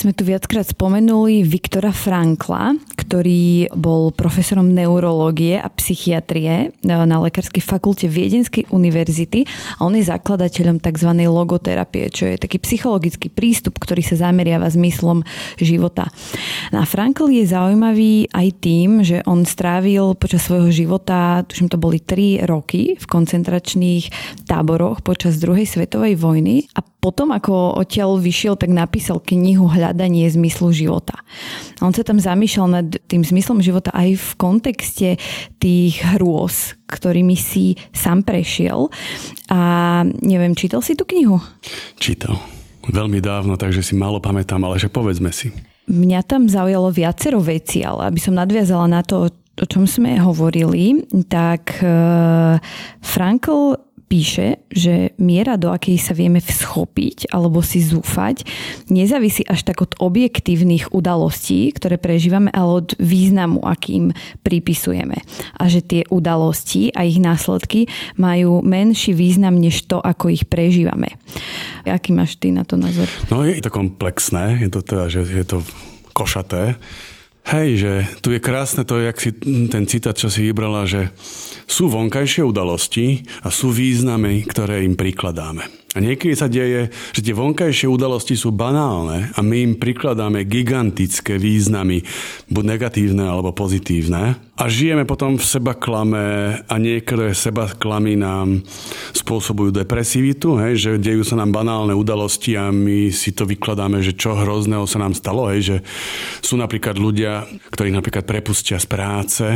sme 0.00 0.16
tu 0.16 0.24
viackrát 0.24 0.64
spomenuli 0.64 1.44
Viktora 1.44 1.92
Frankla, 1.92 2.72
ktorý 3.10 3.74
bol 3.74 4.14
profesorom 4.14 4.70
neurológie 4.70 5.58
a 5.58 5.66
psychiatrie 5.66 6.70
na 6.86 7.02
Lekárskej 7.02 7.58
fakulte 7.58 8.06
Viedenskej 8.06 8.70
univerzity 8.70 9.50
a 9.82 9.90
on 9.90 9.98
je 9.98 10.06
zakladateľom 10.06 10.78
tzv. 10.78 11.10
logoterapie, 11.26 12.06
čo 12.14 12.30
je 12.30 12.38
taký 12.38 12.62
psychologický 12.62 13.26
prístup, 13.26 13.82
ktorý 13.82 14.06
sa 14.06 14.30
zameriava 14.30 14.70
zmyslom 14.70 15.26
života. 15.58 16.06
A 16.70 16.86
Frankl 16.86 17.34
je 17.34 17.50
zaujímavý 17.50 18.30
aj 18.30 18.48
tým, 18.62 19.02
že 19.02 19.26
on 19.26 19.42
strávil 19.42 20.14
počas 20.14 20.46
svojho 20.46 20.70
života, 20.70 21.42
tuším 21.50 21.66
to 21.66 21.82
boli 21.82 21.98
3 21.98 22.46
roky 22.46 22.94
v 22.94 23.06
koncentračných 23.10 24.06
táboroch 24.46 25.02
počas 25.02 25.42
druhej 25.42 25.66
svetovej 25.66 26.14
vojny 26.14 26.70
a 26.78 26.86
potom, 27.00 27.32
ako 27.32 27.80
odtiaľ 27.80 28.20
vyšiel, 28.20 28.60
tak 28.60 28.68
napísal 28.68 29.24
knihu 29.24 29.64
Hľadanie 29.64 30.28
zmyslu 30.28 30.68
života. 30.68 31.24
A 31.80 31.88
on 31.88 31.96
sa 31.96 32.04
tam 32.04 32.20
zamýšľal 32.20 32.68
nad 32.68 32.99
tým 33.06 33.22
zmyslom 33.24 33.62
života 33.64 33.94
aj 33.94 34.18
v 34.18 34.30
kontexte 34.36 35.08
tých 35.62 35.94
hrôz, 36.16 36.76
ktorými 36.90 37.38
si 37.38 37.78
sám 37.94 38.26
prešiel. 38.26 38.90
A 39.50 39.60
neviem, 40.20 40.56
čítal 40.58 40.82
si 40.84 40.98
tú 40.98 41.06
knihu? 41.06 41.40
Čítal. 41.96 42.36
Veľmi 42.90 43.20
dávno, 43.20 43.60
takže 43.60 43.84
si 43.84 43.94
málo 43.94 44.18
pamätám, 44.18 44.64
ale 44.64 44.80
že 44.80 44.88
povedzme 44.88 45.30
si. 45.30 45.52
Mňa 45.90 46.20
tam 46.24 46.46
zaujalo 46.46 46.88
viacero 46.90 47.38
veci, 47.42 47.82
ale 47.82 48.08
aby 48.08 48.18
som 48.22 48.34
nadviazala 48.34 48.86
na 48.88 49.02
to, 49.04 49.28
o 49.60 49.66
čom 49.68 49.84
sme 49.84 50.16
hovorili, 50.16 51.04
tak 51.28 51.82
uh, 51.82 52.56
Frankl 53.04 53.76
píše, 54.10 54.58
že 54.74 55.14
miera, 55.22 55.54
do 55.54 55.70
akej 55.70 55.94
sa 56.02 56.18
vieme 56.18 56.42
всchopiť 56.42 57.30
alebo 57.30 57.62
si 57.62 57.78
zúfať, 57.78 58.42
nezávisí 58.90 59.46
až 59.46 59.62
tak 59.62 59.86
od 59.86 59.94
objektívnych 60.02 60.90
udalostí, 60.90 61.70
ktoré 61.70 61.94
prežívame, 61.94 62.50
ale 62.50 62.82
od 62.82 62.88
významu, 62.98 63.62
akým 63.62 64.10
pripisujeme. 64.42 65.14
A 65.54 65.70
že 65.70 65.86
tie 65.86 66.02
udalosti 66.10 66.90
a 66.90 67.06
ich 67.06 67.22
následky 67.22 67.86
majú 68.18 68.66
menší 68.66 69.14
význam 69.14 69.54
než 69.54 69.86
to, 69.86 70.02
ako 70.02 70.34
ich 70.34 70.50
prežívame. 70.50 71.14
Aký 71.86 72.10
máš 72.10 72.34
ty 72.34 72.50
na 72.50 72.66
to 72.66 72.74
názor? 72.74 73.06
No 73.30 73.46
je 73.46 73.62
to 73.62 73.70
komplexné, 73.70 74.58
je 74.58 74.70
to 74.74 74.82
teda, 74.82 75.06
že 75.06 75.22
je 75.22 75.46
to 75.46 75.62
košaté. 76.10 76.74
Hej, 77.48 77.68
že 77.80 77.92
tu 78.20 78.30
je 78.30 78.40
krásne 78.40 78.84
to, 78.84 79.00
jak 79.00 79.16
si 79.16 79.32
ten 79.72 79.88
citát, 79.88 80.14
čo 80.14 80.28
si 80.28 80.44
vybrala, 80.44 80.84
že 80.84 81.10
sú 81.64 81.88
vonkajšie 81.88 82.44
udalosti 82.44 83.24
a 83.42 83.48
sú 83.48 83.72
významy, 83.72 84.44
ktoré 84.44 84.84
im 84.84 84.94
prikladáme. 84.94 85.66
A 85.90 85.98
niekedy 85.98 86.38
sa 86.38 86.46
deje, 86.46 86.86
že 87.10 87.18
tie 87.18 87.34
vonkajšie 87.34 87.90
udalosti 87.90 88.38
sú 88.38 88.54
banálne 88.54 89.34
a 89.34 89.42
my 89.42 89.56
im 89.58 89.74
prikladáme 89.74 90.46
gigantické 90.46 91.34
významy, 91.34 92.06
buď 92.46 92.64
negatívne 92.78 93.26
alebo 93.26 93.50
pozitívne. 93.50 94.38
A 94.54 94.64
žijeme 94.70 95.02
potom 95.02 95.34
v 95.34 95.42
seba 95.42 95.74
klame 95.74 96.54
a 96.62 96.74
niektoré 96.78 97.34
seba 97.34 97.66
klamy 97.74 98.14
nám 98.14 98.62
spôsobujú 99.18 99.82
depresivitu, 99.82 100.62
hej, 100.62 100.78
že 100.78 100.90
dejú 101.02 101.26
sa 101.26 101.34
nám 101.34 101.50
banálne 101.50 101.96
udalosti 101.96 102.54
a 102.54 102.70
my 102.70 103.10
si 103.10 103.34
to 103.34 103.42
vykladáme, 103.42 103.98
že 103.98 104.14
čo 104.14 104.38
hrozného 104.38 104.86
sa 104.86 105.02
nám 105.02 105.18
stalo, 105.18 105.50
hej, 105.50 105.74
že 105.74 105.76
sú 106.38 106.54
napríklad 106.54 107.02
ľudia, 107.02 107.50
ktorí 107.74 107.90
napríklad 107.90 108.22
prepustia 108.22 108.78
z 108.78 108.86
práce, 108.86 109.46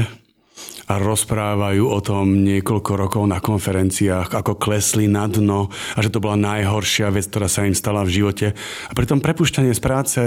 a 0.88 1.00
rozprávajú 1.00 1.84
o 1.88 1.98
tom 2.04 2.44
niekoľko 2.44 2.92
rokov 2.96 3.24
na 3.24 3.40
konferenciách, 3.40 4.32
ako 4.32 4.60
klesli 4.60 5.08
na 5.08 5.24
dno 5.24 5.72
a 5.96 5.98
že 6.04 6.12
to 6.12 6.20
bola 6.20 6.36
najhoršia 6.36 7.08
vec, 7.12 7.28
ktorá 7.28 7.48
sa 7.48 7.64
im 7.64 7.76
stala 7.76 8.04
v 8.04 8.20
živote. 8.20 8.52
A 8.88 8.92
pritom 8.92 9.24
prepušťanie 9.24 9.72
z 9.72 9.82
práce 9.82 10.20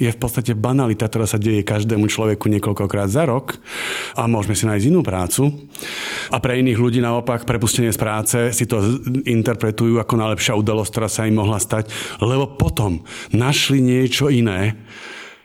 je 0.00 0.10
v 0.10 0.18
podstate 0.18 0.56
banalita, 0.56 1.06
ktorá 1.06 1.28
sa 1.28 1.38
deje 1.38 1.62
každému 1.62 2.08
človeku 2.08 2.48
niekoľkokrát 2.48 3.12
za 3.12 3.28
rok 3.28 3.60
a 4.16 4.24
môžeme 4.26 4.56
si 4.56 4.64
nájsť 4.64 4.88
inú 4.88 5.04
prácu. 5.04 5.52
A 6.32 6.40
pre 6.40 6.58
iných 6.58 6.80
ľudí 6.80 6.98
naopak 6.98 7.44
prepustenie 7.44 7.92
z 7.92 8.00
práce 8.00 8.38
si 8.56 8.64
to 8.64 8.80
interpretujú 9.28 10.00
ako 10.00 10.14
najlepšia 10.16 10.58
udalosť, 10.58 10.90
ktorá 10.90 11.08
sa 11.12 11.28
im 11.28 11.38
mohla 11.38 11.60
stať, 11.60 11.92
lebo 12.24 12.50
potom 12.56 13.04
našli 13.30 13.78
niečo 13.84 14.32
iné, 14.32 14.74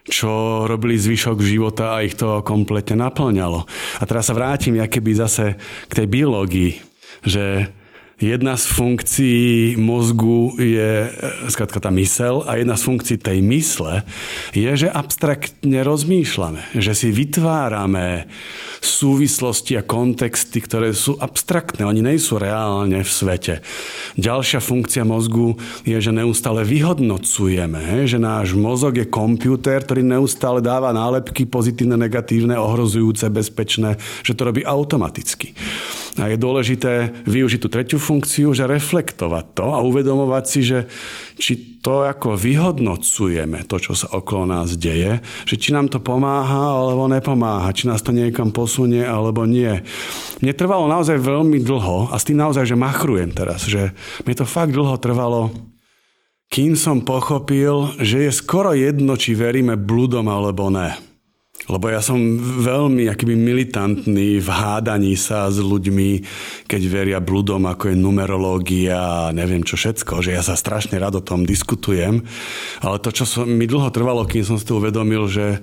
čo 0.08 0.64
robili 0.66 0.96
zvyšok 0.96 1.44
života 1.44 1.96
a 1.96 2.04
ich 2.04 2.16
to 2.16 2.40
kompletne 2.44 3.00
naplňalo. 3.00 3.68
A 4.00 4.04
teraz 4.08 4.32
sa 4.32 4.36
vrátim 4.36 4.80
keby 4.88 5.12
zase 5.16 5.60
k 5.92 5.94
tej 5.94 6.08
biológii, 6.08 6.72
že 7.28 7.72
Jedna 8.18 8.58
z 8.58 8.66
funkcií 8.74 9.78
mozgu 9.78 10.58
je 10.58 11.06
e, 11.06 11.10
skrátka 11.54 11.78
tá 11.78 11.94
mysel 11.94 12.42
a 12.50 12.58
jedna 12.58 12.74
z 12.74 12.86
funkcií 12.90 13.18
tej 13.22 13.46
mysle 13.46 14.02
je, 14.58 14.74
že 14.74 14.90
abstraktne 14.90 15.86
rozmýšľame, 15.86 16.82
že 16.82 16.98
si 16.98 17.14
vytvárame 17.14 18.26
súvislosti 18.88 19.78
a 19.78 19.86
kontexty, 19.86 20.64
ktoré 20.64 20.96
sú 20.98 21.20
abstraktné, 21.20 21.86
oni 21.86 22.02
nejsú 22.02 22.42
reálne 22.42 23.04
v 23.04 23.12
svete. 23.12 23.62
Ďalšia 24.18 24.64
funkcia 24.64 25.04
mozgu 25.06 25.60
je, 25.84 25.98
že 26.00 26.10
neustále 26.10 26.66
vyhodnocujeme, 26.66 28.10
že 28.10 28.18
náš 28.18 28.58
mozog 28.58 28.98
je 28.98 29.06
počítač, 29.06 29.86
ktorý 29.86 30.02
neustále 30.02 30.60
dáva 30.64 30.96
nálepky 30.96 31.46
pozitívne, 31.46 32.00
negatívne, 32.00 32.56
ohrozujúce, 32.56 33.28
bezpečné, 33.30 34.00
že 34.24 34.34
to 34.34 34.48
robí 34.48 34.64
automaticky. 34.64 35.54
A 36.18 36.34
je 36.34 36.38
dôležité 36.42 37.14
využiť 37.30 37.60
tú 37.62 37.70
tretiu 37.70 38.02
funkciu, 38.02 38.50
že 38.58 38.66
reflektovať 38.66 39.46
to 39.54 39.66
a 39.70 39.86
uvedomovať 39.86 40.44
si, 40.50 40.60
že 40.66 40.80
či 41.38 41.78
to 41.78 42.04
ako 42.04 42.34
vyhodnocujeme, 42.34 43.64
to, 43.70 43.78
čo 43.78 43.94
sa 43.94 44.10
okolo 44.12 44.50
nás 44.50 44.74
deje, 44.76 45.22
že 45.46 45.56
či 45.56 45.72
nám 45.72 45.94
to 45.94 46.02
pomáha 46.02 46.74
alebo 46.74 47.06
nepomáha, 47.06 47.70
či 47.72 47.86
nás 47.86 48.02
to 48.02 48.10
niekam 48.10 48.50
posunie 48.50 49.06
alebo 49.06 49.46
nie. 49.46 49.86
Mne 50.42 50.54
trvalo 50.58 50.90
naozaj 50.90 51.22
veľmi 51.22 51.62
dlho 51.62 52.10
a 52.10 52.16
s 52.18 52.26
tým 52.26 52.42
naozaj, 52.42 52.66
že 52.66 52.76
machrujem 52.76 53.32
teraz, 53.32 53.70
že 53.70 53.94
mne 54.26 54.36
to 54.36 54.46
fakt 54.50 54.74
dlho 54.74 54.98
trvalo, 54.98 55.54
kým 56.50 56.74
som 56.74 57.04
pochopil, 57.04 57.94
že 58.02 58.28
je 58.28 58.32
skoro 58.34 58.74
jedno, 58.74 59.14
či 59.20 59.38
veríme 59.38 59.78
bludom 59.78 60.28
alebo 60.28 60.74
ne. 60.74 61.07
Lebo 61.68 61.92
ja 61.92 62.00
som 62.00 62.16
veľmi 62.40 63.12
akýby 63.12 63.36
militantný 63.36 64.40
v 64.40 64.50
hádaní 64.50 65.20
sa 65.20 65.52
s 65.52 65.60
ľuďmi, 65.60 66.24
keď 66.64 66.82
veria 66.88 67.20
bludom, 67.20 67.68
ako 67.68 67.92
je 67.92 68.00
numerológia 68.00 68.96
a 68.96 69.36
neviem 69.36 69.68
čo 69.68 69.76
všetko, 69.76 70.24
že 70.24 70.32
ja 70.32 70.40
sa 70.40 70.56
strašne 70.56 70.96
rád 70.96 71.20
o 71.20 71.24
tom 71.24 71.44
diskutujem. 71.44 72.24
Ale 72.80 73.04
to, 73.04 73.12
čo 73.12 73.28
som, 73.28 73.44
mi 73.44 73.68
dlho 73.68 73.92
trvalo, 73.92 74.24
kým 74.24 74.48
som 74.48 74.56
si 74.56 74.64
to 74.64 74.80
uvedomil, 74.80 75.28
že 75.28 75.60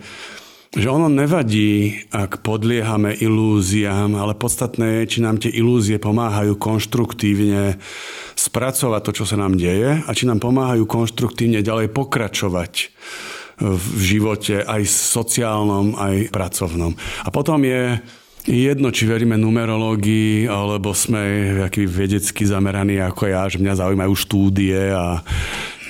že 0.74 0.90
ono 0.90 1.06
nevadí, 1.06 2.02
ak 2.10 2.42
podliehame 2.42 3.14
ilúziám, 3.14 4.18
ale 4.18 4.34
podstatné 4.34 5.06
je, 5.06 5.16
či 5.16 5.18
nám 5.22 5.38
tie 5.38 5.54
ilúzie 5.54 6.02
pomáhajú 6.02 6.58
konštruktívne 6.58 7.78
spracovať 8.34 9.00
to, 9.06 9.10
čo 9.22 9.24
sa 9.24 9.38
nám 9.38 9.54
deje 9.54 10.02
a 10.02 10.10
či 10.10 10.26
nám 10.26 10.42
pomáhajú 10.42 10.82
konštruktívne 10.90 11.62
ďalej 11.62 11.94
pokračovať 11.94 12.90
v 13.60 13.98
živote, 14.02 14.66
aj 14.66 14.82
sociálnom, 14.86 15.94
aj 15.94 16.34
pracovnom. 16.34 16.92
A 17.22 17.28
potom 17.30 17.62
je 17.62 17.98
jedno, 18.44 18.92
či 18.92 19.08
veríme 19.08 19.40
numerológii, 19.40 20.50
alebo 20.50 20.92
sme 20.92 21.56
aký 21.64 21.88
vedecky 21.88 22.44
zameraní 22.44 23.00
ako 23.00 23.22
ja, 23.30 23.48
že 23.48 23.62
mňa 23.62 23.80
zaujímajú 23.80 24.12
štúdie, 24.12 24.92
a, 24.92 25.24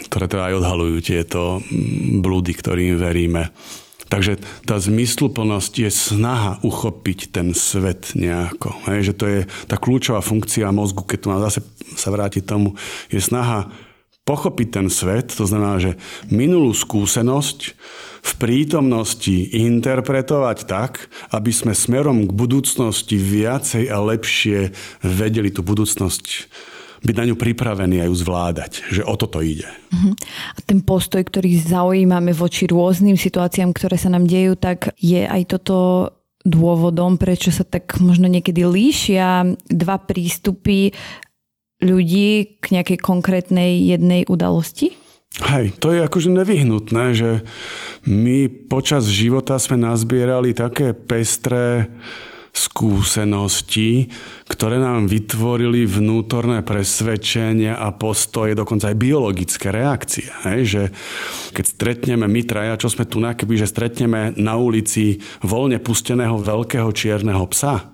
ktoré 0.06 0.30
teda 0.30 0.52
aj 0.52 0.54
odhalujú 0.62 0.96
tieto 1.02 1.58
mm, 1.58 2.22
blúdy, 2.22 2.54
ktorým 2.54 2.94
veríme. 2.94 3.50
Takže 4.06 4.38
tá 4.62 4.78
zmysluplnosť 4.78 5.72
je 5.74 5.90
snaha 5.90 6.62
uchopiť 6.62 7.34
ten 7.34 7.50
svet 7.50 8.14
nejako. 8.14 8.70
Hej, 8.86 9.10
že 9.10 9.14
to 9.18 9.24
je 9.26 9.40
tá 9.66 9.74
kľúčová 9.74 10.22
funkcia 10.22 10.70
mozgu, 10.70 11.02
keď 11.02 11.18
tu 11.18 11.26
mám 11.34 11.42
zase 11.42 11.66
sa 11.98 12.14
vrátiť 12.14 12.46
tomu, 12.46 12.78
je 13.10 13.18
snaha 13.18 13.74
pochopiť 14.24 14.68
ten 14.72 14.86
svet, 14.88 15.36
to 15.36 15.44
znamená, 15.44 15.76
že 15.80 16.00
minulú 16.32 16.72
skúsenosť 16.72 17.76
v 18.24 18.32
prítomnosti 18.40 19.52
interpretovať 19.52 20.58
tak, 20.64 21.12
aby 21.28 21.52
sme 21.52 21.76
smerom 21.76 22.24
k 22.24 22.32
budúcnosti 22.32 23.20
viacej 23.20 23.92
a 23.92 24.00
lepšie 24.00 24.72
vedeli 25.04 25.52
tú 25.52 25.60
budúcnosť 25.60 26.48
byť 27.04 27.16
na 27.20 27.24
ňu 27.28 27.36
pripravený 27.36 28.00
a 28.00 28.08
ju 28.08 28.16
zvládať. 28.16 28.80
Že 28.88 29.02
o 29.04 29.14
toto 29.20 29.44
ide. 29.44 29.68
Uh-huh. 29.92 30.16
A 30.56 30.58
ten 30.64 30.80
postoj, 30.80 31.20
ktorý 31.20 31.60
zaujímame 31.60 32.32
voči 32.32 32.64
rôznym 32.64 33.20
situáciám, 33.20 33.76
ktoré 33.76 34.00
sa 34.00 34.08
nám 34.08 34.24
dejú, 34.24 34.56
tak 34.56 34.96
je 34.96 35.28
aj 35.28 35.52
toto 35.52 35.76
dôvodom, 36.48 37.20
prečo 37.20 37.52
sa 37.52 37.64
tak 37.64 38.00
možno 38.00 38.28
niekedy 38.28 38.64
líšia 38.64 39.56
dva 39.68 39.96
prístupy 40.00 40.96
ľudí 41.82 42.60
k 42.60 42.64
nejakej 42.74 42.98
konkrétnej 43.00 43.82
jednej 43.82 44.22
udalosti? 44.28 44.94
Hej, 45.42 45.74
to 45.82 45.90
je 45.90 46.06
akože 46.06 46.30
nevyhnutné, 46.30 47.04
že 47.10 47.42
my 48.06 48.46
počas 48.70 49.10
života 49.10 49.58
sme 49.58 49.82
nazbierali 49.82 50.54
také 50.54 50.94
pestré 50.94 51.90
skúsenosti, 52.54 54.14
ktoré 54.46 54.78
nám 54.78 55.10
vytvorili 55.10 55.90
vnútorné 55.90 56.62
presvedčenia 56.62 57.74
a 57.74 57.90
postoje, 57.90 58.54
dokonca 58.54 58.94
aj 58.94 58.96
biologické 58.96 59.74
reakcie. 59.74 60.30
Hej, 60.46 60.60
že 60.62 60.82
keď 61.50 61.64
stretneme 61.66 62.30
my 62.30 62.46
traja, 62.46 62.78
čo 62.78 62.86
sme 62.86 63.10
tu 63.10 63.18
na, 63.18 63.34
keby, 63.34 63.58
že 63.58 63.66
stretneme 63.66 64.38
na 64.38 64.54
ulici 64.54 65.18
voľne 65.42 65.82
pusteného 65.82 66.38
veľkého 66.38 66.86
čierneho 66.94 67.42
psa, 67.50 67.90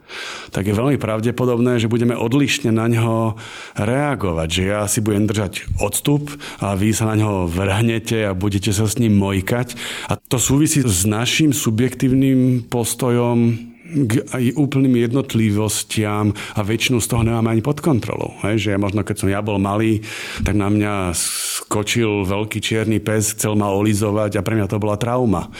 tak 0.50 0.66
je 0.66 0.76
veľmi 0.76 0.98
pravdepodobné, 1.00 1.80
že 1.80 1.88
budeme 1.88 2.18
odlišne 2.18 2.74
na 2.74 2.90
ňo 2.90 3.38
reagovať. 3.78 4.48
Že 4.50 4.62
ja 4.66 4.82
si 4.90 5.00
budem 5.00 5.24
držať 5.24 5.70
odstup 5.80 6.28
a 6.60 6.74
vy 6.74 6.90
sa 6.92 7.08
na 7.08 7.16
ňo 7.16 7.46
vrhnete 7.48 8.28
a 8.28 8.36
budete 8.36 8.74
sa 8.74 8.90
s 8.90 8.98
ním 8.98 9.16
mojkať. 9.16 9.78
A 10.10 10.18
to 10.18 10.36
súvisí 10.36 10.82
s 10.82 11.06
našim 11.06 11.54
subjektívnym 11.54 12.66
postojom 12.66 13.69
k 13.90 14.22
aj 14.30 14.44
úplným 14.54 15.02
jednotlivostiam 15.02 16.30
a 16.54 16.60
väčšinu 16.62 17.02
z 17.02 17.06
toho 17.10 17.22
nemám 17.26 17.50
ani 17.50 17.62
pod 17.62 17.82
kontrolou. 17.82 18.38
Hej, 18.46 18.70
že 18.70 18.80
možno 18.80 19.02
keď 19.02 19.16
som 19.18 19.28
ja 19.28 19.42
bol 19.42 19.58
malý, 19.58 20.00
tak 20.46 20.54
na 20.54 20.70
mňa 20.70 21.10
skočil 21.14 22.22
veľký 22.24 22.62
čierny 22.62 23.02
pes, 23.02 23.34
chcel 23.34 23.58
ma 23.58 23.74
olizovať 23.74 24.38
a 24.38 24.44
pre 24.46 24.54
mňa 24.54 24.70
to 24.70 24.78
bola 24.78 24.94
trauma. 24.94 25.50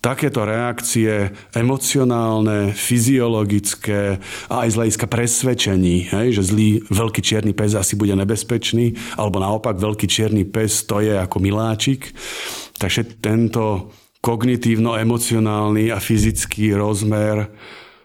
Takéto 0.00 0.48
reakcie 0.48 1.28
emocionálne, 1.52 2.72
fyziologické 2.72 4.16
a 4.48 4.64
aj 4.64 4.68
z 4.72 4.76
hľadiska 4.80 5.06
presvedčení, 5.08 6.08
hej, 6.08 6.40
že 6.40 6.52
zlý 6.52 6.80
veľký 6.88 7.20
čierny 7.20 7.52
pes 7.52 7.76
asi 7.76 7.96
bude 8.00 8.16
nebezpečný, 8.16 8.96
alebo 9.20 9.40
naopak 9.40 9.76
veľký 9.76 10.08
čierny 10.08 10.48
pes 10.48 10.88
to 10.88 11.04
je 11.04 11.16
ako 11.16 11.36
miláčik. 11.40 12.16
Takže 12.80 13.20
tento 13.20 13.92
kognitívno-emocionálny 14.20 15.88
a 15.92 15.98
fyzický 15.98 16.76
rozmer 16.76 17.48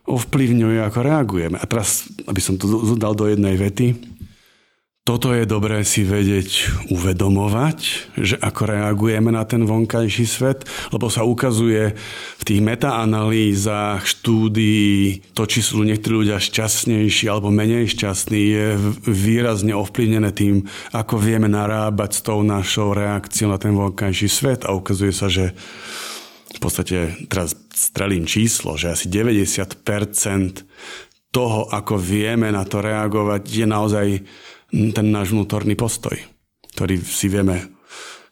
ovplyvňuje, 0.05 0.79
ako 0.85 0.99
reagujeme. 1.01 1.57
A 1.59 1.65
teraz, 1.67 2.07
aby 2.29 2.39
som 2.39 2.55
to 2.55 2.95
dal 2.95 3.17
do 3.17 3.27
jednej 3.27 3.57
vety, 3.57 4.15
toto 5.05 5.37
je 5.37 5.45
dobré 5.45 5.85
si 5.85 6.01
vedieť 6.01 6.81
uvedomovať, 6.89 7.77
že 8.17 8.41
ako 8.41 8.61
reagujeme 8.65 9.29
na 9.29 9.45
ten 9.45 9.61
vonkajší 9.61 10.25
svet, 10.25 10.65
lebo 10.89 11.13
sa 11.13 11.21
ukazuje 11.21 11.93
v 12.41 12.43
tých 12.43 12.57
metaanalýzach, 12.65 14.01
štúdií, 14.01 15.21
to, 15.37 15.45
či 15.45 15.61
sú 15.61 15.85
niektorí 15.85 16.25
ľudia 16.25 16.41
šťastnejší 16.41 17.29
alebo 17.29 17.53
menej 17.53 17.85
šťastní, 17.93 18.41
je 18.49 18.67
výrazne 19.05 19.77
ovplyvnené 19.77 20.33
tým, 20.33 20.65
ako 20.89 21.21
vieme 21.21 21.53
narábať 21.53 22.09
s 22.17 22.21
tou 22.25 22.41
našou 22.41 22.97
reakciou 22.97 23.53
na 23.53 23.61
ten 23.61 23.77
vonkajší 23.77 24.25
svet 24.25 24.65
a 24.65 24.73
ukazuje 24.73 25.13
sa, 25.13 25.29
že 25.29 25.53
v 26.55 26.59
podstate 26.59 27.27
teraz 27.27 27.53
strelím 27.75 28.23
číslo, 28.23 28.79
že 28.79 28.95
asi 28.95 29.11
90% 29.11 29.75
toho, 31.35 31.67
ako 31.67 31.99
vieme 31.99 32.47
na 32.47 32.63
to 32.63 32.79
reagovať, 32.79 33.43
je 33.43 33.67
naozaj 33.67 34.07
ten 34.71 35.07
náš 35.11 35.35
vnútorný 35.35 35.75
postoj, 35.75 36.15
ktorý 36.71 36.95
si 37.03 37.27
vieme 37.27 37.75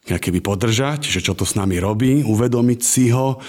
by 0.04 0.40
podržať, 0.44 1.08
že 1.08 1.24
čo 1.24 1.32
to 1.32 1.48
s 1.48 1.56
nami 1.56 1.80
robí, 1.80 2.20
uvedomiť 2.24 2.80
si 2.80 3.08
ho 3.12 3.40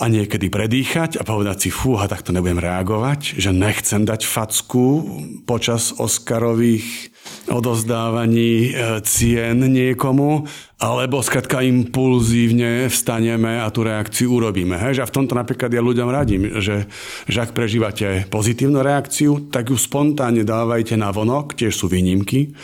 a 0.00 0.04
niekedy 0.08 0.48
predýchať 0.48 1.20
a 1.20 1.26
povedať 1.26 1.66
si, 1.66 1.70
fúha, 1.74 2.08
tak 2.08 2.24
to 2.24 2.32
nebudem 2.32 2.62
reagovať, 2.62 3.36
že 3.36 3.50
nechcem 3.52 4.06
dať 4.06 4.24
facku 4.24 5.06
počas 5.44 5.92
Oscarových 5.92 7.09
odozdávaní 7.48 8.70
e, 8.70 9.00
cien 9.06 9.56
niekomu, 9.56 10.44
alebo 10.80 11.20
skratka 11.20 11.60
impulzívne 11.60 12.88
vstaneme 12.88 13.60
a 13.60 13.68
tú 13.68 13.84
reakciu 13.84 14.40
urobíme. 14.40 14.80
Hej, 14.80 15.00
že 15.00 15.08
v 15.08 15.16
tomto 15.20 15.36
napríklad 15.36 15.68
ja 15.72 15.84
ľuďom 15.84 16.08
radím, 16.08 16.42
že, 16.60 16.88
že 17.28 17.38
ak 17.40 17.52
prežívate 17.52 18.28
pozitívnu 18.32 18.80
reakciu, 18.80 19.52
tak 19.52 19.68
ju 19.68 19.76
spontánne 19.76 20.44
dávajte 20.44 20.96
na 20.96 21.12
vonok, 21.12 21.56
tiež 21.56 21.72
sú 21.76 21.86
výnimky. 21.88 22.56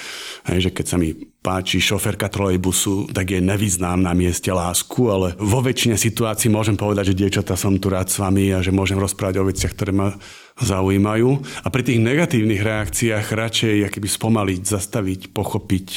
Hej, 0.49 0.69
že 0.69 0.71
keď 0.73 0.87
sa 0.89 0.97
mi 0.97 1.13
páči 1.47 1.79
šoferka 1.79 2.27
trolejbusu, 2.27 3.15
tak 3.15 3.31
je 3.31 3.39
nevyznám 3.39 4.03
na 4.03 4.19
mieste 4.19 4.51
lásku, 4.51 4.99
ale 5.07 5.39
vo 5.39 5.63
väčšine 5.63 5.95
situácií 5.95 6.51
môžem 6.51 6.75
povedať, 6.75 7.15
že 7.15 7.19
dievčatá 7.23 7.55
som 7.55 7.79
tu 7.79 7.87
rád 7.87 8.11
s 8.11 8.19
vami 8.19 8.51
a 8.51 8.59
že 8.65 8.75
môžem 8.75 8.99
rozprávať 8.99 9.39
o 9.39 9.47
veciach, 9.47 9.71
ktoré 9.79 9.95
ma 9.95 10.11
zaujímajú. 10.57 11.31
A 11.65 11.69
pri 11.69 11.83
tých 11.85 12.01
negatívnych 12.01 12.65
reakciách 12.65 13.27
radšej 13.29 13.87
akýby 13.93 14.09
spomaliť, 14.09 14.61
zastaviť, 14.65 15.21
pochopiť 15.37 15.89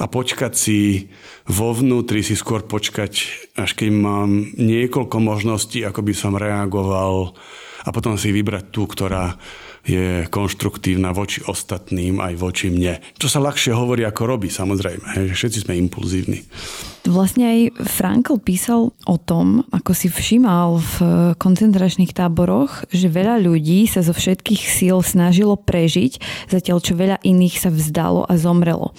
a 0.00 0.04
počkať 0.04 0.52
si 0.52 1.08
vo 1.48 1.72
vnútri 1.72 2.20
si 2.20 2.36
skôr 2.36 2.66
počkať, 2.66 3.12
až 3.56 3.70
keď 3.72 3.90
mám 3.96 4.30
niekoľko 4.58 5.16
možností, 5.16 5.80
ako 5.86 6.04
by 6.04 6.14
som 6.14 6.36
reagoval 6.36 7.32
a 7.86 7.88
potom 7.94 8.18
si 8.18 8.34
vybrať 8.34 8.74
tú, 8.74 8.84
ktorá 8.84 9.38
je 9.86 10.26
konštruktívna 10.26 11.14
voči 11.14 11.40
ostatným 11.46 12.18
aj 12.18 12.34
voči 12.34 12.66
mne. 12.74 12.98
Čo 13.16 13.30
sa 13.30 13.38
ľahšie 13.38 13.70
hovorí 13.70 14.02
ako 14.02 14.22
robí, 14.26 14.50
samozrejme. 14.50 15.06
Hej, 15.14 15.38
všetci 15.38 15.58
sme 15.64 15.78
impulzívni. 15.78 16.42
Vlastne 17.06 17.46
aj 17.46 17.60
Frankl 17.86 18.42
písal 18.42 18.90
o 18.90 19.16
tom, 19.16 19.62
ako 19.70 19.94
si 19.94 20.10
všímal 20.10 20.82
v 20.82 20.94
koncentračných 21.38 22.10
táboroch, 22.10 22.82
že 22.90 23.06
veľa 23.06 23.38
ľudí 23.38 23.86
sa 23.86 24.02
zo 24.02 24.10
všetkých 24.10 24.62
síl 24.66 24.98
snažilo 25.06 25.54
prežiť, 25.54 26.18
zatiaľ 26.50 26.82
čo 26.82 26.98
veľa 26.98 27.22
iných 27.22 27.62
sa 27.62 27.70
vzdalo 27.70 28.26
a 28.26 28.34
zomrelo. 28.34 28.90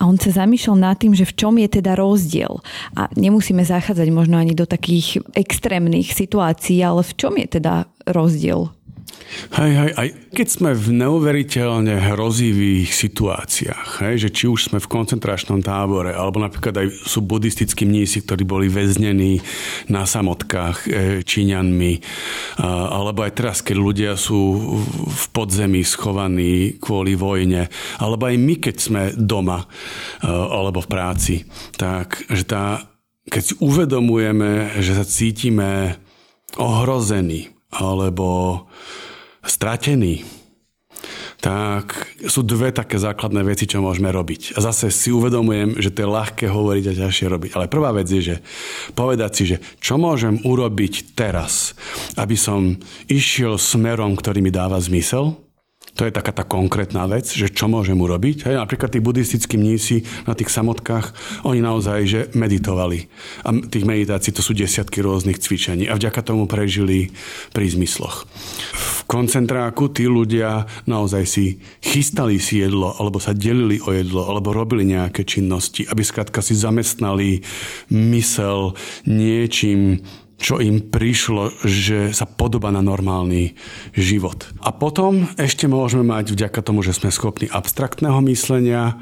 A 0.00 0.08
on 0.08 0.16
sa 0.16 0.32
zamýšľal 0.32 0.76
nad 0.80 0.96
tým, 0.96 1.12
že 1.12 1.28
v 1.28 1.36
čom 1.36 1.60
je 1.60 1.68
teda 1.68 2.00
rozdiel. 2.00 2.64
A 2.96 3.12
nemusíme 3.12 3.60
zachádzať 3.60 4.08
možno 4.08 4.40
ani 4.40 4.56
do 4.56 4.64
takých 4.64 5.20
extrémnych 5.36 6.16
situácií, 6.16 6.80
ale 6.80 7.04
v 7.04 7.12
čom 7.12 7.36
je 7.36 7.60
teda 7.60 7.84
rozdiel 8.08 8.72
Hej, 9.50 9.72
hej, 9.72 9.90
aj 9.94 10.08
keď 10.34 10.48
sme 10.50 10.70
v 10.74 10.88
neuveriteľne 11.00 12.12
hrozivých 12.12 12.90
situáciách, 12.90 14.02
hej, 14.02 14.26
že 14.26 14.28
či 14.30 14.44
už 14.50 14.70
sme 14.70 14.78
v 14.82 14.90
koncentračnom 14.90 15.62
tábore, 15.62 16.10
alebo 16.10 16.42
napríklad 16.42 16.74
aj 16.82 16.86
sú 17.06 17.22
buddhistickí 17.22 17.86
mnísi, 17.86 18.26
ktorí 18.26 18.42
boli 18.42 18.66
väznení 18.66 19.38
na 19.86 20.06
samotkách 20.06 20.76
e, 20.86 20.88
Číňanmi, 21.22 21.92
alebo 22.62 23.22
aj 23.22 23.32
teraz, 23.34 23.58
keď 23.62 23.76
ľudia 23.78 24.12
sú 24.18 24.40
v 25.06 25.24
podzemí 25.30 25.82
schovaní 25.86 26.78
kvôli 26.82 27.14
vojne, 27.14 27.70
alebo 28.02 28.26
aj 28.26 28.36
my, 28.38 28.54
keď 28.58 28.76
sme 28.76 29.02
doma 29.14 29.62
e, 29.62 29.66
alebo 30.30 30.82
v 30.82 30.90
práci, 30.90 31.34
tak 31.78 32.26
že 32.26 32.44
tá, 32.46 32.86
keď 33.30 33.42
si 33.42 33.54
uvedomujeme, 33.62 34.82
že 34.82 34.98
sa 34.98 35.06
cítime 35.06 36.02
ohrození, 36.58 37.50
alebo 37.70 38.66
stratený, 39.44 40.24
tak 41.40 41.96
sú 42.28 42.44
dve 42.44 42.68
také 42.68 43.00
základné 43.00 43.40
veci, 43.48 43.64
čo 43.64 43.80
môžeme 43.80 44.12
robiť. 44.12 44.54
A 44.54 44.58
zase 44.60 44.92
si 44.92 45.08
uvedomujem, 45.08 45.80
že 45.80 45.88
to 45.88 46.04
je 46.04 46.12
ľahké 46.12 46.46
hovoriť 46.52 46.84
a 46.92 46.98
ťažšie 47.08 47.26
robiť. 47.32 47.50
Ale 47.56 47.72
prvá 47.72 47.96
vec 47.96 48.12
je, 48.12 48.20
že 48.20 48.36
povedať 48.92 49.30
si, 49.32 49.44
že 49.48 49.56
čo 49.80 49.96
môžem 49.96 50.44
urobiť 50.44 51.16
teraz, 51.16 51.72
aby 52.20 52.36
som 52.36 52.76
išiel 53.08 53.56
smerom, 53.56 54.12
ktorý 54.20 54.44
mi 54.44 54.52
dáva 54.52 54.76
zmysel, 54.76 55.40
To 55.98 56.06
je 56.06 56.14
taká 56.14 56.30
tá 56.30 56.44
konkrétna 56.46 57.04
vec, 57.10 57.26
že 57.26 57.50
čo 57.50 57.66
môžem 57.66 57.98
urobiť. 57.98 58.46
Hej, 58.46 58.56
napríklad 58.62 58.90
tí 58.94 59.02
buddhistickí 59.02 59.58
mnísi 59.58 60.06
na 60.24 60.38
tých 60.38 60.52
samotkách, 60.52 61.12
oni 61.44 61.60
naozaj 61.60 61.98
že 62.06 62.20
meditovali. 62.32 63.10
A 63.44 63.52
tých 63.52 63.84
meditácií 63.84 64.30
to 64.30 64.42
sú 64.44 64.54
desiatky 64.54 65.02
rôznych 65.02 65.42
cvičení 65.42 65.90
a 65.90 65.98
vďaka 65.98 66.22
tomu 66.22 66.46
prežili 66.46 67.12
pri 67.50 67.66
zmysloch. 67.70 68.24
V 68.72 68.98
koncentráku 69.10 69.90
tí 69.90 70.06
ľudia 70.06 70.70
naozaj 70.86 71.24
si 71.26 71.58
chystali 71.82 72.38
si 72.38 72.62
jedlo, 72.62 72.94
alebo 72.96 73.18
sa 73.18 73.34
delili 73.34 73.82
o 73.82 73.90
jedlo, 73.90 74.30
alebo 74.30 74.54
robili 74.54 74.86
nejaké 74.86 75.26
činnosti, 75.26 75.84
aby 75.90 76.02
skrátka 76.06 76.40
si 76.40 76.54
zamestnali 76.54 77.42
mysel 77.90 78.78
niečím, 79.04 80.00
čo 80.40 80.56
im 80.56 80.80
prišlo, 80.80 81.52
že 81.68 82.16
sa 82.16 82.24
podoba 82.24 82.72
na 82.72 82.80
normálny 82.80 83.52
život. 83.92 84.48
A 84.64 84.72
potom 84.72 85.28
ešte 85.36 85.68
môžeme 85.68 86.08
mať, 86.08 86.32
vďaka 86.32 86.64
tomu, 86.64 86.80
že 86.80 86.96
sme 86.96 87.12
schopní 87.12 87.46
abstraktného 87.52 88.18
myslenia, 88.24 88.96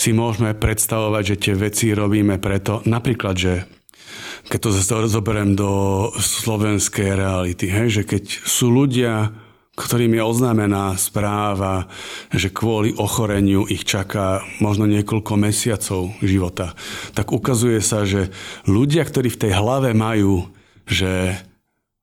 si 0.00 0.16
môžeme 0.16 0.56
predstavovať, 0.56 1.36
že 1.36 1.40
tie 1.44 1.54
veci 1.54 1.92
robíme 1.92 2.40
preto, 2.40 2.80
napríklad, 2.88 3.36
že 3.36 3.52
keď 4.48 4.58
to 4.58 4.70
zoberiem 5.06 5.54
do 5.54 6.10
slovenskej 6.18 7.14
reality, 7.14 7.68
hej, 7.68 8.02
že 8.02 8.02
keď 8.08 8.22
sú 8.42 8.72
ľudia, 8.72 9.30
ktorým 9.72 10.18
je 10.18 10.22
oznámená 10.24 10.96
správa, 11.00 11.88
že 12.28 12.52
kvôli 12.52 12.92
ochoreniu 12.92 13.64
ich 13.64 13.88
čaká 13.88 14.44
možno 14.60 14.84
niekoľko 14.84 15.32
mesiacov 15.40 16.12
života, 16.20 16.76
tak 17.16 17.32
ukazuje 17.32 17.80
sa, 17.80 18.04
že 18.04 18.28
ľudia, 18.68 19.04
ktorí 19.04 19.32
v 19.32 19.40
tej 19.48 19.52
hlave 19.56 19.96
majú 19.96 20.48
že 20.86 21.36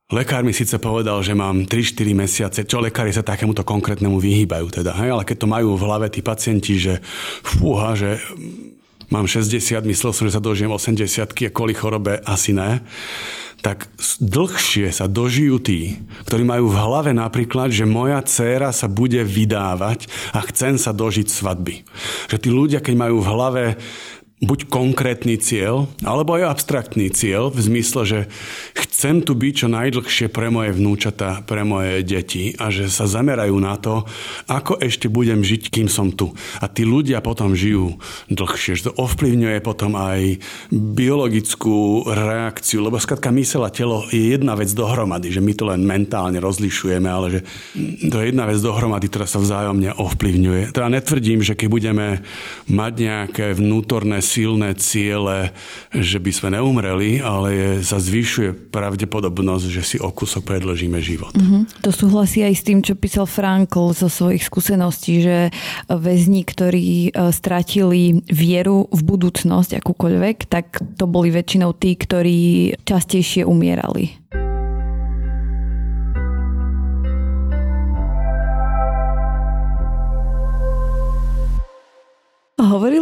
lekár 0.10 0.42
mi 0.42 0.54
síce 0.56 0.76
povedal, 0.82 1.22
že 1.22 1.38
mám 1.38 1.70
3-4 1.70 2.18
mesiace, 2.18 2.60
čo 2.66 2.82
lekári 2.82 3.14
sa 3.14 3.22
takémuto 3.22 3.62
konkrétnemu 3.62 4.18
vyhýbajú 4.18 4.82
teda, 4.82 4.98
hej, 4.98 5.14
ale 5.14 5.24
keď 5.24 5.38
to 5.46 5.48
majú 5.48 5.78
v 5.78 5.86
hlave 5.86 6.08
tí 6.10 6.26
pacienti, 6.26 6.82
že 6.82 6.98
fúha, 7.46 7.94
že 7.94 8.18
mám 9.14 9.26
60, 9.26 9.86
myslel 9.86 10.12
som, 10.14 10.26
že 10.26 10.36
sa 10.38 10.42
dožijem 10.42 10.74
80 10.74 11.30
a 11.30 11.50
kvôli 11.54 11.74
chorobe 11.78 12.22
asi 12.26 12.54
ne, 12.54 12.82
tak 13.60 13.92
dlhšie 14.24 14.88
sa 14.96 15.12
dožijú 15.12 15.60
tí, 15.60 16.00
ktorí 16.26 16.48
majú 16.48 16.72
v 16.72 16.80
hlave 16.80 17.12
napríklad, 17.12 17.76
že 17.76 17.84
moja 17.84 18.24
dcéra 18.24 18.72
sa 18.72 18.88
bude 18.88 19.20
vydávať 19.20 20.08
a 20.32 20.40
chcem 20.48 20.80
sa 20.80 20.96
dožiť 20.96 21.28
svadby. 21.28 21.84
Že 22.32 22.38
tí 22.40 22.50
ľudia, 22.50 22.80
keď 22.80 22.96
majú 22.96 23.20
v 23.20 23.30
hlave 23.30 23.64
buď 24.40 24.72
konkrétny 24.72 25.36
cieľ, 25.36 25.92
alebo 26.00 26.40
aj 26.40 26.56
abstraktný 26.56 27.12
cieľ 27.12 27.52
v 27.52 27.60
zmysle, 27.60 28.02
že 28.08 28.20
chcem 28.72 29.20
tu 29.20 29.36
byť 29.36 29.54
čo 29.64 29.68
najdlhšie 29.68 30.32
pre 30.32 30.48
moje 30.48 30.72
vnúčata, 30.72 31.44
pre 31.44 31.68
moje 31.68 32.08
deti 32.08 32.56
a 32.56 32.72
že 32.72 32.88
sa 32.88 33.04
zamerajú 33.04 33.56
na 33.60 33.76
to, 33.76 34.08
ako 34.48 34.80
ešte 34.80 35.12
budem 35.12 35.44
žiť, 35.44 35.68
kým 35.68 35.92
som 35.92 36.16
tu. 36.16 36.32
A 36.64 36.72
tí 36.72 36.88
ľudia 36.88 37.20
potom 37.20 37.52
žijú 37.52 38.00
dlhšie, 38.32 38.80
že 38.80 38.88
to 38.88 38.96
ovplyvňuje 38.96 39.60
potom 39.60 40.00
aj 40.00 40.40
biologickú 40.72 42.08
reakciu, 42.08 42.80
lebo 42.80 42.96
skratka 42.96 43.36
mysel 43.36 43.68
a 43.68 43.76
telo 43.76 44.08
je 44.08 44.40
jedna 44.40 44.56
vec 44.56 44.72
dohromady, 44.72 45.36
že 45.36 45.44
my 45.44 45.52
to 45.52 45.68
len 45.68 45.84
mentálne 45.84 46.40
rozlišujeme, 46.40 47.10
ale 47.12 47.28
že 47.28 47.40
to 48.08 48.24
je 48.24 48.32
jedna 48.32 48.48
vec 48.48 48.64
dohromady, 48.64 49.12
ktorá 49.12 49.28
sa 49.28 49.44
vzájomne 49.44 50.00
ovplyvňuje. 50.00 50.72
Teda 50.72 50.88
netvrdím, 50.88 51.44
že 51.44 51.60
keď 51.60 51.68
budeme 51.68 52.08
mať 52.72 52.94
nejaké 53.04 53.46
vnútorné 53.52 54.24
silné 54.30 54.78
ciele, 54.78 55.50
že 55.90 56.22
by 56.22 56.30
sme 56.30 56.50
neumreli, 56.54 57.18
ale 57.18 57.48
je, 57.50 57.70
sa 57.82 57.98
zvyšuje 57.98 58.70
pravdepodobnosť, 58.70 59.66
že 59.66 59.82
si 59.82 59.98
o 59.98 60.14
kúsok 60.14 60.46
predložíme 60.46 61.02
život. 61.02 61.34
Mm-hmm. 61.34 61.82
To 61.82 61.90
súhlasí 61.90 62.46
aj 62.46 62.54
s 62.54 62.66
tým, 62.66 62.80
čo 62.86 62.94
písal 62.94 63.26
Frankl 63.26 63.98
zo 63.98 64.06
svojich 64.06 64.46
skúseností, 64.46 65.26
že 65.26 65.38
väzni, 65.90 66.46
ktorí 66.46 67.10
e, 67.10 67.34
stratili 67.34 68.22
vieru 68.30 68.86
v 68.94 69.02
budúcnosť 69.02 69.82
akúkoľvek, 69.82 70.38
tak 70.46 70.78
to 70.94 71.10
boli 71.10 71.34
väčšinou 71.34 71.74
tí, 71.74 71.98
ktorí 71.98 72.78
častejšie 72.86 73.42
umierali. 73.48 74.14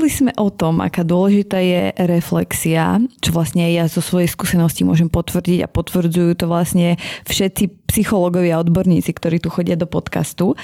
Hovorili 0.07 0.23
sme 0.31 0.39
o 0.39 0.47
tom, 0.47 0.79
aká 0.79 1.03
dôležitá 1.03 1.59
je 1.59 1.91
reflexia, 1.99 2.95
čo 3.19 3.35
vlastne 3.35 3.67
ja 3.67 3.91
zo 3.91 3.99
svojej 3.99 4.31
skúsenosti 4.31 4.87
môžem 4.87 5.11
potvrdiť 5.11 5.67
a 5.67 5.67
potvrdzujú 5.67 6.31
to 6.31 6.47
vlastne 6.47 6.95
všetci 7.27 7.91
psychológovia 7.91 8.55
a 8.55 8.63
odborníci, 8.63 9.11
ktorí 9.11 9.43
tu 9.43 9.51
chodia 9.51 9.75
do 9.75 9.83
podcastu. 9.83 10.55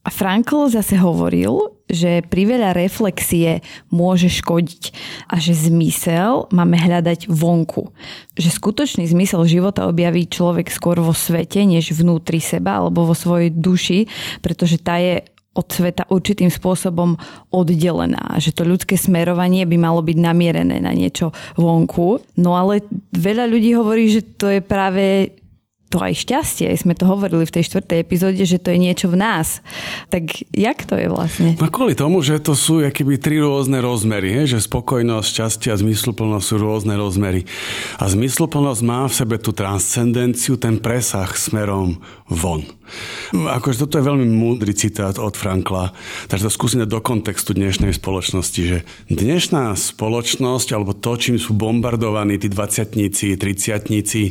A 0.00 0.08
Frankl 0.08 0.72
zase 0.72 0.96
hovoril, 0.96 1.76
že 1.92 2.24
priveľa 2.24 2.72
reflexie 2.72 3.60
môže 3.92 4.32
škodiť 4.32 4.96
a 5.28 5.44
že 5.44 5.52
zmysel 5.52 6.48
máme 6.48 6.80
hľadať 6.80 7.28
vonku. 7.28 7.92
Že 8.32 8.48
skutočný 8.48 9.04
zmysel 9.12 9.44
života 9.44 9.84
objaví 9.84 10.24
človek 10.24 10.72
skôr 10.72 11.04
vo 11.04 11.12
svete, 11.12 11.68
než 11.68 11.92
vnútri 11.92 12.40
seba 12.40 12.80
alebo 12.80 13.04
vo 13.04 13.12
svojej 13.12 13.52
duši, 13.52 14.08
pretože 14.40 14.80
tá 14.80 14.96
je 14.96 15.20
od 15.56 15.66
sveta 15.66 16.04
určitým 16.12 16.52
spôsobom 16.52 17.16
oddelená. 17.48 18.36
Že 18.36 18.50
to 18.52 18.62
ľudské 18.68 18.94
smerovanie 19.00 19.64
by 19.64 19.76
malo 19.80 20.04
byť 20.04 20.16
namierené 20.20 20.78
na 20.84 20.92
niečo 20.92 21.32
vonku. 21.56 22.20
No 22.36 22.54
ale 22.54 22.84
veľa 23.16 23.48
ľudí 23.48 23.72
hovorí, 23.72 24.12
že 24.12 24.20
to 24.36 24.52
je 24.52 24.60
práve 24.60 25.32
to 25.86 26.02
aj 26.02 26.18
šťastie, 26.18 26.66
sme 26.74 26.98
to 26.98 27.06
hovorili 27.06 27.46
v 27.46 27.54
tej 27.54 27.70
štvrtej 27.70 27.98
epizóde, 28.02 28.42
že 28.42 28.58
to 28.58 28.74
je 28.74 28.78
niečo 28.78 29.06
v 29.06 29.22
nás. 29.22 29.62
Tak 30.10 30.28
jak 30.50 30.82
to 30.82 30.98
je 30.98 31.06
vlastne? 31.06 31.54
No 31.54 31.70
kvôli 31.70 31.94
tomu, 31.94 32.18
že 32.26 32.42
to 32.42 32.58
sú 32.58 32.82
keby 32.82 33.22
tri 33.22 33.38
rôzne 33.38 33.78
rozmery, 33.78 34.34
je? 34.42 34.58
že 34.58 34.66
spokojnosť, 34.66 35.26
šťastie 35.30 35.68
a 35.70 35.78
zmysluplnosť 35.78 36.44
sú 36.44 36.56
rôzne 36.58 36.98
rozmery. 36.98 37.46
A 38.02 38.10
zmysluplnosť 38.10 38.82
má 38.82 39.06
v 39.06 39.14
sebe 39.14 39.36
tú 39.38 39.54
transcendenciu, 39.54 40.58
ten 40.58 40.82
presah 40.82 41.30
smerom 41.38 42.02
von. 42.26 42.66
Akože 43.34 43.86
toto 43.86 43.98
je 43.98 44.08
veľmi 44.08 44.26
múdry 44.26 44.72
citát 44.72 45.18
od 45.18 45.34
Frankla, 45.34 45.90
takže 46.30 46.46
to 46.46 46.52
skúsim 46.52 46.80
do 46.86 47.00
kontextu 47.02 47.56
dnešnej 47.56 47.94
spoločnosti, 47.96 48.62
že 48.62 48.78
dnešná 49.10 49.74
spoločnosť, 49.74 50.68
alebo 50.74 50.94
to, 50.94 51.18
čím 51.18 51.36
sú 51.36 51.56
bombardovaní 51.56 52.38
tí 52.38 52.46
dvaciatníci, 52.50 53.34
triciatníci, 53.36 54.22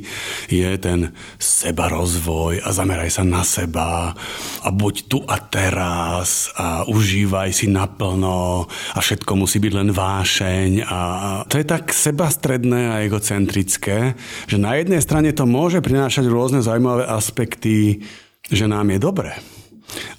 je 0.51 0.69
ten 0.79 1.11
sebarozvoj 1.39 2.63
a 2.63 2.69
zameraj 2.71 3.19
sa 3.19 3.23
na 3.27 3.43
seba 3.43 4.15
a 4.61 4.69
buď 4.69 4.95
tu 5.11 5.19
a 5.25 5.37
teraz 5.39 6.51
a 6.55 6.87
užívaj 6.87 7.51
si 7.51 7.67
naplno 7.67 8.67
a 8.69 8.97
všetko 8.99 9.31
musí 9.35 9.59
byť 9.59 9.73
len 9.75 9.89
vášeň 9.91 10.71
a 10.87 10.99
to 11.47 11.59
je 11.59 11.65
tak 11.65 11.91
sebastredné 11.91 12.81
a 12.91 13.01
egocentrické, 13.03 14.15
že 14.47 14.57
na 14.57 14.77
jednej 14.79 15.01
strane 15.03 15.31
to 15.35 15.43
môže 15.47 15.79
prinášať 15.79 16.25
rôzne 16.27 16.59
zaujímavé 16.63 17.05
aspekty 17.05 18.03
že 18.49 18.65
nám 18.69 18.89
je 18.93 18.99
dobre. 19.01 19.31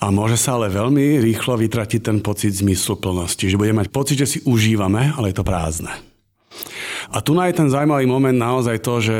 A 0.00 0.08
môže 0.14 0.38
sa 0.38 0.56
ale 0.56 0.72
veľmi 0.72 1.20
rýchlo 1.20 1.58
vytratiť 1.58 2.00
ten 2.00 2.18
pocit 2.22 2.54
zmysluplnosti, 2.54 3.50
že 3.50 3.58
budeme 3.58 3.82
mať 3.84 3.88
pocit, 3.90 4.16
že 4.16 4.30
si 4.30 4.38
užívame, 4.46 5.12
ale 5.18 5.34
je 5.34 5.36
to 5.36 5.44
prázdne. 5.44 5.92
A 7.12 7.20
tu 7.22 7.36
je 7.36 7.54
ten 7.54 7.68
zaujímavý 7.68 8.06
moment 8.08 8.34
naozaj 8.34 8.82
to, 8.82 8.94
že 9.02 9.16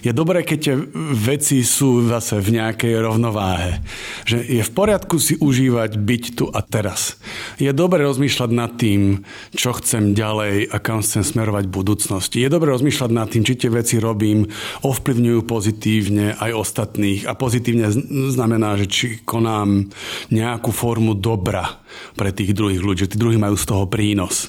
je 0.00 0.12
dobré, 0.16 0.40
keď 0.40 0.58
tie 0.58 0.74
veci 1.12 1.60
sú 1.60 2.08
zase 2.08 2.40
v 2.40 2.56
nejakej 2.56 3.04
rovnováhe. 3.04 3.84
Že 4.24 4.38
je 4.40 4.62
v 4.64 4.72
poriadku 4.72 5.20
si 5.20 5.36
užívať 5.36 6.00
byť 6.00 6.24
tu 6.32 6.48
a 6.48 6.64
teraz. 6.64 7.20
Je 7.60 7.68
dobré 7.76 8.00
rozmýšľať 8.08 8.50
nad 8.56 8.72
tým, 8.80 9.28
čo 9.52 9.76
chcem 9.76 10.16
ďalej 10.16 10.72
a 10.72 10.76
kam 10.80 11.04
chcem 11.04 11.20
smerovať 11.20 11.68
budúcnosti. 11.68 12.40
Je 12.40 12.48
dobré 12.48 12.72
rozmýšľať 12.72 13.10
nad 13.12 13.28
tým, 13.28 13.44
či 13.44 13.60
tie 13.60 13.70
veci 13.70 14.00
robím, 14.00 14.48
ovplyvňujú 14.80 15.40
pozitívne 15.44 16.40
aj 16.40 16.50
ostatných. 16.56 17.28
A 17.28 17.36
pozitívne 17.36 17.92
znamená, 18.32 18.80
že 18.80 18.88
či 18.88 19.06
konám 19.20 19.92
nejakú 20.32 20.72
formu 20.72 21.12
dobra 21.12 21.82
pre 22.16 22.32
tých 22.32 22.56
druhých 22.56 22.80
ľudí, 22.80 23.04
že 23.04 23.12
tí 23.12 23.16
druhí 23.20 23.36
majú 23.36 23.60
z 23.60 23.68
toho 23.68 23.84
prínos 23.84 24.48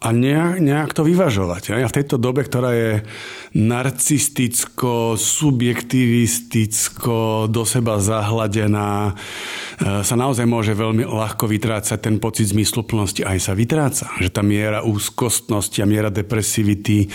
a 0.00 0.16
nejak, 0.16 0.64
nejak 0.64 0.90
to 0.96 1.04
vyvažovať. 1.04 1.76
A 1.76 1.84
v 1.84 1.96
tejto 2.00 2.16
dobe, 2.16 2.40
ktorá 2.40 2.72
je 2.72 2.92
narcisticko, 3.54 5.14
subjektivisticko, 5.18 7.46
do 7.50 7.66
seba 7.66 7.98
zahladená, 7.98 9.10
e, 9.10 9.14
sa 10.06 10.14
naozaj 10.14 10.46
môže 10.46 10.70
veľmi 10.74 11.02
ľahko 11.02 11.50
vytrácať 11.50 11.98
ten 11.98 12.22
pocit 12.22 12.54
zmysluplnosti. 12.54 13.26
Aj 13.26 13.42
sa 13.42 13.58
vytráca. 13.58 14.06
Že 14.22 14.30
tá 14.30 14.46
miera 14.46 14.86
úzkostnosti 14.86 15.82
a 15.82 15.90
miera 15.90 16.14
depresivity 16.14 17.10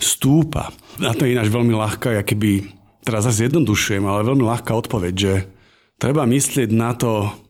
stúpa. 0.00 0.72
A 1.04 1.12
to 1.12 1.28
je 1.28 1.36
ináč 1.36 1.52
veľmi 1.52 1.76
ľahká, 1.76 2.16
keby, 2.24 2.64
teraz 3.04 3.28
zase 3.28 3.52
jednodušujem, 3.52 4.08
ale 4.08 4.24
veľmi 4.24 4.44
ľahká 4.46 4.72
odpoveď, 4.72 5.14
že 5.14 5.44
treba 6.00 6.24
myslieť 6.24 6.72
na 6.72 6.96
to, 6.96 7.43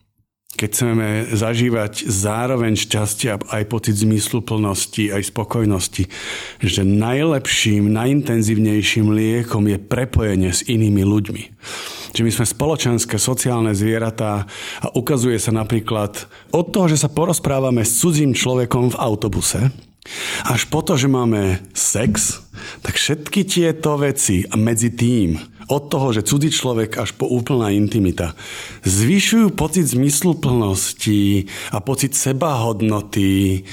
keď 0.55 0.69
chceme 0.71 1.09
zažívať 1.35 2.07
zároveň 2.07 2.79
šťastie 2.79 3.43
aj 3.51 3.63
pocit 3.67 3.99
zmysluplnosti, 3.99 5.11
aj 5.11 5.35
spokojnosti, 5.35 6.07
že 6.63 6.83
najlepším, 6.87 7.91
najintenzívnejším 7.91 9.11
liekom 9.11 9.67
je 9.67 9.79
prepojenie 9.83 10.51
s 10.55 10.63
inými 10.67 11.03
ľuďmi. 11.03 11.43
Že 12.15 12.23
my 12.23 12.31
sme 12.31 12.47
spoločenské, 12.47 13.19
sociálne 13.19 13.75
zvieratá 13.75 14.47
a 14.79 14.87
ukazuje 14.95 15.35
sa 15.43 15.51
napríklad 15.51 16.31
od 16.55 16.71
toho, 16.71 16.87
že 16.87 17.03
sa 17.03 17.11
porozprávame 17.11 17.83
s 17.83 17.99
cudzím 17.99 18.31
človekom 18.31 18.95
v 18.95 19.01
autobuse, 19.03 19.75
až 20.45 20.69
po 20.69 20.85
to, 20.85 21.01
že 21.01 21.09
máme 21.09 21.65
sex, 21.73 22.45
tak 22.85 23.01
všetky 23.01 23.49
tieto 23.49 23.97
veci 23.97 24.45
a 24.45 24.55
medzi 24.61 24.93
tým 24.93 25.41
od 25.69 25.83
toho, 25.89 26.13
že 26.13 26.27
cudzí 26.27 26.51
človek 26.53 27.01
až 27.01 27.17
po 27.17 27.29
úplná 27.29 27.73
intimita, 27.73 28.37
zvyšujú 28.85 29.53
pocit 29.57 29.89
zmysluplnosti 29.89 31.49
a 31.73 31.79
pocit 31.81 32.13
sebahodnoty 32.13 33.65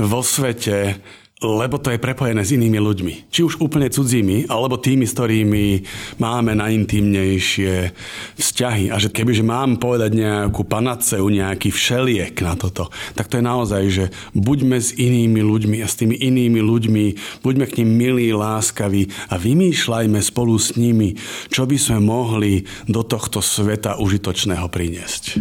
vo 0.00 0.20
svete, 0.20 1.00
lebo 1.38 1.78
to 1.78 1.94
je 1.94 2.02
prepojené 2.02 2.42
s 2.42 2.50
inými 2.50 2.82
ľuďmi. 2.82 3.30
Či 3.30 3.46
už 3.46 3.62
úplne 3.62 3.86
cudzími, 3.86 4.50
alebo 4.50 4.74
tými, 4.74 5.06
s 5.06 5.14
ktorými 5.14 5.86
máme 6.18 6.58
najintimnejšie 6.58 7.94
vzťahy. 8.34 8.90
A 8.90 8.98
že 8.98 9.14
kebyže 9.14 9.46
mám 9.46 9.78
povedať 9.78 10.18
nejakú 10.18 10.66
panaceu, 10.66 11.22
nejaký 11.22 11.70
všeliek 11.70 12.34
na 12.42 12.58
toto, 12.58 12.90
tak 13.14 13.30
to 13.30 13.38
je 13.38 13.44
naozaj, 13.46 13.82
že 13.86 14.04
buďme 14.34 14.82
s 14.82 14.90
inými 14.98 15.38
ľuďmi 15.38 15.78
a 15.78 15.86
s 15.86 15.94
tými 15.94 16.18
inými 16.18 16.58
ľuďmi, 16.58 17.04
buďme 17.46 17.64
k 17.70 17.86
ním 17.86 17.90
milí, 17.94 18.34
láskaví 18.34 19.06
a 19.30 19.38
vymýšľajme 19.38 20.18
spolu 20.18 20.58
s 20.58 20.74
nimi, 20.74 21.14
čo 21.54 21.70
by 21.70 21.78
sme 21.78 22.02
mohli 22.02 22.66
do 22.90 23.06
tohto 23.06 23.38
sveta 23.38 24.02
užitočného 24.02 24.66
priniesť. 24.66 25.38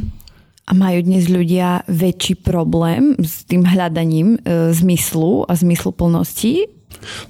A 0.68 0.76
majú 0.76 1.00
dnes 1.00 1.32
ľudia 1.32 1.88
väčší 1.88 2.44
problém 2.44 3.16
s 3.24 3.48
tým 3.48 3.64
hľadaním 3.64 4.36
e, 4.36 4.76
zmyslu 4.76 5.48
a 5.48 5.56
zmysluplnosti? 5.56 6.68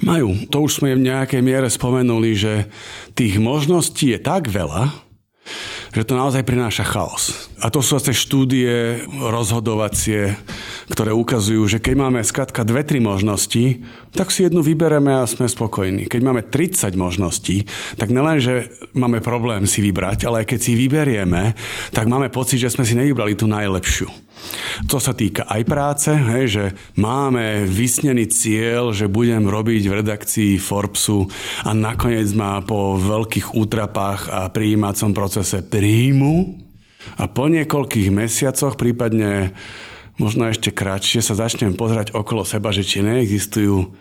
Majú. 0.01 0.49
To 0.49 0.65
už 0.65 0.81
sme 0.81 0.97
v 0.97 1.05
nejakej 1.05 1.45
miere 1.45 1.69
spomenuli, 1.69 2.33
že 2.33 2.65
tých 3.13 3.37
možností 3.37 4.17
je 4.17 4.19
tak 4.25 4.49
veľa, 4.49 4.89
že 5.97 6.05
to 6.05 6.13
naozaj 6.13 6.45
prináša 6.45 6.85
chaos. 6.85 7.49
A 7.57 7.73
to 7.73 7.81
sú 7.81 7.97
zase 7.97 8.13
štúdie 8.13 9.01
rozhodovacie, 9.17 10.37
ktoré 10.93 11.09
ukazujú, 11.09 11.65
že 11.65 11.81
keď 11.81 11.95
máme 11.97 12.21
skladka 12.21 12.61
dve, 12.61 12.85
tri 12.85 13.01
možnosti, 13.01 13.81
tak 14.13 14.29
si 14.29 14.45
jednu 14.45 14.61
vybereme 14.61 15.09
a 15.09 15.25
sme 15.25 15.49
spokojní. 15.49 16.05
Keď 16.05 16.21
máme 16.21 16.45
30 16.45 16.93
možností, 16.93 17.65
tak 17.97 18.13
nelen, 18.13 18.37
že 18.37 18.69
máme 18.93 19.25
problém 19.25 19.65
si 19.65 19.81
vybrať, 19.81 20.29
ale 20.29 20.45
aj 20.45 20.53
keď 20.53 20.59
si 20.61 20.77
vyberieme, 20.77 21.57
tak 21.89 22.05
máme 22.05 22.29
pocit, 22.29 22.61
že 22.61 22.69
sme 22.69 22.85
si 22.85 22.93
nevybrali 22.93 23.33
tú 23.33 23.49
najlepšiu. 23.49 24.26
To 24.87 25.01
sa 25.01 25.17
týka 25.17 25.49
aj 25.49 25.61
práce, 25.65 26.09
hej, 26.13 26.45
že 26.47 26.65
máme 26.95 27.65
vysnený 27.65 28.29
cieľ, 28.29 28.93
že 28.93 29.09
budem 29.09 29.49
robiť 29.49 29.83
v 29.89 29.97
redakcii 30.03 30.53
Forbesu 30.61 31.25
a 31.65 31.73
nakoniec 31.73 32.29
ma 32.37 32.61
po 32.61 32.95
veľkých 32.95 33.57
útrapách 33.57 34.29
a 34.29 34.41
prijímacom 34.53 35.11
procese 35.17 35.65
príjmu 35.65 36.61
a 37.17 37.25
po 37.25 37.49
niekoľkých 37.49 38.09
mesiacoch, 38.13 38.75
prípadne 38.75 39.55
možno 40.21 40.49
ešte 40.49 40.73
kratšie, 40.73 41.25
sa 41.25 41.37
začnem 41.37 41.77
pozerať 41.77 42.13
okolo 42.13 42.45
seba, 42.45 42.73
že 42.73 42.85
či 42.85 43.05
neexistujú 43.05 43.93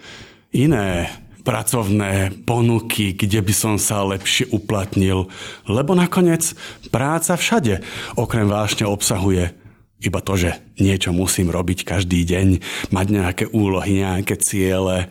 iné 0.53 1.09
pracovné 1.47 2.43
ponuky, 2.43 3.15
kde 3.15 3.39
by 3.39 3.55
som 3.55 3.75
sa 3.79 4.03
lepšie 4.03 4.51
uplatnil. 4.51 5.31
Lebo 5.71 5.95
nakoniec 5.95 6.59
práca 6.91 7.39
všade 7.39 7.87
okrem 8.19 8.51
vášne 8.51 8.91
obsahuje 8.91 9.55
iba 9.97 10.21
to, 10.21 10.37
že 10.37 10.61
niečo 10.77 11.09
musím 11.17 11.49
robiť 11.49 11.89
každý 11.89 12.29
deň, 12.29 12.61
mať 12.93 13.07
nejaké 13.09 13.45
úlohy, 13.49 14.05
nejaké 14.05 14.37
ciele. 14.37 15.09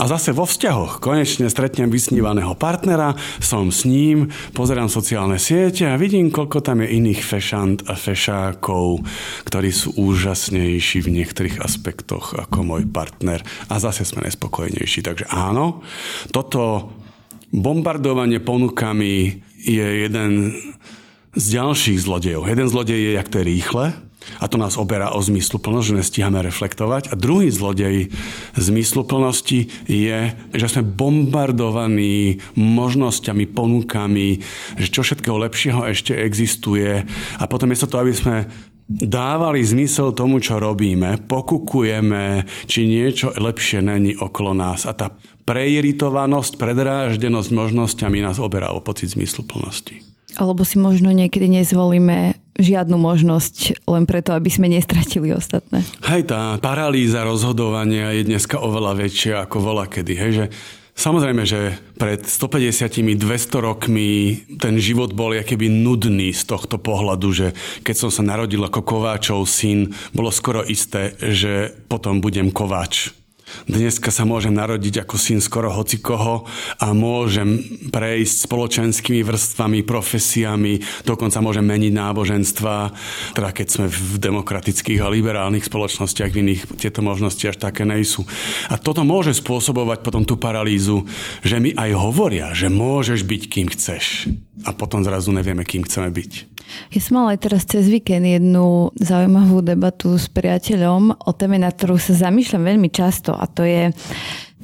A 0.00 0.02
zase 0.08 0.32
vo 0.32 0.48
vzťahoch 0.48 0.96
konečne 0.96 1.52
stretnem 1.52 1.92
vysnívaného 1.92 2.56
partnera, 2.56 3.12
som 3.44 3.68
s 3.68 3.84
ním, 3.84 4.32
pozerám 4.56 4.88
sociálne 4.88 5.36
siete 5.36 5.84
a 5.84 6.00
vidím, 6.00 6.32
koľko 6.32 6.64
tam 6.64 6.80
je 6.80 6.96
iných 6.96 7.20
fešant 7.20 7.78
a 7.84 7.92
fešákov, 8.00 9.04
ktorí 9.44 9.68
sú 9.68 9.92
úžasnejší 10.00 11.04
v 11.04 11.12
niektorých 11.20 11.60
aspektoch 11.60 12.32
ako 12.32 12.64
môj 12.64 12.88
partner. 12.88 13.44
A 13.68 13.76
zase 13.76 14.08
sme 14.08 14.24
nespokojnejší. 14.24 15.04
Takže 15.04 15.28
áno, 15.28 15.84
toto 16.32 16.96
bombardovanie 17.52 18.40
ponukami 18.40 19.44
je 19.60 20.08
jeden 20.08 20.56
z 21.34 21.44
ďalších 21.60 21.98
zlodejov. 22.02 22.48
Jeden 22.48 22.66
zlodej 22.72 22.98
je, 22.98 23.12
jak 23.20 23.28
to 23.28 23.42
je 23.42 23.48
rýchle, 23.52 23.86
a 24.42 24.44
to 24.50 24.56
nás 24.58 24.76
oberá 24.76 25.14
o 25.14 25.20
zmysluplnosť, 25.22 25.86
že 25.88 25.98
nestíhame 26.00 26.40
reflektovať. 26.42 27.10
A 27.10 27.14
druhý 27.16 27.48
zlodej 27.48 28.10
zmysluplnosti 28.58 29.70
je, 29.86 30.18
že 30.52 30.66
sme 30.66 30.82
bombardovaní 30.84 32.42
možnosťami, 32.58 33.44
ponukami, 33.50 34.42
že 34.76 34.88
čo 34.90 35.06
všetkého 35.06 35.38
lepšieho 35.38 35.86
ešte 35.88 36.12
existuje. 36.14 37.04
A 37.38 37.44
potom 37.46 37.70
je 37.70 37.82
to, 37.84 37.96
aby 38.00 38.12
sme 38.12 38.36
dávali 38.88 39.64
zmysel 39.64 40.12
tomu, 40.12 40.44
čo 40.44 40.60
robíme, 40.60 41.24
pokukujeme, 41.24 42.44
či 42.68 42.84
niečo 42.84 43.32
lepšie 43.32 43.80
není 43.80 44.12
okolo 44.12 44.52
nás. 44.52 44.84
A 44.84 44.92
tá 44.92 45.16
preiritovanosť, 45.48 46.60
predráždenosť 46.60 47.50
možnosťami 47.52 48.18
nás 48.20 48.36
oberá 48.36 48.72
o 48.76 48.84
pocit 48.84 49.12
zmysluplnosti. 49.12 50.13
Alebo 50.38 50.66
si 50.66 50.76
možno 50.80 51.14
niekedy 51.14 51.46
nezvolíme 51.50 52.38
žiadnu 52.54 52.94
možnosť 52.94 53.86
len 53.90 54.06
preto, 54.06 54.30
aby 54.34 54.46
sme 54.46 54.70
nestratili 54.70 55.34
ostatné. 55.34 55.82
Hej, 56.06 56.30
tá 56.30 56.54
paralýza 56.62 57.26
rozhodovania 57.26 58.14
je 58.14 58.30
dneska 58.30 58.62
oveľa 58.62 58.94
väčšia 58.94 59.34
ako 59.46 59.56
vola 59.58 59.90
kedy. 59.90 60.14
Hej, 60.14 60.32
že 60.32 60.46
Samozrejme, 60.94 61.42
že 61.42 61.74
pred 61.98 62.22
150-200 62.22 63.18
rokmi 63.58 64.38
ten 64.62 64.78
život 64.78 65.10
bol 65.10 65.34
keby 65.34 65.66
nudný 65.66 66.30
z 66.30 66.46
tohto 66.46 66.78
pohľadu, 66.78 67.28
že 67.34 67.46
keď 67.82 67.96
som 67.98 68.10
sa 68.14 68.22
narodil 68.22 68.62
ako 68.62 68.86
Kováčov 68.86 69.42
syn, 69.50 69.90
bolo 70.14 70.30
skoro 70.30 70.62
isté, 70.62 71.18
že 71.18 71.74
potom 71.90 72.22
budem 72.22 72.54
Kováč 72.54 73.10
Dneska 73.64 74.12
sa 74.12 74.22
môžem 74.28 74.54
narodiť 74.54 75.04
ako 75.04 75.16
syn 75.16 75.40
skoro 75.40 75.72
hocikoho 75.72 76.46
a 76.78 76.86
môžem 76.92 77.60
prejsť 77.90 78.46
spoločenskými 78.46 79.20
vrstvami, 79.24 79.82
profesiami, 79.82 80.80
dokonca 81.02 81.42
môžem 81.42 81.64
meniť 81.64 81.92
náboženstva, 81.94 82.76
teda 83.34 83.50
keď 83.50 83.66
sme 83.66 83.86
v 83.90 84.16
demokratických 84.20 85.00
a 85.02 85.10
liberálnych 85.10 85.66
spoločnostiach, 85.66 86.30
v 86.30 86.40
iných 86.44 86.62
tieto 86.78 87.02
možnosti 87.04 87.42
až 87.44 87.56
také 87.58 87.82
nejsú. 87.82 88.22
A 88.70 88.78
toto 88.78 89.02
môže 89.02 89.34
spôsobovať 89.36 90.06
potom 90.06 90.22
tú 90.22 90.38
paralýzu, 90.38 91.04
že 91.42 91.58
mi 91.58 91.74
aj 91.74 91.90
hovoria, 91.96 92.54
že 92.54 92.70
môžeš 92.70 93.26
byť 93.26 93.42
kým 93.50 93.68
chceš. 93.72 94.30
A 94.64 94.72
potom 94.72 95.02
zrazu 95.02 95.34
nevieme, 95.34 95.66
kým 95.66 95.84
chceme 95.84 96.08
byť. 96.08 96.53
Ja 96.92 97.00
som 97.00 97.20
mala 97.20 97.36
aj 97.36 97.40
teraz 97.44 97.62
cez 97.68 97.86
víkend 97.86 98.24
jednu 98.24 98.94
zaujímavú 98.96 99.60
debatu 99.60 100.16
s 100.16 100.26
priateľom 100.32 101.26
o 101.26 101.30
téme, 101.36 101.60
na 101.60 101.70
ktorú 101.70 102.00
sa 102.00 102.16
zamýšľam 102.16 102.64
veľmi 102.64 102.88
často 102.88 103.36
a 103.36 103.44
to 103.46 103.62
je 103.64 103.92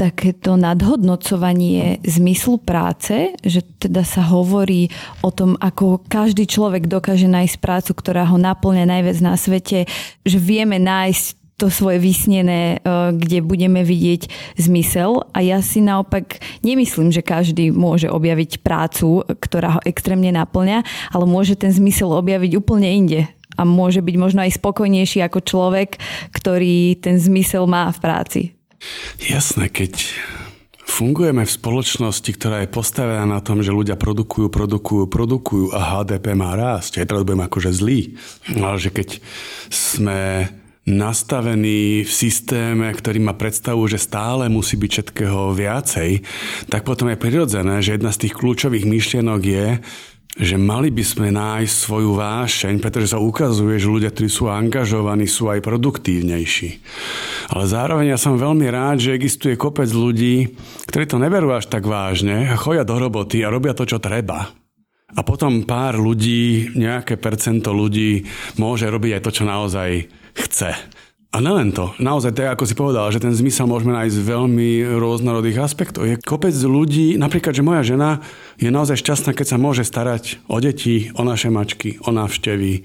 takéto 0.01 0.57
nadhodnocovanie 0.57 2.01
zmyslu 2.01 2.65
práce, 2.65 3.37
že 3.45 3.61
teda 3.77 4.01
sa 4.01 4.25
hovorí 4.25 4.89
o 5.21 5.29
tom, 5.29 5.61
ako 5.61 6.01
každý 6.09 6.49
človek 6.49 6.89
dokáže 6.89 7.29
nájsť 7.29 7.61
prácu, 7.61 7.93
ktorá 7.93 8.25
ho 8.25 8.41
naplňa 8.41 8.89
najviac 8.89 9.19
na 9.21 9.37
svete, 9.37 9.85
že 10.25 10.39
vieme 10.41 10.81
nájsť 10.81 11.40
to 11.61 11.69
svoje 11.69 12.01
vysnené, 12.01 12.81
e, 12.81 13.13
kde 13.13 13.45
budeme 13.45 13.85
vidieť 13.85 14.57
zmysel. 14.57 15.29
A 15.37 15.45
ja 15.45 15.61
si 15.61 15.85
naopak 15.85 16.41
nemyslím, 16.65 17.13
že 17.13 17.21
každý 17.21 17.69
môže 17.69 18.09
objaviť 18.09 18.65
prácu, 18.65 19.29
ktorá 19.29 19.77
ho 19.77 19.81
extrémne 19.85 20.33
naplňa, 20.33 21.13
ale 21.13 21.25
môže 21.29 21.61
ten 21.61 21.69
zmysel 21.69 22.09
objaviť 22.17 22.57
úplne 22.57 22.89
inde. 22.89 23.21
A 23.61 23.69
môže 23.69 24.01
byť 24.01 24.17
možno 24.17 24.41
aj 24.41 24.57
spokojnejší 24.57 25.21
ako 25.21 25.45
človek, 25.45 26.01
ktorý 26.33 26.97
ten 26.97 27.21
zmysel 27.21 27.69
má 27.69 27.93
v 27.93 27.99
práci. 28.01 28.41
Jasné, 29.21 29.69
keď 29.69 30.01
fungujeme 30.91 31.47
v 31.47 31.55
spoločnosti, 31.55 32.31
ktorá 32.35 32.65
je 32.65 32.73
postavená 32.73 33.23
na 33.29 33.39
tom, 33.39 33.63
že 33.63 33.71
ľudia 33.71 33.95
produkujú, 34.01 34.49
produkujú, 34.49 35.05
produkujú 35.07 35.67
a 35.77 36.01
HDP 36.01 36.33
má 36.33 36.57
rásť. 36.59 37.05
Aj 37.05 37.07
teraz 37.07 37.23
budem 37.23 37.47
akože 37.47 37.71
zlý. 37.71 38.17
Ale 38.57 38.77
že 38.81 38.91
keď 38.91 39.23
sme 39.71 40.51
nastavený 40.91 42.03
v 42.03 42.13
systéme, 42.13 42.91
ktorý 42.91 43.23
má 43.23 43.39
predstavu, 43.39 43.87
že 43.87 44.03
stále 44.03 44.51
musí 44.51 44.75
byť 44.75 44.91
všetkého 44.91 45.55
viacej, 45.55 46.11
tak 46.67 46.83
potom 46.83 47.09
je 47.09 47.19
prirodzené, 47.19 47.79
že 47.81 47.97
jedna 47.97 48.11
z 48.11 48.27
tých 48.27 48.35
kľúčových 48.37 48.85
myšlienok 48.85 49.41
je, 49.41 49.69
že 50.39 50.55
mali 50.55 50.95
by 50.95 51.03
sme 51.03 51.29
nájsť 51.35 51.75
svoju 51.75 52.15
vášeň, 52.15 52.79
pretože 52.79 53.11
sa 53.11 53.19
ukazuje, 53.19 53.83
že 53.83 53.91
ľudia, 53.91 54.15
ktorí 54.15 54.31
sú 54.31 54.47
angažovaní, 54.47 55.27
sú 55.27 55.51
aj 55.51 55.59
produktívnejší. 55.59 56.71
Ale 57.51 57.65
zároveň 57.67 58.15
ja 58.15 58.19
som 58.21 58.39
veľmi 58.39 58.71
rád, 58.71 59.03
že 59.03 59.19
existuje 59.19 59.59
kopec 59.59 59.91
ľudí, 59.91 60.55
ktorí 60.87 61.05
to 61.11 61.19
neberú 61.19 61.51
až 61.51 61.67
tak 61.67 61.83
vážne 61.83 62.47
chodia 62.55 62.87
do 62.87 62.95
roboty 62.95 63.43
a 63.43 63.51
robia 63.51 63.75
to, 63.75 63.83
čo 63.83 63.99
treba 63.99 64.55
A 65.19 65.27
potom 65.27 65.67
pár 65.67 65.99
ľudí, 65.99 66.79
nejaké 66.79 67.19
percento 67.19 67.75
ľudí 67.75 68.23
môže 68.55 68.87
robiť 68.87 69.19
aj 69.19 69.23
to, 69.27 69.31
čo 69.35 69.45
naozaj 69.51 70.20
chce. 70.35 70.77
A 71.31 71.39
nelen 71.39 71.71
to, 71.71 71.95
naozaj 72.03 72.35
je, 72.35 72.43
ako 72.51 72.65
si 72.67 72.75
povedal, 72.75 73.07
že 73.15 73.23
ten 73.23 73.31
zmysel 73.31 73.71
môžeme 73.71 73.95
nájsť 73.95 74.19
v 74.19 74.31
veľmi 74.35 74.71
rôznorodých 74.99 75.63
aspektoch. 75.63 76.03
Je 76.03 76.19
kopec 76.19 76.51
ľudí, 76.51 77.15
napríklad, 77.15 77.55
že 77.55 77.63
moja 77.63 77.87
žena 77.87 78.19
je 78.59 78.67
naozaj 78.67 78.99
šťastná, 78.99 79.31
keď 79.31 79.47
sa 79.55 79.63
môže 79.63 79.87
starať 79.87 80.43
o 80.51 80.59
deti, 80.59 81.15
o 81.15 81.23
naše 81.23 81.47
mačky, 81.55 82.03
o 82.03 82.11
návštevy, 82.11 82.83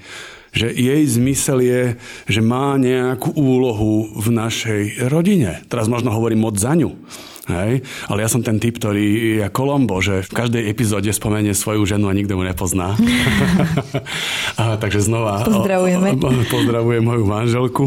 že 0.53 0.69
jej 0.69 1.01
zmysel 1.09 1.57
je, 1.65 1.83
že 2.29 2.41
má 2.45 2.77
nejakú 2.77 3.33
úlohu 3.33 4.13
v 4.13 4.27
našej 4.29 5.09
rodine. 5.09 5.65
Teraz 5.65 5.89
možno 5.89 6.13
hovorím 6.13 6.45
moc 6.45 6.61
za 6.61 6.77
ňu. 6.77 6.93
Hej? 7.45 7.85
Ale 8.09 8.19
ja 8.25 8.29
som 8.29 8.41
ten 8.41 8.57
typ, 8.57 8.81
ktorý 8.81 9.39
je 9.41 9.47
Kolombo, 9.53 10.01
že 10.01 10.25
v 10.25 10.31
každej 10.33 10.65
epizóde 10.65 11.09
spomenie 11.13 11.53
svoju 11.53 11.85
ženu 11.85 12.09
a 12.09 12.17
nikto 12.17 12.37
mu 12.37 12.43
nepozná. 12.43 12.97
a, 14.61 14.77
takže 14.81 15.05
znova 15.05 15.45
Pozdravujeme. 15.45 16.17
O, 16.17 16.29
o, 16.29 16.31
pozdravujem 16.49 17.03
moju 17.05 17.25
manželku. 17.25 17.83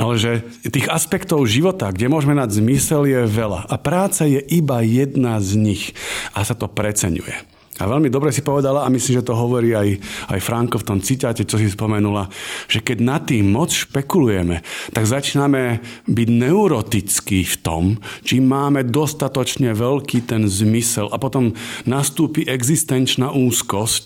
Ale 0.00 0.16
že 0.16 0.44
tých 0.64 0.88
aspektov 0.88 1.44
života, 1.44 1.92
kde 1.92 2.08
môžeme 2.08 2.36
mať 2.36 2.60
zmysel, 2.60 3.04
je 3.04 3.20
veľa. 3.28 3.68
A 3.68 3.74
práca 3.76 4.24
je 4.24 4.40
iba 4.40 4.80
jedna 4.80 5.38
z 5.38 5.60
nich. 5.60 5.92
A 6.32 6.42
sa 6.42 6.56
to 6.56 6.66
preceňuje. 6.66 7.53
A 7.82 7.90
veľmi 7.90 8.06
dobre 8.06 8.30
si 8.30 8.46
povedala, 8.46 8.86
a 8.86 8.92
myslím, 8.92 9.18
že 9.18 9.26
to 9.26 9.34
hovorí 9.34 9.74
aj, 9.74 9.98
aj 10.30 10.38
Franko 10.38 10.78
v 10.78 10.88
tom 10.94 10.98
citáte, 11.02 11.42
čo 11.42 11.58
si 11.58 11.66
spomenula, 11.66 12.30
že 12.70 12.78
keď 12.78 12.98
nad 13.02 13.22
tým 13.26 13.50
moc 13.50 13.74
špekulujeme, 13.74 14.62
tak 14.94 15.04
začíname 15.10 15.82
byť 16.06 16.28
neurotickí 16.30 17.42
v 17.42 17.56
tom, 17.58 17.84
či 18.22 18.38
máme 18.38 18.86
dostatočne 18.86 19.74
veľký 19.74 20.22
ten 20.22 20.46
zmysel 20.46 21.10
a 21.10 21.18
potom 21.18 21.58
nastúpi 21.82 22.46
existenčná 22.46 23.34
úzkosť, 23.34 24.04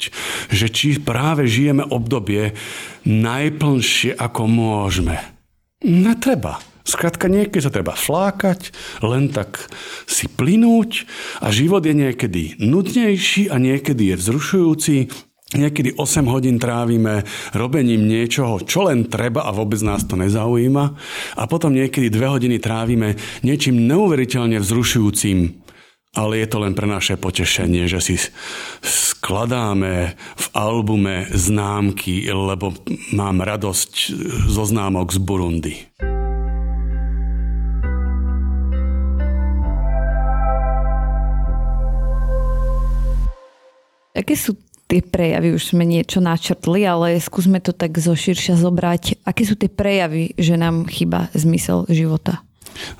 že 0.48 0.66
či 0.72 0.96
práve 0.96 1.44
žijeme 1.44 1.84
obdobie 1.84 2.56
najplnšie, 3.04 4.16
ako 4.16 4.42
môžeme. 4.48 5.20
Netreba. 5.84 6.78
Skrátka 6.89 7.28
niekedy 7.28 7.61
sa 7.61 7.68
treba 7.68 7.93
flákať, 7.93 8.72
len 9.05 9.28
tak 9.28 9.68
si 10.09 10.24
plynúť 10.24 11.05
a 11.45 11.53
život 11.53 11.84
je 11.84 11.93
niekedy 11.93 12.57
nudnejší 12.57 13.53
a 13.53 13.61
niekedy 13.61 14.12
je 14.12 14.16
vzrušujúci, 14.16 14.97
Niekedy 15.49 15.97
8 15.97 16.28
hodín 16.28 16.61
trávime 16.61 17.24
robením 17.57 18.05
niečoho, 18.05 18.61
čo 18.61 18.84
len 18.84 19.09
treba 19.09 19.49
a 19.49 19.57
vôbec 19.57 19.80
nás 19.80 20.05
to 20.05 20.12
nezaujíma. 20.12 20.84
A 21.41 21.43
potom 21.49 21.72
niekedy 21.72 22.12
2 22.12 22.20
hodiny 22.36 22.61
trávime 22.61 23.16
niečím 23.41 23.89
neuveriteľne 23.89 24.61
vzrušujúcim. 24.61 25.64
Ale 26.20 26.45
je 26.45 26.53
to 26.53 26.61
len 26.61 26.76
pre 26.76 26.84
naše 26.84 27.16
potešenie, 27.16 27.89
že 27.89 28.01
si 28.05 28.20
skladáme 28.84 30.20
v 30.36 30.47
albume 30.53 31.32
známky, 31.32 32.28
lebo 32.28 32.76
mám 33.16 33.41
radosť 33.41 33.93
zo 34.53 34.64
známok 34.68 35.16
z 35.16 35.18
Burundi. 35.24 35.74
Aké 44.18 44.34
sú 44.34 44.58
tie 44.90 44.98
prejavy? 44.98 45.54
Už 45.54 45.70
sme 45.70 45.86
niečo 45.86 46.18
načrtli, 46.18 46.82
ale 46.82 47.22
skúsme 47.22 47.62
to 47.62 47.70
tak 47.70 47.94
zoširšia 47.94 48.58
zobrať. 48.58 49.22
Aké 49.22 49.46
sú 49.46 49.54
tie 49.54 49.70
prejavy, 49.70 50.34
že 50.34 50.58
nám 50.58 50.90
chýba 50.90 51.30
zmysel 51.38 51.86
života? 51.86 52.42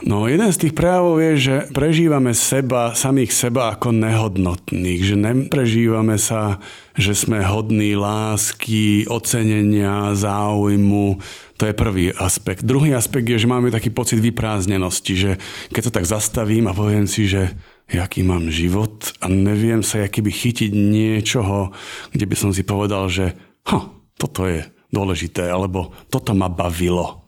No 0.03 0.27
jeden 0.27 0.51
z 0.51 0.59
tých 0.67 0.75
prejavov 0.75 1.23
je, 1.23 1.33
že 1.39 1.55
prežívame 1.71 2.35
seba, 2.35 2.95
samých 2.99 3.31
seba 3.31 3.75
ako 3.75 3.95
nehodnotných, 3.95 5.01
že 5.07 5.15
neprežívame 5.15 6.19
sa, 6.19 6.59
že 6.99 7.15
sme 7.15 7.39
hodní 7.47 7.95
lásky, 7.95 9.07
ocenenia, 9.07 10.19
záujmu. 10.19 11.23
To 11.55 11.63
je 11.63 11.75
prvý 11.75 12.11
aspekt. 12.11 12.67
Druhý 12.67 12.99
aspekt 12.99 13.31
je, 13.31 13.39
že 13.39 13.47
máme 13.47 13.71
taký 13.71 13.95
pocit 13.95 14.19
vyprázdnenosti, 14.19 15.15
že 15.15 15.31
keď 15.71 15.83
sa 15.87 15.93
tak 15.95 16.11
zastavím 16.11 16.67
a 16.67 16.75
poviem 16.75 17.07
si, 17.07 17.31
že 17.31 17.55
jaký 17.87 18.27
mám 18.27 18.51
život 18.51 19.15
a 19.23 19.31
neviem 19.31 19.81
sa 19.81 20.03
by 20.05 20.31
chytiť 20.35 20.75
niečoho, 20.75 21.73
kde 22.11 22.25
by 22.27 22.37
som 22.37 22.51
si 22.51 22.67
povedal, 22.67 23.07
že 23.07 23.33
ha, 23.71 23.89
toto 24.19 24.45
je 24.45 24.67
dôležité, 24.91 25.47
alebo 25.49 25.95
toto 26.11 26.35
ma 26.35 26.51
bavilo. 26.51 27.25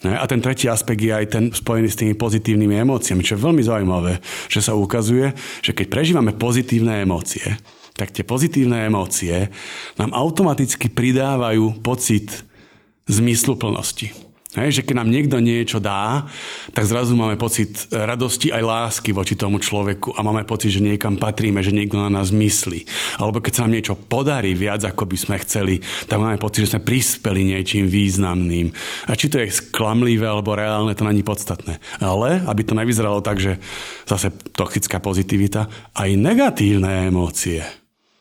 A 0.00 0.24
ten 0.24 0.40
tretí 0.40 0.64
aspekt 0.64 1.04
je 1.04 1.12
aj 1.12 1.26
ten 1.28 1.44
spojený 1.52 1.88
s 1.92 2.00
tými 2.00 2.16
pozitívnymi 2.16 2.80
emóciami, 2.80 3.20
čo 3.20 3.36
je 3.36 3.44
veľmi 3.44 3.60
zaujímavé, 3.60 4.22
že 4.48 4.64
sa 4.64 4.72
ukazuje, 4.72 5.36
že 5.60 5.76
keď 5.76 5.86
prežívame 5.92 6.32
pozitívne 6.32 7.04
emócie, 7.04 7.60
tak 7.94 8.14
tie 8.14 8.24
pozitívne 8.24 8.86
emócie 8.86 9.50
nám 10.00 10.10
automaticky 10.16 10.88
pridávajú 10.90 11.82
pocit 11.84 12.46
zmysluplnosti. 13.10 14.30
Hej, 14.50 14.82
že 14.82 14.82
keď 14.82 14.94
nám 14.98 15.14
niekto 15.14 15.38
niečo 15.38 15.78
dá, 15.78 16.26
tak 16.74 16.82
zrazu 16.82 17.14
máme 17.14 17.38
pocit 17.38 17.86
radosti 17.94 18.50
aj 18.50 18.62
lásky 18.66 19.14
voči 19.14 19.38
tomu 19.38 19.62
človeku 19.62 20.18
a 20.18 20.26
máme 20.26 20.42
pocit, 20.42 20.74
že 20.74 20.82
niekam 20.82 21.14
patríme, 21.14 21.62
že 21.62 21.70
niekto 21.70 21.94
na 21.94 22.10
nás 22.10 22.34
myslí. 22.34 22.82
Alebo 23.22 23.38
keď 23.38 23.52
sa 23.54 23.62
nám 23.62 23.78
niečo 23.78 23.94
podarí 23.94 24.58
viac, 24.58 24.82
ako 24.82 25.06
by 25.06 25.14
sme 25.14 25.36
chceli, 25.46 25.78
tak 26.10 26.18
máme 26.18 26.34
pocit, 26.42 26.66
že 26.66 26.74
sme 26.74 26.82
prispeli 26.82 27.46
niečím 27.46 27.86
významným. 27.86 28.74
A 29.06 29.14
či 29.14 29.30
to 29.30 29.38
je 29.38 29.54
sklamlivé 29.54 30.26
alebo 30.26 30.58
reálne, 30.58 30.98
to 30.98 31.06
není 31.06 31.22
podstatné. 31.22 31.78
Ale, 32.02 32.42
aby 32.42 32.66
to 32.66 32.74
nevyzeralo 32.74 33.22
tak, 33.22 33.38
že 33.38 33.54
zase 34.02 34.34
toxická 34.50 34.98
pozitivita, 34.98 35.70
aj 35.94 36.10
negatívne 36.18 37.06
emócie 37.06 37.79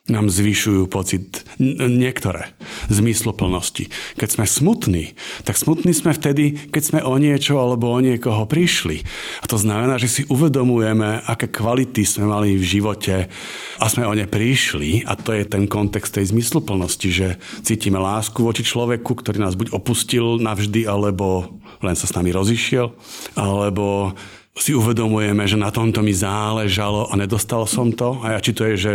nám 0.10 0.28
zvyšujú 0.28 0.90
pocit 0.90 1.46
niektoré 1.62 2.52
zmysloplnosti. 2.90 3.94
Keď 4.18 4.30
sme 4.30 4.46
smutní, 4.50 5.14
tak 5.46 5.56
smutní 5.56 5.94
sme 5.94 6.12
vtedy, 6.12 6.70
keď 6.74 6.84
sme 6.84 7.00
o 7.06 7.16
niečo 7.22 7.62
alebo 7.62 7.94
o 7.94 8.00
niekoho 8.02 8.50
prišli. 8.50 9.06
A 9.42 9.46
to 9.46 9.62
znamená, 9.62 10.02
že 10.02 10.10
si 10.10 10.22
uvedomujeme, 10.28 11.24
aké 11.30 11.48
kvality 11.48 12.04
sme 12.04 12.26
mali 12.26 12.58
v 12.58 12.66
živote 12.66 13.30
a 13.78 13.86
sme 13.86 14.10
o 14.10 14.14
ne 14.18 14.26
prišli. 14.26 15.06
A 15.06 15.14
to 15.16 15.32
je 15.32 15.46
ten 15.46 15.70
kontext 15.70 16.18
tej 16.18 16.34
zmysluplnosti, 16.34 17.10
že 17.10 17.28
cítime 17.62 18.02
lásku 18.02 18.42
voči 18.42 18.66
človeku, 18.66 19.14
ktorý 19.14 19.40
nás 19.40 19.54
buď 19.54 19.72
opustil 19.72 20.42
navždy, 20.42 20.90
alebo 20.90 21.62
len 21.86 21.96
sa 21.96 22.10
s 22.10 22.16
nami 22.18 22.34
rozišiel, 22.34 22.92
alebo 23.38 24.18
si 24.60 24.76
uvedomujeme, 24.76 25.48
že 25.48 25.56
na 25.56 25.72
tomto 25.72 26.04
mi 26.04 26.12
záležalo 26.12 27.08
a 27.08 27.14
nedostal 27.16 27.64
som 27.64 27.96
to. 27.96 28.20
A 28.20 28.36
ja, 28.36 28.40
či 28.44 28.52
to 28.52 28.68
je, 28.68 28.76
že 28.76 28.94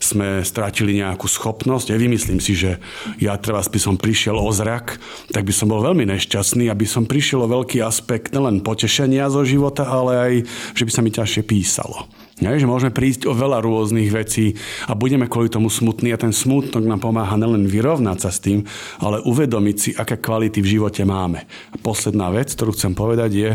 sme 0.00 0.42
strátili 0.42 0.98
nejakú 1.00 1.28
schopnosť. 1.28 1.92
Ja 1.92 1.98
vymyslím 2.00 2.40
si, 2.40 2.56
že 2.56 2.78
ja 3.20 3.36
treba 3.40 3.60
by 3.62 3.80
som 3.80 3.96
prišiel 3.98 4.36
o 4.36 4.50
zrak, 4.52 5.00
tak 5.32 5.44
by 5.44 5.52
som 5.52 5.72
bol 5.72 5.82
veľmi 5.82 6.06
nešťastný, 6.06 6.68
aby 6.70 6.86
som 6.88 7.08
prišiel 7.08 7.44
o 7.44 7.52
veľký 7.52 7.82
aspekt 7.82 8.32
nelen 8.32 8.62
potešenia 8.64 9.28
zo 9.32 9.42
života, 9.42 9.88
ale 9.88 10.12
aj, 10.16 10.32
že 10.76 10.84
by 10.86 10.90
sa 10.92 11.00
mi 11.04 11.10
ťažšie 11.12 11.42
písalo. 11.44 12.08
Nie, 12.36 12.60
že 12.60 12.68
môžeme 12.68 12.92
prísť 12.92 13.24
o 13.24 13.32
veľa 13.32 13.64
rôznych 13.64 14.12
vecí 14.12 14.60
a 14.84 14.92
budeme 14.92 15.24
kvôli 15.24 15.48
tomu 15.48 15.72
smutní 15.72 16.12
a 16.12 16.20
ten 16.20 16.36
smutnok 16.36 16.84
nám 16.84 17.00
pomáha 17.00 17.32
nelen 17.40 17.64
vyrovnať 17.64 18.18
sa 18.20 18.28
s 18.28 18.44
tým, 18.44 18.60
ale 19.00 19.24
uvedomiť 19.24 19.76
si, 19.80 19.90
aké 19.96 20.20
kvality 20.20 20.60
v 20.60 20.76
živote 20.76 21.00
máme. 21.08 21.48
A 21.72 21.76
posledná 21.80 22.28
vec, 22.28 22.52
ktorú 22.52 22.76
chcem 22.76 22.92
povedať 22.92 23.30
je, 23.32 23.50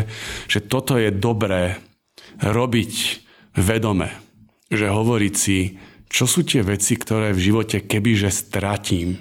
že 0.50 0.66
toto 0.66 0.98
je 0.98 1.14
dobré 1.14 1.78
robiť 2.42 3.22
vedome. 3.54 4.10
Že 4.66 4.90
hovoriť 4.90 5.34
si, 5.38 5.78
čo 6.12 6.28
sú 6.28 6.44
tie 6.44 6.60
veci, 6.60 7.00
ktoré 7.00 7.32
v 7.32 7.40
živote 7.40 7.80
kebyže 7.88 8.28
stratím, 8.28 9.16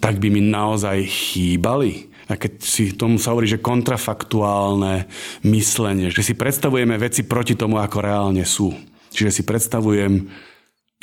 tak 0.00 0.16
by 0.16 0.32
mi 0.32 0.40
naozaj 0.40 1.04
chýbali 1.04 2.14
a 2.24 2.40
keď 2.40 2.52
si 2.64 2.96
tomu 2.96 3.20
sa 3.20 3.36
hovorí, 3.36 3.44
že 3.44 3.60
kontrafaktuálne 3.60 5.04
myslenie, 5.44 6.08
že 6.08 6.24
si 6.24 6.32
predstavujeme 6.32 6.96
veci 6.96 7.28
proti 7.28 7.52
tomu, 7.52 7.76
ako 7.76 8.00
reálne 8.00 8.48
sú. 8.48 8.72
Čiže 9.12 9.30
si 9.30 9.42
predstavujem 9.44 10.32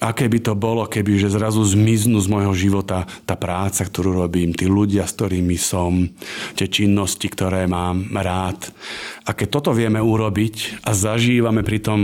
aké 0.02 0.26
by 0.26 0.40
to 0.42 0.54
bolo, 0.58 0.90
keby 0.90 1.22
že 1.22 1.30
zrazu 1.30 1.62
zmiznú 1.62 2.18
z 2.18 2.28
môjho 2.28 2.58
života 2.58 3.06
tá 3.30 3.38
práca, 3.38 3.86
ktorú 3.86 4.26
robím, 4.26 4.50
tí 4.58 4.66
ľudia, 4.66 5.06
s 5.06 5.14
ktorými 5.14 5.54
som, 5.62 6.10
tie 6.58 6.66
činnosti, 6.66 7.30
ktoré 7.30 7.70
mám 7.70 8.10
rád. 8.10 8.74
A 9.30 9.38
keď 9.38 9.62
toto 9.62 9.72
vieme 9.78 10.02
urobiť 10.02 10.82
a 10.82 10.98
zažívame 10.98 11.62
pri 11.62 11.86
tom 11.86 12.00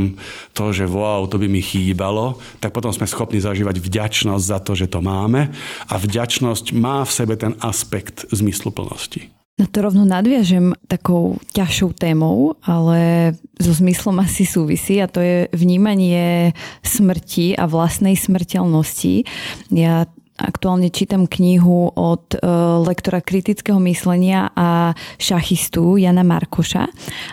to, 0.54 0.70
že 0.70 0.86
wow, 0.86 1.26
to 1.26 1.42
by 1.42 1.50
mi 1.50 1.66
chýbalo, 1.66 2.38
tak 2.62 2.70
potom 2.70 2.94
sme 2.94 3.10
schopní 3.10 3.42
zažívať 3.42 3.82
vďačnosť 3.82 4.46
za 4.46 4.60
to, 4.62 4.78
že 4.78 4.86
to 4.86 5.02
máme 5.02 5.50
a 5.90 5.94
vďačnosť 5.98 6.78
má 6.78 7.02
v 7.02 7.12
sebe 7.12 7.34
ten 7.34 7.58
aspekt 7.66 8.30
zmysluplnosti. 8.30 9.37
Na 9.58 9.66
to 9.66 9.82
rovno 9.82 10.06
nadviažem 10.06 10.78
takou 10.86 11.42
ťažšou 11.58 11.98
témou, 11.98 12.54
ale 12.62 13.34
so 13.58 13.74
zmyslom 13.74 14.22
asi 14.22 14.46
súvisí 14.46 15.02
a 15.02 15.10
to 15.10 15.18
je 15.18 15.50
vnímanie 15.50 16.54
smrti 16.86 17.58
a 17.58 17.66
vlastnej 17.66 18.14
smrteľnosti. 18.14 19.26
Ja 19.74 20.06
aktuálne 20.38 20.94
čítam 20.94 21.26
knihu 21.26 21.90
od 21.90 22.38
e, 22.38 22.40
lektora 22.86 23.26
kritického 23.26 23.82
myslenia 23.82 24.54
a 24.54 24.94
šachistu 25.18 25.98
Jana 25.98 26.22
Markoša 26.22 26.86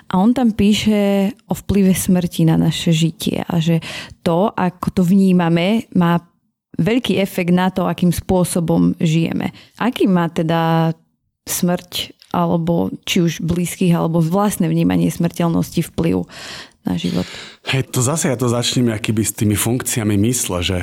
a 0.09 0.13
on 0.17 0.33
tam 0.33 0.57
píše 0.57 1.29
o 1.45 1.55
vplyve 1.55 1.93
smrti 1.93 2.49
na 2.49 2.57
naše 2.57 2.97
žitie 2.97 3.45
a 3.45 3.61
že 3.61 3.85
to, 4.25 4.49
ako 4.49 4.89
to 4.97 5.03
vnímame, 5.05 5.93
má 5.93 6.17
veľký 6.81 7.21
efekt 7.21 7.53
na 7.53 7.69
to, 7.69 7.85
akým 7.85 8.11
spôsobom 8.11 8.97
žijeme. 8.97 9.53
Aký 9.77 10.09
má 10.09 10.33
teda 10.33 10.97
smrť 11.45 12.14
alebo 12.35 12.91
či 13.07 13.23
už 13.23 13.39
blízkych, 13.39 13.95
alebo 13.95 14.19
vlastné 14.19 14.67
vnímanie 14.67 15.07
smrteľnosti 15.15 15.87
vplyv 15.95 16.27
na 16.83 16.99
život? 16.99 17.25
Hej, 17.71 17.95
to 17.95 18.03
zase 18.03 18.27
ja 18.27 18.35
to 18.35 18.51
začnem 18.51 18.91
akýby 18.91 19.23
s 19.23 19.33
tými 19.39 19.55
funkciami 19.55 20.19
mysle, 20.27 20.67
že, 20.67 20.79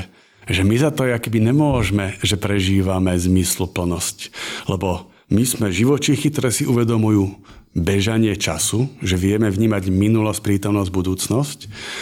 že 0.47 0.64
my 0.64 0.76
za 0.80 0.95
to 0.95 1.04
akýby 1.12 1.43
nemôžeme, 1.43 2.16
že 2.24 2.39
prežívame 2.39 3.12
zmysluplnosť. 3.20 4.32
Lebo 4.72 5.12
my 5.28 5.43
sme 5.43 5.68
živočichy, 5.68 6.32
ktoré 6.32 6.56
si 6.56 6.64
uvedomujú 6.64 7.36
bežanie 7.72 8.36
času, 8.36 8.91
že 8.99 9.16
vieme 9.16 9.47
vnímať 9.47 9.88
minulosť, 9.88 10.43
prítomnosť, 10.43 10.91
budúcnosť. 10.91 11.60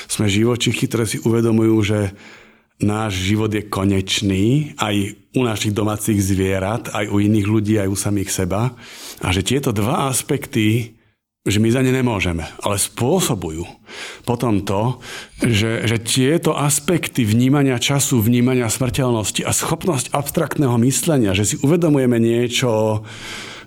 Sme 0.09 0.25
živočichy, 0.25 0.89
ktoré 0.89 1.05
si 1.05 1.21
uvedomujú, 1.21 1.75
že 1.85 1.99
náš 2.79 3.19
život 3.19 3.51
je 3.51 3.67
konečný 3.67 4.75
aj 4.79 4.95
u 5.35 5.41
našich 5.43 5.75
domácich 5.75 6.19
zvierat, 6.23 6.89
aj 6.95 7.11
u 7.11 7.19
iných 7.19 7.47
ľudí, 7.47 7.75
aj 7.77 7.91
u 7.91 7.97
samých 7.97 8.31
seba. 8.31 8.73
A 9.19 9.27
že 9.35 9.43
tieto 9.43 9.75
dva 9.75 10.07
aspekty, 10.07 10.95
že 11.43 11.59
my 11.59 11.69
za 11.71 11.83
ne 11.83 11.91
nemôžeme, 11.91 12.43
ale 12.63 12.75
spôsobujú 12.79 13.67
potom 14.23 14.63
to, 14.63 14.99
že, 15.43 15.87
že 15.87 15.97
tieto 16.03 16.55
aspekty 16.55 17.27
vnímania 17.27 17.79
času, 17.79 18.23
vnímania 18.23 18.71
smrteľnosti 18.71 19.43
a 19.43 19.51
schopnosť 19.51 20.15
abstraktného 20.15 20.75
myslenia, 20.83 21.35
že 21.35 21.45
si 21.45 21.55
uvedomujeme 21.59 22.15
niečo 22.15 23.03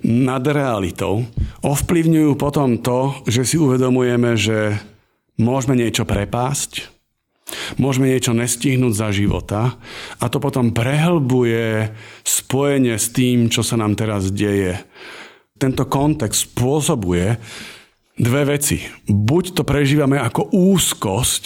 nad 0.03 0.43
realitou, 0.43 1.23
ovplyvňujú 1.63 2.33
potom 2.35 2.83
to, 2.83 3.23
že 3.31 3.47
si 3.47 3.57
uvedomujeme, 3.61 4.35
že 4.35 4.83
môžeme 5.39 5.79
niečo 5.79 6.03
prepásť, 6.03 6.92
Môžeme 7.77 8.11
niečo 8.11 8.33
nestihnúť 8.33 8.95
za 8.95 9.09
života 9.13 9.77
a 10.19 10.25
to 10.27 10.39
potom 10.41 10.75
prehlbuje 10.75 11.93
spojenie 12.23 12.97
s 12.97 13.11
tým, 13.13 13.53
čo 13.53 13.61
sa 13.61 13.79
nám 13.79 13.99
teraz 13.99 14.31
deje. 14.33 14.81
Tento 15.57 15.87
kontext 15.87 16.51
spôsobuje 16.51 17.39
dve 18.19 18.43
veci. 18.45 18.83
Buď 19.07 19.57
to 19.57 19.63
prežívame 19.63 20.19
ako 20.19 20.51
úzkosť, 20.53 21.45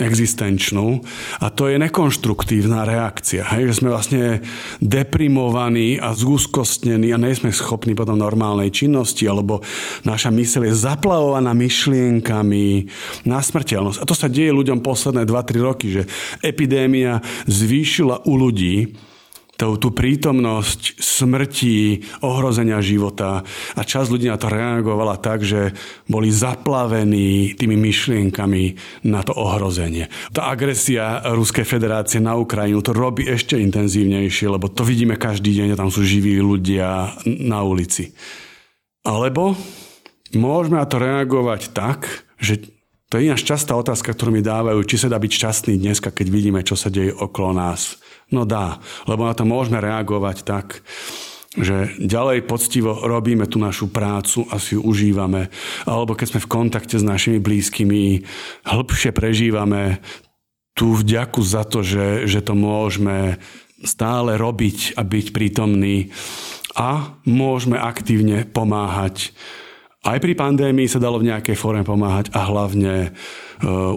existenčnú 0.00 1.04
a 1.36 1.52
to 1.52 1.68
je 1.68 1.76
nekonštruktívna 1.76 2.88
reakcia. 2.88 3.44
Hej, 3.44 3.72
že 3.72 3.78
sme 3.84 3.92
vlastne 3.92 4.40
deprimovaní 4.80 6.00
a 6.00 6.16
zúskostnení 6.16 7.12
a 7.12 7.20
nejsme 7.20 7.52
schopní 7.52 7.92
potom 7.92 8.16
normálnej 8.16 8.72
činnosti 8.72 9.28
alebo 9.28 9.60
naša 10.08 10.32
myseľ 10.32 10.72
je 10.72 10.74
zaplavovaná 10.80 11.52
myšlienkami 11.52 12.88
na 13.28 13.38
smrteľnosť. 13.44 14.00
A 14.00 14.08
to 14.08 14.16
sa 14.16 14.32
deje 14.32 14.56
ľuďom 14.56 14.80
posledné 14.80 15.28
2-3 15.28 15.60
roky, 15.60 15.86
že 15.92 16.02
epidémia 16.40 17.20
zvýšila 17.44 18.24
u 18.24 18.32
ľudí 18.40 18.96
tú, 19.56 19.78
tú 19.78 19.88
prítomnosť 19.92 20.98
smrti, 20.98 22.02
ohrozenia 22.24 22.82
života 22.82 23.44
a 23.76 23.80
časť 23.84 24.08
ľudí 24.10 24.26
na 24.26 24.40
to 24.40 24.48
reagovala 24.50 25.20
tak, 25.20 25.44
že 25.44 25.76
boli 26.08 26.32
zaplavení 26.32 27.54
tými 27.54 27.76
myšlienkami 27.78 28.64
na 29.06 29.20
to 29.22 29.36
ohrozenie. 29.36 30.08
Tá 30.34 30.50
agresia 30.50 31.22
Ruskej 31.22 31.68
federácie 31.68 32.18
na 32.18 32.34
Ukrajinu 32.34 32.80
to 32.82 32.96
robí 32.96 33.28
ešte 33.28 33.60
intenzívnejšie, 33.60 34.50
lebo 34.50 34.72
to 34.72 34.82
vidíme 34.82 35.20
každý 35.20 35.62
deň, 35.62 35.78
tam 35.78 35.92
sú 35.92 36.02
živí 36.02 36.40
ľudia 36.40 37.14
na 37.26 37.60
ulici. 37.62 38.16
Alebo 39.02 39.54
môžeme 40.34 40.78
na 40.78 40.86
to 40.86 40.96
reagovať 40.98 41.74
tak, 41.74 42.26
že 42.38 42.72
to 43.12 43.20
je 43.20 43.28
ináč 43.28 43.44
častá 43.44 43.76
otázka, 43.76 44.16
ktorú 44.16 44.32
mi 44.32 44.40
dávajú, 44.40 44.80
či 44.88 44.96
sa 44.96 45.12
dá 45.12 45.20
byť 45.20 45.32
šťastný 45.36 45.76
dneska, 45.76 46.08
keď 46.08 46.26
vidíme, 46.32 46.64
čo 46.64 46.80
sa 46.80 46.88
deje 46.88 47.12
okolo 47.12 47.52
nás. 47.52 48.00
No 48.30 48.46
dá, 48.46 48.78
lebo 49.10 49.26
na 49.26 49.34
to 49.34 49.42
môžeme 49.42 49.82
reagovať 49.82 50.46
tak, 50.46 50.84
že 51.52 51.92
ďalej 52.00 52.48
poctivo 52.48 53.04
robíme 53.04 53.44
tú 53.44 53.60
našu 53.60 53.92
prácu 53.92 54.48
a 54.48 54.56
si 54.56 54.78
ju 54.78 54.80
užívame. 54.80 55.52
Alebo 55.84 56.16
keď 56.16 56.36
sme 56.36 56.44
v 56.44 56.52
kontakte 56.52 56.96
s 56.96 57.04
našimi 57.04 57.42
blízkymi, 57.42 58.24
hĺbšie 58.64 59.12
prežívame 59.12 60.00
tú 60.72 60.96
vďaku 60.96 61.40
za 61.44 61.68
to, 61.68 61.84
že, 61.84 62.24
že 62.24 62.40
to 62.40 62.56
môžeme 62.56 63.36
stále 63.84 64.40
robiť 64.40 64.96
a 64.96 65.04
byť 65.04 65.26
prítomní 65.36 66.08
a 66.72 67.20
môžeme 67.28 67.76
aktívne 67.76 68.48
pomáhať 68.48 69.36
aj 70.02 70.18
pri 70.18 70.34
pandémii 70.34 70.90
sa 70.90 70.98
dalo 70.98 71.22
v 71.22 71.30
nejakej 71.30 71.54
forme 71.54 71.86
pomáhať 71.86 72.34
a 72.34 72.42
hlavne 72.50 73.14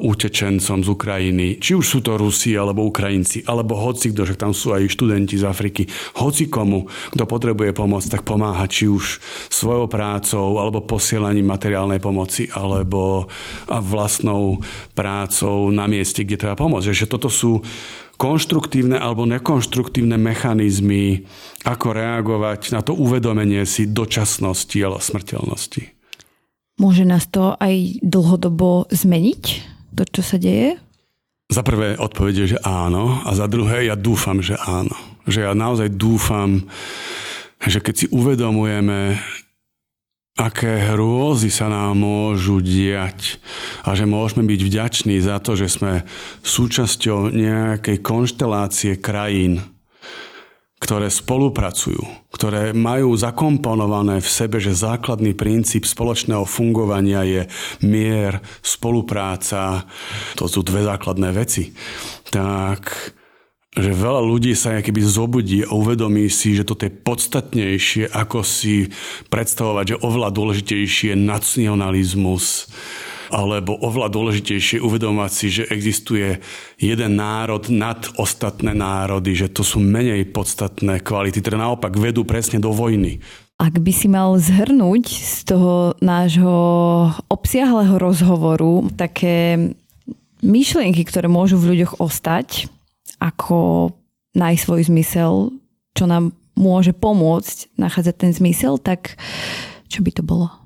utečencom 0.02 0.86
z 0.86 0.90
Ukrajiny. 0.90 1.58
Či 1.58 1.74
už 1.74 1.86
sú 1.86 2.00
to 2.06 2.16
Rusi 2.16 2.54
alebo 2.54 2.86
Ukrajinci, 2.86 3.42
alebo 3.50 3.74
hoci 3.76 4.14
kto, 4.14 4.24
že 4.30 4.38
tam 4.38 4.54
sú 4.54 4.78
aj 4.78 4.86
študenti 4.86 5.42
z 5.42 5.46
Afriky. 5.50 5.90
Hoci 6.22 6.46
komu, 6.48 6.86
kto 7.12 7.26
potrebuje 7.26 7.74
pomoc, 7.74 8.06
tak 8.06 8.22
pomáha 8.22 8.70
či 8.70 8.86
už 8.86 9.18
svojou 9.50 9.90
prácou, 9.90 10.62
alebo 10.62 10.86
posielaním 10.86 11.50
materiálnej 11.50 11.98
pomoci, 11.98 12.46
alebo 12.54 13.26
vlastnou 13.66 14.62
prácou 14.94 15.74
na 15.74 15.90
mieste, 15.90 16.22
kde 16.22 16.38
treba 16.38 16.56
pomôcť. 16.56 16.94
Že 16.94 17.12
toto 17.12 17.30
sú 17.34 17.66
konštruktívne 18.16 18.96
alebo 18.96 19.28
nekonštruktívne 19.28 20.16
mechanizmy, 20.16 21.28
ako 21.68 21.88
reagovať 21.92 22.72
na 22.72 22.80
to 22.80 22.96
uvedomenie 22.96 23.68
si 23.68 23.92
dočasnosti 23.92 24.78
alebo 24.80 25.04
smrteľnosti. 25.04 25.84
Môže 26.76 27.08
nás 27.08 27.24
to 27.32 27.56
aj 27.56 28.04
dlhodobo 28.04 28.92
zmeniť, 28.92 29.44
to, 29.96 30.04
čo 30.04 30.22
sa 30.22 30.36
deje? 30.36 30.76
Za 31.48 31.64
prvé 31.64 31.96
odpovede, 31.96 32.58
že 32.58 32.60
áno 32.66 33.24
a 33.24 33.32
za 33.32 33.48
druhé 33.48 33.88
ja 33.88 33.96
dúfam, 33.96 34.44
že 34.44 34.60
áno. 34.60 34.92
Že 35.24 35.40
ja 35.48 35.54
naozaj 35.56 35.94
dúfam, 35.96 36.68
že 37.64 37.80
keď 37.80 37.96
si 37.96 38.06
uvedomujeme, 38.12 39.16
aké 40.36 40.92
hrôzy 40.92 41.48
sa 41.48 41.72
nám 41.72 41.96
môžu 41.96 42.60
diať 42.60 43.40
a 43.88 43.96
že 43.96 44.04
môžeme 44.04 44.44
byť 44.44 44.62
vďační 44.68 45.16
za 45.24 45.40
to, 45.40 45.56
že 45.56 45.72
sme 45.72 46.04
súčasťou 46.44 47.32
nejakej 47.32 48.04
konštelácie 48.04 49.00
krajín, 49.00 49.64
ktoré 50.86 51.10
spolupracujú, 51.10 52.30
ktoré 52.30 52.70
majú 52.78 53.18
zakomponované 53.18 54.22
v 54.22 54.30
sebe, 54.30 54.62
že 54.62 54.78
základný 54.78 55.34
princíp 55.34 55.90
spoločného 55.90 56.46
fungovania 56.46 57.26
je 57.26 57.42
mier, 57.82 58.38
spolupráca, 58.62 59.90
to 60.38 60.46
sú 60.46 60.62
dve 60.62 60.86
základné 60.86 61.34
veci, 61.34 61.74
tak 62.30 62.94
že 63.76 63.92
veľa 63.92 64.24
ľudí 64.24 64.56
sa 64.56 64.80
keby 64.80 65.02
zobudí 65.04 65.60
a 65.66 65.74
uvedomí 65.76 66.32
si, 66.32 66.56
že 66.56 66.64
toto 66.64 66.88
je 66.88 66.96
podstatnejšie, 66.96 68.08
ako 68.08 68.40
si 68.46 68.88
predstavovať, 69.28 69.86
že 69.98 70.02
oveľa 70.06 70.32
dôležitejšie 70.32 71.12
je 71.12 71.18
nacionalizmus, 71.20 72.72
alebo 73.36 73.76
oveľa 73.76 74.08
dôležitejšie 74.16 74.80
uvedomať 74.80 75.32
si, 75.36 75.48
že 75.52 75.68
existuje 75.68 76.40
jeden 76.80 77.20
národ 77.20 77.68
nad 77.68 78.00
ostatné 78.16 78.72
národy, 78.72 79.36
že 79.36 79.52
to 79.52 79.68
sú 79.68 79.84
menej 79.84 80.32
podstatné 80.32 81.04
kvality, 81.04 81.44
ktoré 81.44 81.60
naopak 81.60 82.00
vedú 82.00 82.24
presne 82.24 82.64
do 82.64 82.72
vojny. 82.72 83.20
Ak 83.60 83.76
by 83.76 83.92
si 83.92 84.08
mal 84.08 84.36
zhrnúť 84.40 85.04
z 85.12 85.40
toho 85.48 85.96
nášho 86.00 86.56
obsiahleho 87.28 88.00
rozhovoru 88.00 88.88
také 88.96 89.72
myšlienky, 90.40 91.04
ktoré 91.04 91.28
môžu 91.28 91.60
v 91.60 91.76
ľuďoch 91.76 92.00
ostať, 92.00 92.72
ako 93.20 93.92
nájsť 94.36 94.64
svoj 94.64 94.82
zmysel, 94.92 95.32
čo 95.96 96.04
nám 96.08 96.36
môže 96.56 96.92
pomôcť 96.96 97.76
nachádzať 97.80 98.16
ten 98.16 98.32
zmysel, 98.32 98.80
tak 98.80 99.16
čo 99.88 100.04
by 100.04 100.12
to 100.12 100.24
bolo? 100.24 100.65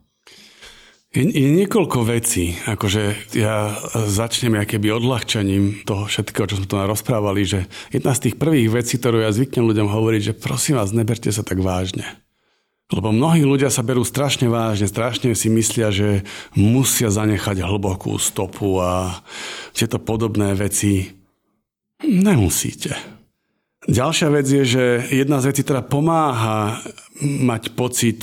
Je, 1.09 1.25
je 1.25 1.47
niekoľko 1.49 2.05
vecí. 2.05 2.53
Akože 2.69 3.33
ja 3.33 3.73
začnem 3.97 4.61
keby 4.61 4.93
odľahčením 4.93 5.81
toho 5.81 6.05
všetkého, 6.05 6.45
čo 6.45 6.57
sme 6.61 6.69
tu 6.69 6.77
rozprávali, 6.77 7.41
že 7.49 7.65
jedna 7.89 8.13
z 8.13 8.29
tých 8.29 8.35
prvých 8.37 8.69
vecí, 8.69 9.01
ktorú 9.01 9.25
ja 9.25 9.33
zvyknem 9.33 9.65
ľuďom 9.65 9.89
hovoriť, 9.89 10.21
že 10.21 10.37
prosím 10.37 10.77
vás, 10.77 10.93
neberte 10.93 11.33
sa 11.33 11.41
tak 11.41 11.65
vážne. 11.65 12.05
Lebo 12.93 13.09
mnohí 13.09 13.41
ľudia 13.41 13.73
sa 13.73 13.81
berú 13.81 14.05
strašne 14.05 14.49
vážne, 14.49 14.89
strašne 14.89 15.33
si 15.33 15.49
myslia, 15.49 15.89
že 15.89 16.25
musia 16.53 17.09
zanechať 17.09 17.61
hlbokú 17.61 18.17
stopu 18.21 18.81
a 18.81 19.21
tieto 19.73 19.97
podobné 19.97 20.53
veci 20.53 21.09
nemusíte. 22.05 23.08
Ďalšia 23.89 24.29
vec 24.29 24.45
je, 24.45 24.63
že 24.63 24.83
jedna 25.09 25.41
z 25.41 25.49
vecí, 25.49 25.65
ktorá 25.65 25.81
pomáha 25.81 26.77
mať 27.19 27.73
pocit, 27.73 28.21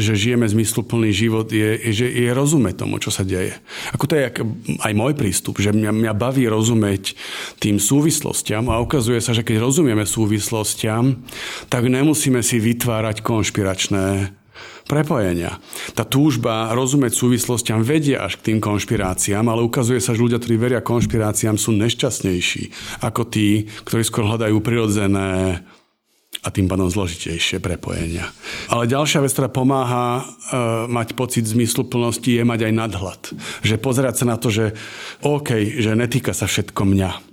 že 0.00 0.16
žijeme 0.16 0.48
zmysluplný 0.48 1.12
život, 1.12 1.50
je, 1.50 1.92
že 1.92 2.08
je 2.08 2.30
rozumieť 2.32 2.86
tomu, 2.86 2.96
čo 3.02 3.12
sa 3.12 3.26
deje. 3.26 3.58
Ako 3.92 4.06
to 4.06 4.16
je 4.16 4.30
aj 4.80 4.92
môj 4.96 5.12
prístup, 5.18 5.60
že 5.60 5.74
mňa, 5.74 5.92
mňa 5.92 6.12
baví 6.14 6.46
rozumieť 6.48 7.18
tým 7.60 7.76
súvislostiam 7.82 8.70
a 8.72 8.80
ukazuje 8.80 9.20
sa, 9.20 9.36
že 9.36 9.44
keď 9.44 9.60
rozumieme 9.60 10.08
súvislostiam, 10.08 11.20
tak 11.68 11.90
nemusíme 11.90 12.40
si 12.40 12.62
vytvárať 12.62 13.20
konšpiračné 13.20 14.39
prepojenia. 14.90 15.62
Tá 15.94 16.02
túžba 16.02 16.74
rozumieť 16.74 17.14
súvislostiam 17.14 17.86
vedie 17.86 18.18
až 18.18 18.42
k 18.42 18.50
tým 18.50 18.58
konšpiráciám, 18.58 19.46
ale 19.46 19.62
ukazuje 19.62 20.02
sa, 20.02 20.18
že 20.18 20.26
ľudia, 20.26 20.42
ktorí 20.42 20.58
veria 20.58 20.82
konšpiráciám, 20.82 21.54
sú 21.54 21.70
nešťastnejší 21.78 22.98
ako 23.06 23.22
tí, 23.30 23.70
ktorí 23.86 24.02
skôr 24.02 24.26
hľadajú 24.26 24.58
prirodzené 24.58 25.62
a 26.40 26.48
tým 26.48 26.72
pádom 26.72 26.88
zložitejšie 26.88 27.60
prepojenia. 27.60 28.32
Ale 28.72 28.88
ďalšia 28.88 29.20
vec, 29.20 29.30
ktorá 29.36 29.52
pomáha 29.52 30.04
e, 30.18 30.22
mať 30.88 31.12
pocit 31.12 31.44
zmysluplnosti, 31.44 32.40
je 32.40 32.42
mať 32.48 32.60
aj 32.64 32.72
nadhľad. 32.72 33.22
Že 33.60 33.76
pozerať 33.76 34.24
sa 34.24 34.24
na 34.24 34.36
to, 34.40 34.48
že 34.48 34.72
OK, 35.20 35.52
že 35.78 35.92
netýka 35.92 36.32
sa 36.32 36.48
všetko 36.48 36.80
mňa. 36.80 37.29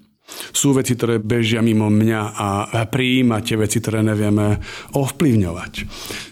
Sú 0.51 0.75
veci, 0.75 0.93
ktoré 0.93 1.23
bežia 1.23 1.63
mimo 1.63 1.87
mňa 1.87 2.21
a 2.35 2.47
prijímať 2.85 3.41
tie 3.47 3.57
veci, 3.57 3.77
ktoré 3.79 4.03
nevieme 4.03 4.59
ovplyvňovať. 4.93 5.73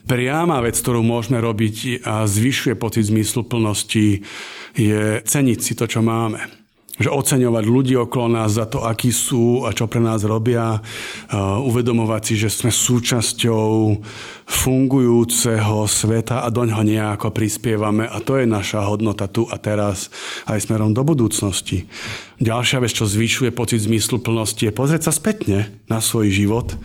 Priama 0.06 0.60
vec, 0.60 0.76
ktorú 0.76 1.02
môžeme 1.02 1.40
robiť 1.40 2.06
a 2.06 2.28
zvyšuje 2.28 2.76
pocit 2.76 3.08
zmysluplnosti, 3.08 4.22
je 4.76 5.04
ceniť 5.24 5.60
si 5.64 5.74
to, 5.74 5.88
čo 5.88 6.04
máme 6.04 6.66
že 6.96 7.12
oceňovať 7.12 7.64
ľudí 7.68 7.94
okolo 8.00 8.40
nás 8.40 8.56
za 8.56 8.72
to, 8.72 8.88
akí 8.88 9.12
sú 9.12 9.68
a 9.68 9.76
čo 9.76 9.92
pre 9.92 10.00
nás 10.00 10.24
robia, 10.24 10.80
uvedomovať 11.68 12.22
si, 12.24 12.34
že 12.40 12.48
sme 12.48 12.72
súčasťou 12.72 14.00
fungujúceho 14.48 15.84
sveta 15.92 16.48
a 16.48 16.48
do 16.48 16.64
ňoho 16.64 16.88
nejako 16.88 17.36
prispievame 17.36 18.08
a 18.08 18.24
to 18.24 18.40
je 18.40 18.48
naša 18.48 18.88
hodnota 18.88 19.28
tu 19.28 19.44
a 19.44 19.60
teraz 19.60 20.08
aj 20.48 20.64
smerom 20.64 20.96
do 20.96 21.04
budúcnosti. 21.04 21.84
Ďalšia 22.36 22.84
vec, 22.84 22.92
čo 22.92 23.08
zvyšuje 23.08 23.56
pocit 23.56 23.80
zmyslu 23.80 24.20
plnosti, 24.20 24.60
je 24.68 24.76
pozrieť 24.76 25.08
sa 25.08 25.14
spätne 25.16 25.72
na 25.88 26.04
svoj 26.04 26.28
život 26.28 26.76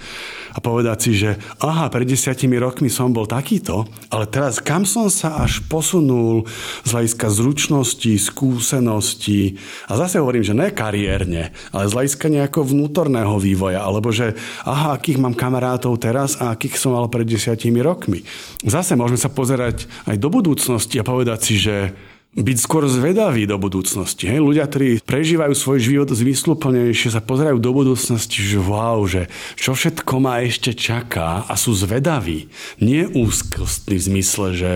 a 0.54 0.58
povedať 0.62 0.98
si, 1.02 1.12
že 1.18 1.38
aha, 1.58 1.90
pred 1.90 2.06
desiatimi 2.06 2.54
rokmi 2.58 2.86
som 2.86 3.10
bol 3.10 3.26
takýto, 3.26 3.86
ale 4.14 4.30
teraz 4.30 4.62
kam 4.62 4.86
som 4.86 5.10
sa 5.10 5.42
až 5.42 5.62
posunul 5.66 6.46
z 6.86 6.90
hľadiska 6.94 7.26
zručnosti, 7.30 8.12
skúsenosti 8.18 9.58
a 9.90 9.98
zase 9.98 10.22
hovorím, 10.22 10.46
že 10.46 10.54
ne 10.54 10.70
kariérne, 10.70 11.50
ale 11.74 11.90
z 11.90 11.94
hľadiska 11.98 12.26
nejakého 12.30 12.66
vnútorného 12.66 13.34
vývoja, 13.42 13.82
alebo 13.82 14.14
že 14.14 14.38
aha, 14.62 14.94
akých 14.94 15.18
mám 15.18 15.34
kamarátov 15.34 15.98
teraz 15.98 16.38
a 16.38 16.54
akých 16.54 16.78
som 16.78 16.94
mal 16.94 17.10
pred 17.10 17.26
desiatimi 17.26 17.82
rokmi. 17.82 18.22
Zase 18.62 18.94
môžeme 18.94 19.18
sa 19.18 19.30
pozerať 19.30 19.90
aj 20.06 20.14
do 20.14 20.30
budúcnosti 20.30 20.98
a 20.98 21.06
povedať 21.06 21.38
si, 21.42 21.54
že 21.58 21.94
byť 22.30 22.58
skôr 22.62 22.86
zvedaví 22.86 23.42
do 23.42 23.58
budúcnosti. 23.58 24.30
Hej? 24.30 24.38
Ľudia, 24.38 24.70
ktorí 24.70 25.02
prežívajú 25.02 25.50
svoj 25.50 25.78
život 25.82 26.08
zmysluplnejšie, 26.14 27.10
sa 27.10 27.18
pozerajú 27.18 27.58
do 27.58 27.74
budúcnosti, 27.74 28.38
že 28.38 28.62
wow, 28.62 29.02
že 29.02 29.26
čo 29.58 29.74
všetko 29.74 30.14
ma 30.22 30.38
ešte 30.46 30.70
čaká 30.70 31.42
a 31.50 31.54
sú 31.58 31.74
zvedaví. 31.74 32.46
Nie 32.78 33.10
úzkostný 33.10 33.98
v 33.98 34.06
zmysle, 34.14 34.46
že 34.54 34.72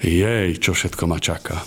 jej, 0.00 0.56
čo 0.56 0.72
všetko 0.72 1.04
ma 1.04 1.20
čaká. 1.20 1.60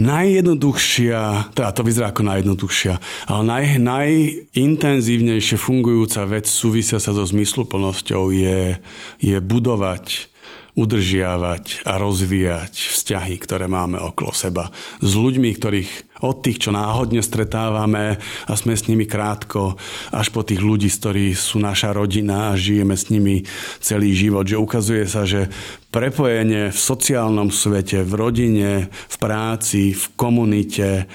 Najjednoduchšia, 0.00 1.52
teda 1.56 1.70
to 1.72 1.82
vyzerá 1.84 2.12
ako 2.12 2.22
najjednoduchšia, 2.24 2.94
ale 3.28 3.42
naj, 3.44 3.64
najintenzívnejšie 3.80 5.56
fungujúca 5.60 6.24
vec 6.28 6.48
súvisia 6.48 7.00
sa 7.00 7.12
so 7.16 7.24
zmysluplnosťou 7.24 8.32
je, 8.32 8.80
je 9.20 9.36
budovať 9.40 10.33
udržiavať 10.74 11.86
a 11.86 12.02
rozvíjať 12.02 12.74
vzťahy, 12.74 13.34
ktoré 13.38 13.70
máme 13.70 13.94
okolo 13.98 14.34
seba. 14.34 14.74
S 14.98 15.14
ľuďmi, 15.14 15.50
ktorých 15.54 15.90
od 16.26 16.42
tých, 16.42 16.66
čo 16.66 16.70
náhodne 16.74 17.22
stretávame 17.22 18.18
a 18.48 18.52
sme 18.58 18.74
s 18.74 18.90
nimi 18.90 19.06
krátko, 19.06 19.78
až 20.10 20.34
po 20.34 20.42
tých 20.42 20.58
ľudí, 20.58 20.90
ktorí 20.90 21.34
sú 21.38 21.62
naša 21.62 21.94
rodina 21.94 22.50
a 22.50 22.58
žijeme 22.58 22.98
s 22.98 23.06
nimi 23.12 23.46
celý 23.78 24.18
život. 24.18 24.50
Že 24.50 24.58
ukazuje 24.58 25.04
sa, 25.06 25.22
že 25.22 25.46
prepojenie 25.94 26.74
v 26.74 26.78
sociálnom 26.78 27.54
svete, 27.54 28.02
v 28.02 28.12
rodine, 28.18 28.70
v 28.90 29.16
práci, 29.22 29.94
v 29.94 30.04
komunite 30.18 31.06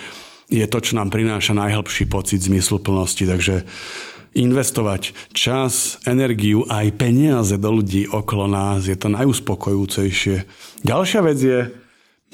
je 0.50 0.66
to, 0.66 0.82
čo 0.82 0.98
nám 0.98 1.14
prináša 1.14 1.54
najhlbší 1.54 2.10
pocit 2.10 2.42
zmysluplnosti. 2.42 3.28
Takže 3.30 3.56
investovať 4.38 5.14
čas, 5.34 5.98
energiu 6.06 6.66
a 6.70 6.86
aj 6.86 6.98
peniaze 6.98 7.56
do 7.58 7.82
ľudí 7.82 8.06
okolo 8.10 8.46
nás 8.46 8.86
je 8.86 8.98
to 8.98 9.10
najuspokojúcejšie. 9.10 10.46
Ďalšia 10.86 11.22
vec 11.26 11.40
je, 11.40 11.60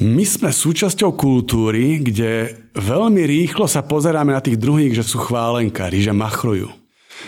my 0.04 0.24
sme 0.28 0.52
súčasťou 0.52 1.16
kultúry, 1.16 2.04
kde 2.04 2.52
veľmi 2.76 3.24
rýchlo 3.24 3.64
sa 3.64 3.80
pozeráme 3.80 4.36
na 4.36 4.44
tých 4.44 4.60
druhých, 4.60 5.00
že 5.00 5.08
sú 5.08 5.24
chválenkári, 5.24 6.04
že 6.04 6.12
machrujú. 6.12 6.68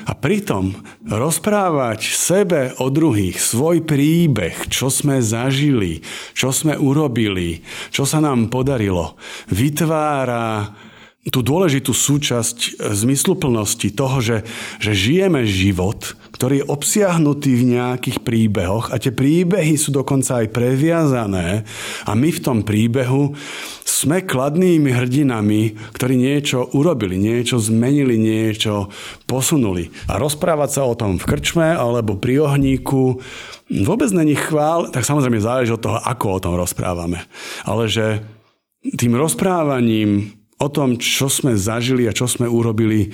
A 0.03 0.11
pritom 0.14 0.76
rozprávať 1.07 2.11
sebe 2.11 2.76
o 2.84 2.91
druhých 2.91 3.39
svoj 3.39 3.88
príbeh, 3.88 4.68
čo 4.68 4.91
sme 4.91 5.23
zažili, 5.23 6.03
čo 6.35 6.52
sme 6.52 6.76
urobili, 6.76 7.64
čo 7.89 8.03
sa 8.03 8.19
nám 8.19 8.52
podarilo, 8.52 9.15
vytvára 9.48 10.76
tú 11.28 11.44
dôležitú 11.44 11.91
súčasť 11.91 12.80
zmysluplnosti 12.80 13.91
toho, 13.91 14.24
že, 14.24 14.38
že 14.80 14.95
žijeme 14.95 15.44
život, 15.44 16.16
ktorý 16.32 16.64
je 16.64 16.70
obsiahnutý 16.72 17.52
v 17.58 17.68
nejakých 17.76 18.24
príbehoch 18.24 18.94
a 18.94 19.02
tie 19.02 19.12
príbehy 19.12 19.76
sú 19.76 19.91
dokonca 19.91 20.40
aj 20.40 20.54
previazané 20.56 21.68
a 22.08 22.12
my 22.16 22.30
v 22.32 22.44
tom 22.44 22.64
príbehu 22.64 23.36
sme 23.84 24.24
kladnými 24.24 24.94
hrdinami, 24.94 25.76
ktorí 25.91 26.16
niečo 26.16 26.72
urobili, 26.72 27.20
niečo 27.20 27.60
zmenili, 27.60 28.16
niečo 28.16 28.88
posunuli. 29.28 29.91
A 30.08 30.22
rozprávať 30.22 30.70
sa 30.80 30.82
o 30.88 30.95
tom 30.95 31.20
v 31.20 31.28
krčme 31.28 31.76
alebo 31.76 32.16
pri 32.16 32.45
ohníku 32.48 33.20
vôbec 33.84 34.10
není 34.16 34.38
chvál, 34.38 34.88
tak 34.94 35.04
samozrejme 35.04 35.44
záleží 35.44 35.76
od 35.76 35.84
toho, 35.84 35.99
ako 35.99 36.40
o 36.40 36.44
tom 36.44 36.54
rozprávame. 36.56 37.26
Ale 37.68 37.91
že 37.91 38.24
tým 38.95 39.18
rozprávaním 39.18 40.36
o 40.58 40.68
tom, 40.68 40.98
čo 40.98 41.30
sme 41.30 41.54
zažili 41.54 42.10
a 42.10 42.16
čo 42.16 42.26
sme 42.26 42.50
urobili, 42.50 43.14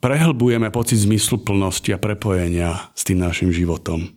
prehlbujeme 0.00 0.72
pocit 0.72 1.04
zmysluplnosti 1.04 1.92
a 1.92 2.00
prepojenia 2.00 2.90
s 2.96 3.04
tým 3.04 3.20
našim 3.20 3.52
životom. 3.52 4.08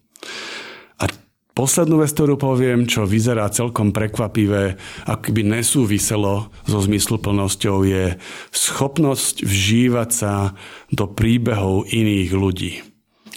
A 0.95 1.11
poslednú 1.51 1.99
vec, 1.99 2.15
ktorú 2.15 2.39
poviem, 2.39 2.87
čo 2.87 3.03
vyzerá 3.03 3.51
celkom 3.51 3.91
prekvapivé, 3.91 4.79
ako 5.03 5.27
by 5.35 5.41
nesúviselo 5.43 6.49
so 6.63 6.79
zmysluplnosťou, 6.79 7.77
je 7.83 8.15
schopnosť 8.55 9.43
vžívať 9.43 10.09
sa 10.09 10.55
do 10.87 11.11
príbehov 11.11 11.91
iných 11.91 12.31
ľudí 12.31 12.73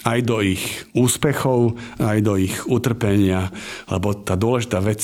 aj 0.06 0.22
do 0.22 0.38
ich 0.38 0.62
úspechov, 0.94 1.74
aj 1.98 2.18
do 2.22 2.38
ich 2.38 2.54
utrpenia, 2.70 3.50
lebo 3.90 4.14
tá 4.14 4.38
dôležitá 4.38 4.78
vec 4.78 5.02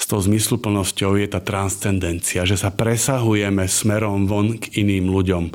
s 0.00 0.08
tou 0.08 0.16
zmysluplnosťou 0.16 1.20
je 1.20 1.28
tá 1.28 1.44
transcendencia, 1.44 2.48
že 2.48 2.56
sa 2.56 2.72
presahujeme 2.72 3.68
smerom 3.68 4.24
von 4.24 4.56
k 4.56 4.80
iným 4.80 5.12
ľuďom. 5.12 5.52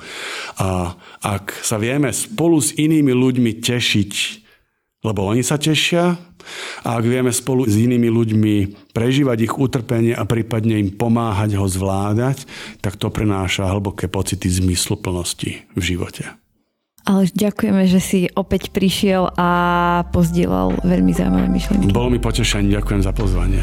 A 0.62 0.94
ak 1.26 1.66
sa 1.66 1.82
vieme 1.82 2.14
spolu 2.14 2.62
s 2.62 2.78
inými 2.78 3.10
ľuďmi 3.10 3.58
tešiť, 3.58 4.14
lebo 5.02 5.26
oni 5.26 5.42
sa 5.42 5.58
tešia, 5.58 6.22
a 6.86 7.02
ak 7.02 7.06
vieme 7.10 7.34
spolu 7.34 7.66
s 7.66 7.74
inými 7.74 8.06
ľuďmi 8.06 8.54
prežívať 8.94 9.50
ich 9.50 9.54
utrpenie 9.58 10.14
a 10.14 10.30
prípadne 10.30 10.78
im 10.78 10.94
pomáhať 10.94 11.58
ho 11.58 11.66
zvládať, 11.66 12.46
tak 12.86 13.02
to 13.02 13.10
prináša 13.10 13.66
hlboké 13.66 14.06
pocity 14.06 14.46
zmysluplnosti 14.46 15.66
v 15.74 15.82
živote. 15.82 16.45
Ale 17.06 17.30
ďakujeme, 17.30 17.86
že 17.86 18.02
si 18.02 18.19
opäť 18.34 18.73
prišiel 18.73 19.30
a 19.38 19.49
pozdielal 20.10 20.73
veľmi 20.82 21.14
zaujímavé 21.14 21.48
myšlienky. 21.53 21.94
Bolo 21.94 22.10
mi 22.10 22.18
potešenie, 22.18 22.73
ďakujem 22.73 23.02
za 23.06 23.14
pozvanie. 23.14 23.61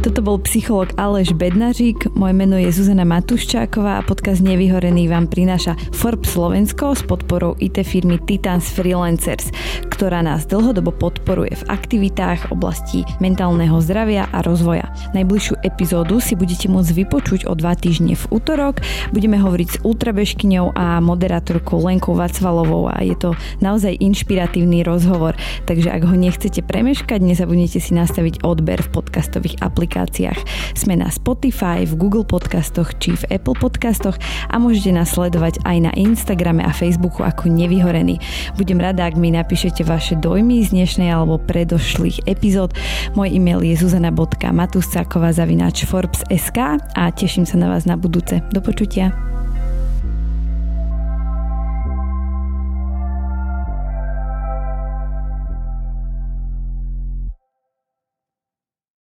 Toto 0.00 0.24
bol 0.24 0.40
psycholog 0.48 0.96
Aleš 0.96 1.36
Bednařík, 1.36 2.16
moje 2.16 2.32
meno 2.32 2.56
je 2.56 2.72
Zuzana 2.72 3.04
Matuščáková 3.04 4.00
a 4.00 4.06
podcast 4.08 4.40
Nevyhorený 4.40 5.12
vám 5.12 5.28
prináša 5.28 5.76
Forbes 5.92 6.32
Slovensko 6.32 6.96
s 6.96 7.04
podporou 7.04 7.52
IT 7.60 7.84
firmy 7.84 8.16
Titans 8.16 8.64
Freelancers, 8.72 9.52
ktorá 9.92 10.24
nás 10.24 10.48
dlhodobo 10.48 10.96
podporuje 10.96 11.52
v 11.52 11.68
aktivitách 11.68 12.48
oblasti 12.48 13.04
mentálneho 13.20 13.76
zdravia 13.84 14.24
a 14.32 14.40
rozvoja. 14.40 14.88
Najbližšiu 15.12 15.60
epizódu 15.68 16.16
si 16.16 16.32
budete 16.32 16.72
môcť 16.72 16.96
vypočuť 17.04 17.44
o 17.44 17.52
dva 17.52 17.76
týždne 17.76 18.16
v 18.16 18.24
útorok. 18.32 18.80
Budeme 19.12 19.36
hovoriť 19.36 19.68
s 19.68 19.80
ultrabežkyňou 19.84 20.80
a 20.80 21.04
moderátorkou 21.04 21.76
Lenkou 21.76 22.16
Vacvalovou 22.16 22.88
a 22.88 23.04
je 23.04 23.20
to 23.20 23.36
naozaj 23.60 24.00
inšpiratívny 24.00 24.80
rozhovor, 24.80 25.36
takže 25.68 25.92
ak 25.92 26.08
ho 26.08 26.16
nechcete 26.16 26.64
premeškať, 26.64 27.20
nezabudnite 27.20 27.84
si 27.84 27.92
nastaviť 27.92 28.48
odber 28.48 28.80
v 28.80 28.88
podcastových 28.96 29.60
aplikáciách 29.60 29.89
aplikáciách. 29.90 30.38
Sme 30.78 30.94
na 30.94 31.10
Spotify, 31.10 31.82
v 31.82 31.98
Google 31.98 32.22
podcastoch 32.22 32.94
či 33.02 33.18
v 33.18 33.34
Apple 33.34 33.58
podcastoch 33.58 34.14
a 34.46 34.54
môžete 34.62 34.94
nás 34.94 35.10
sledovať 35.10 35.66
aj 35.66 35.76
na 35.82 35.92
Instagrame 35.98 36.62
a 36.62 36.70
Facebooku 36.70 37.26
ako 37.26 37.50
Nevyhorený. 37.50 38.22
Budem 38.54 38.78
rada, 38.78 39.10
ak 39.10 39.18
mi 39.18 39.34
napíšete 39.34 39.82
vaše 39.82 40.14
dojmy 40.14 40.62
z 40.62 40.78
dnešnej 40.78 41.10
alebo 41.10 41.42
predošlých 41.42 42.30
epizód. 42.30 42.70
Môj 43.18 43.34
e-mail 43.34 43.66
je 43.66 43.74
zuzana.matuscáková 43.82 45.34
zavináč 45.34 45.82
Forbes.sk 45.82 46.78
a 46.78 47.02
teším 47.10 47.42
sa 47.42 47.58
na 47.58 47.66
vás 47.66 47.82
na 47.82 47.98
budúce. 47.98 48.38
Do 48.54 48.62
počutia. 48.62 49.10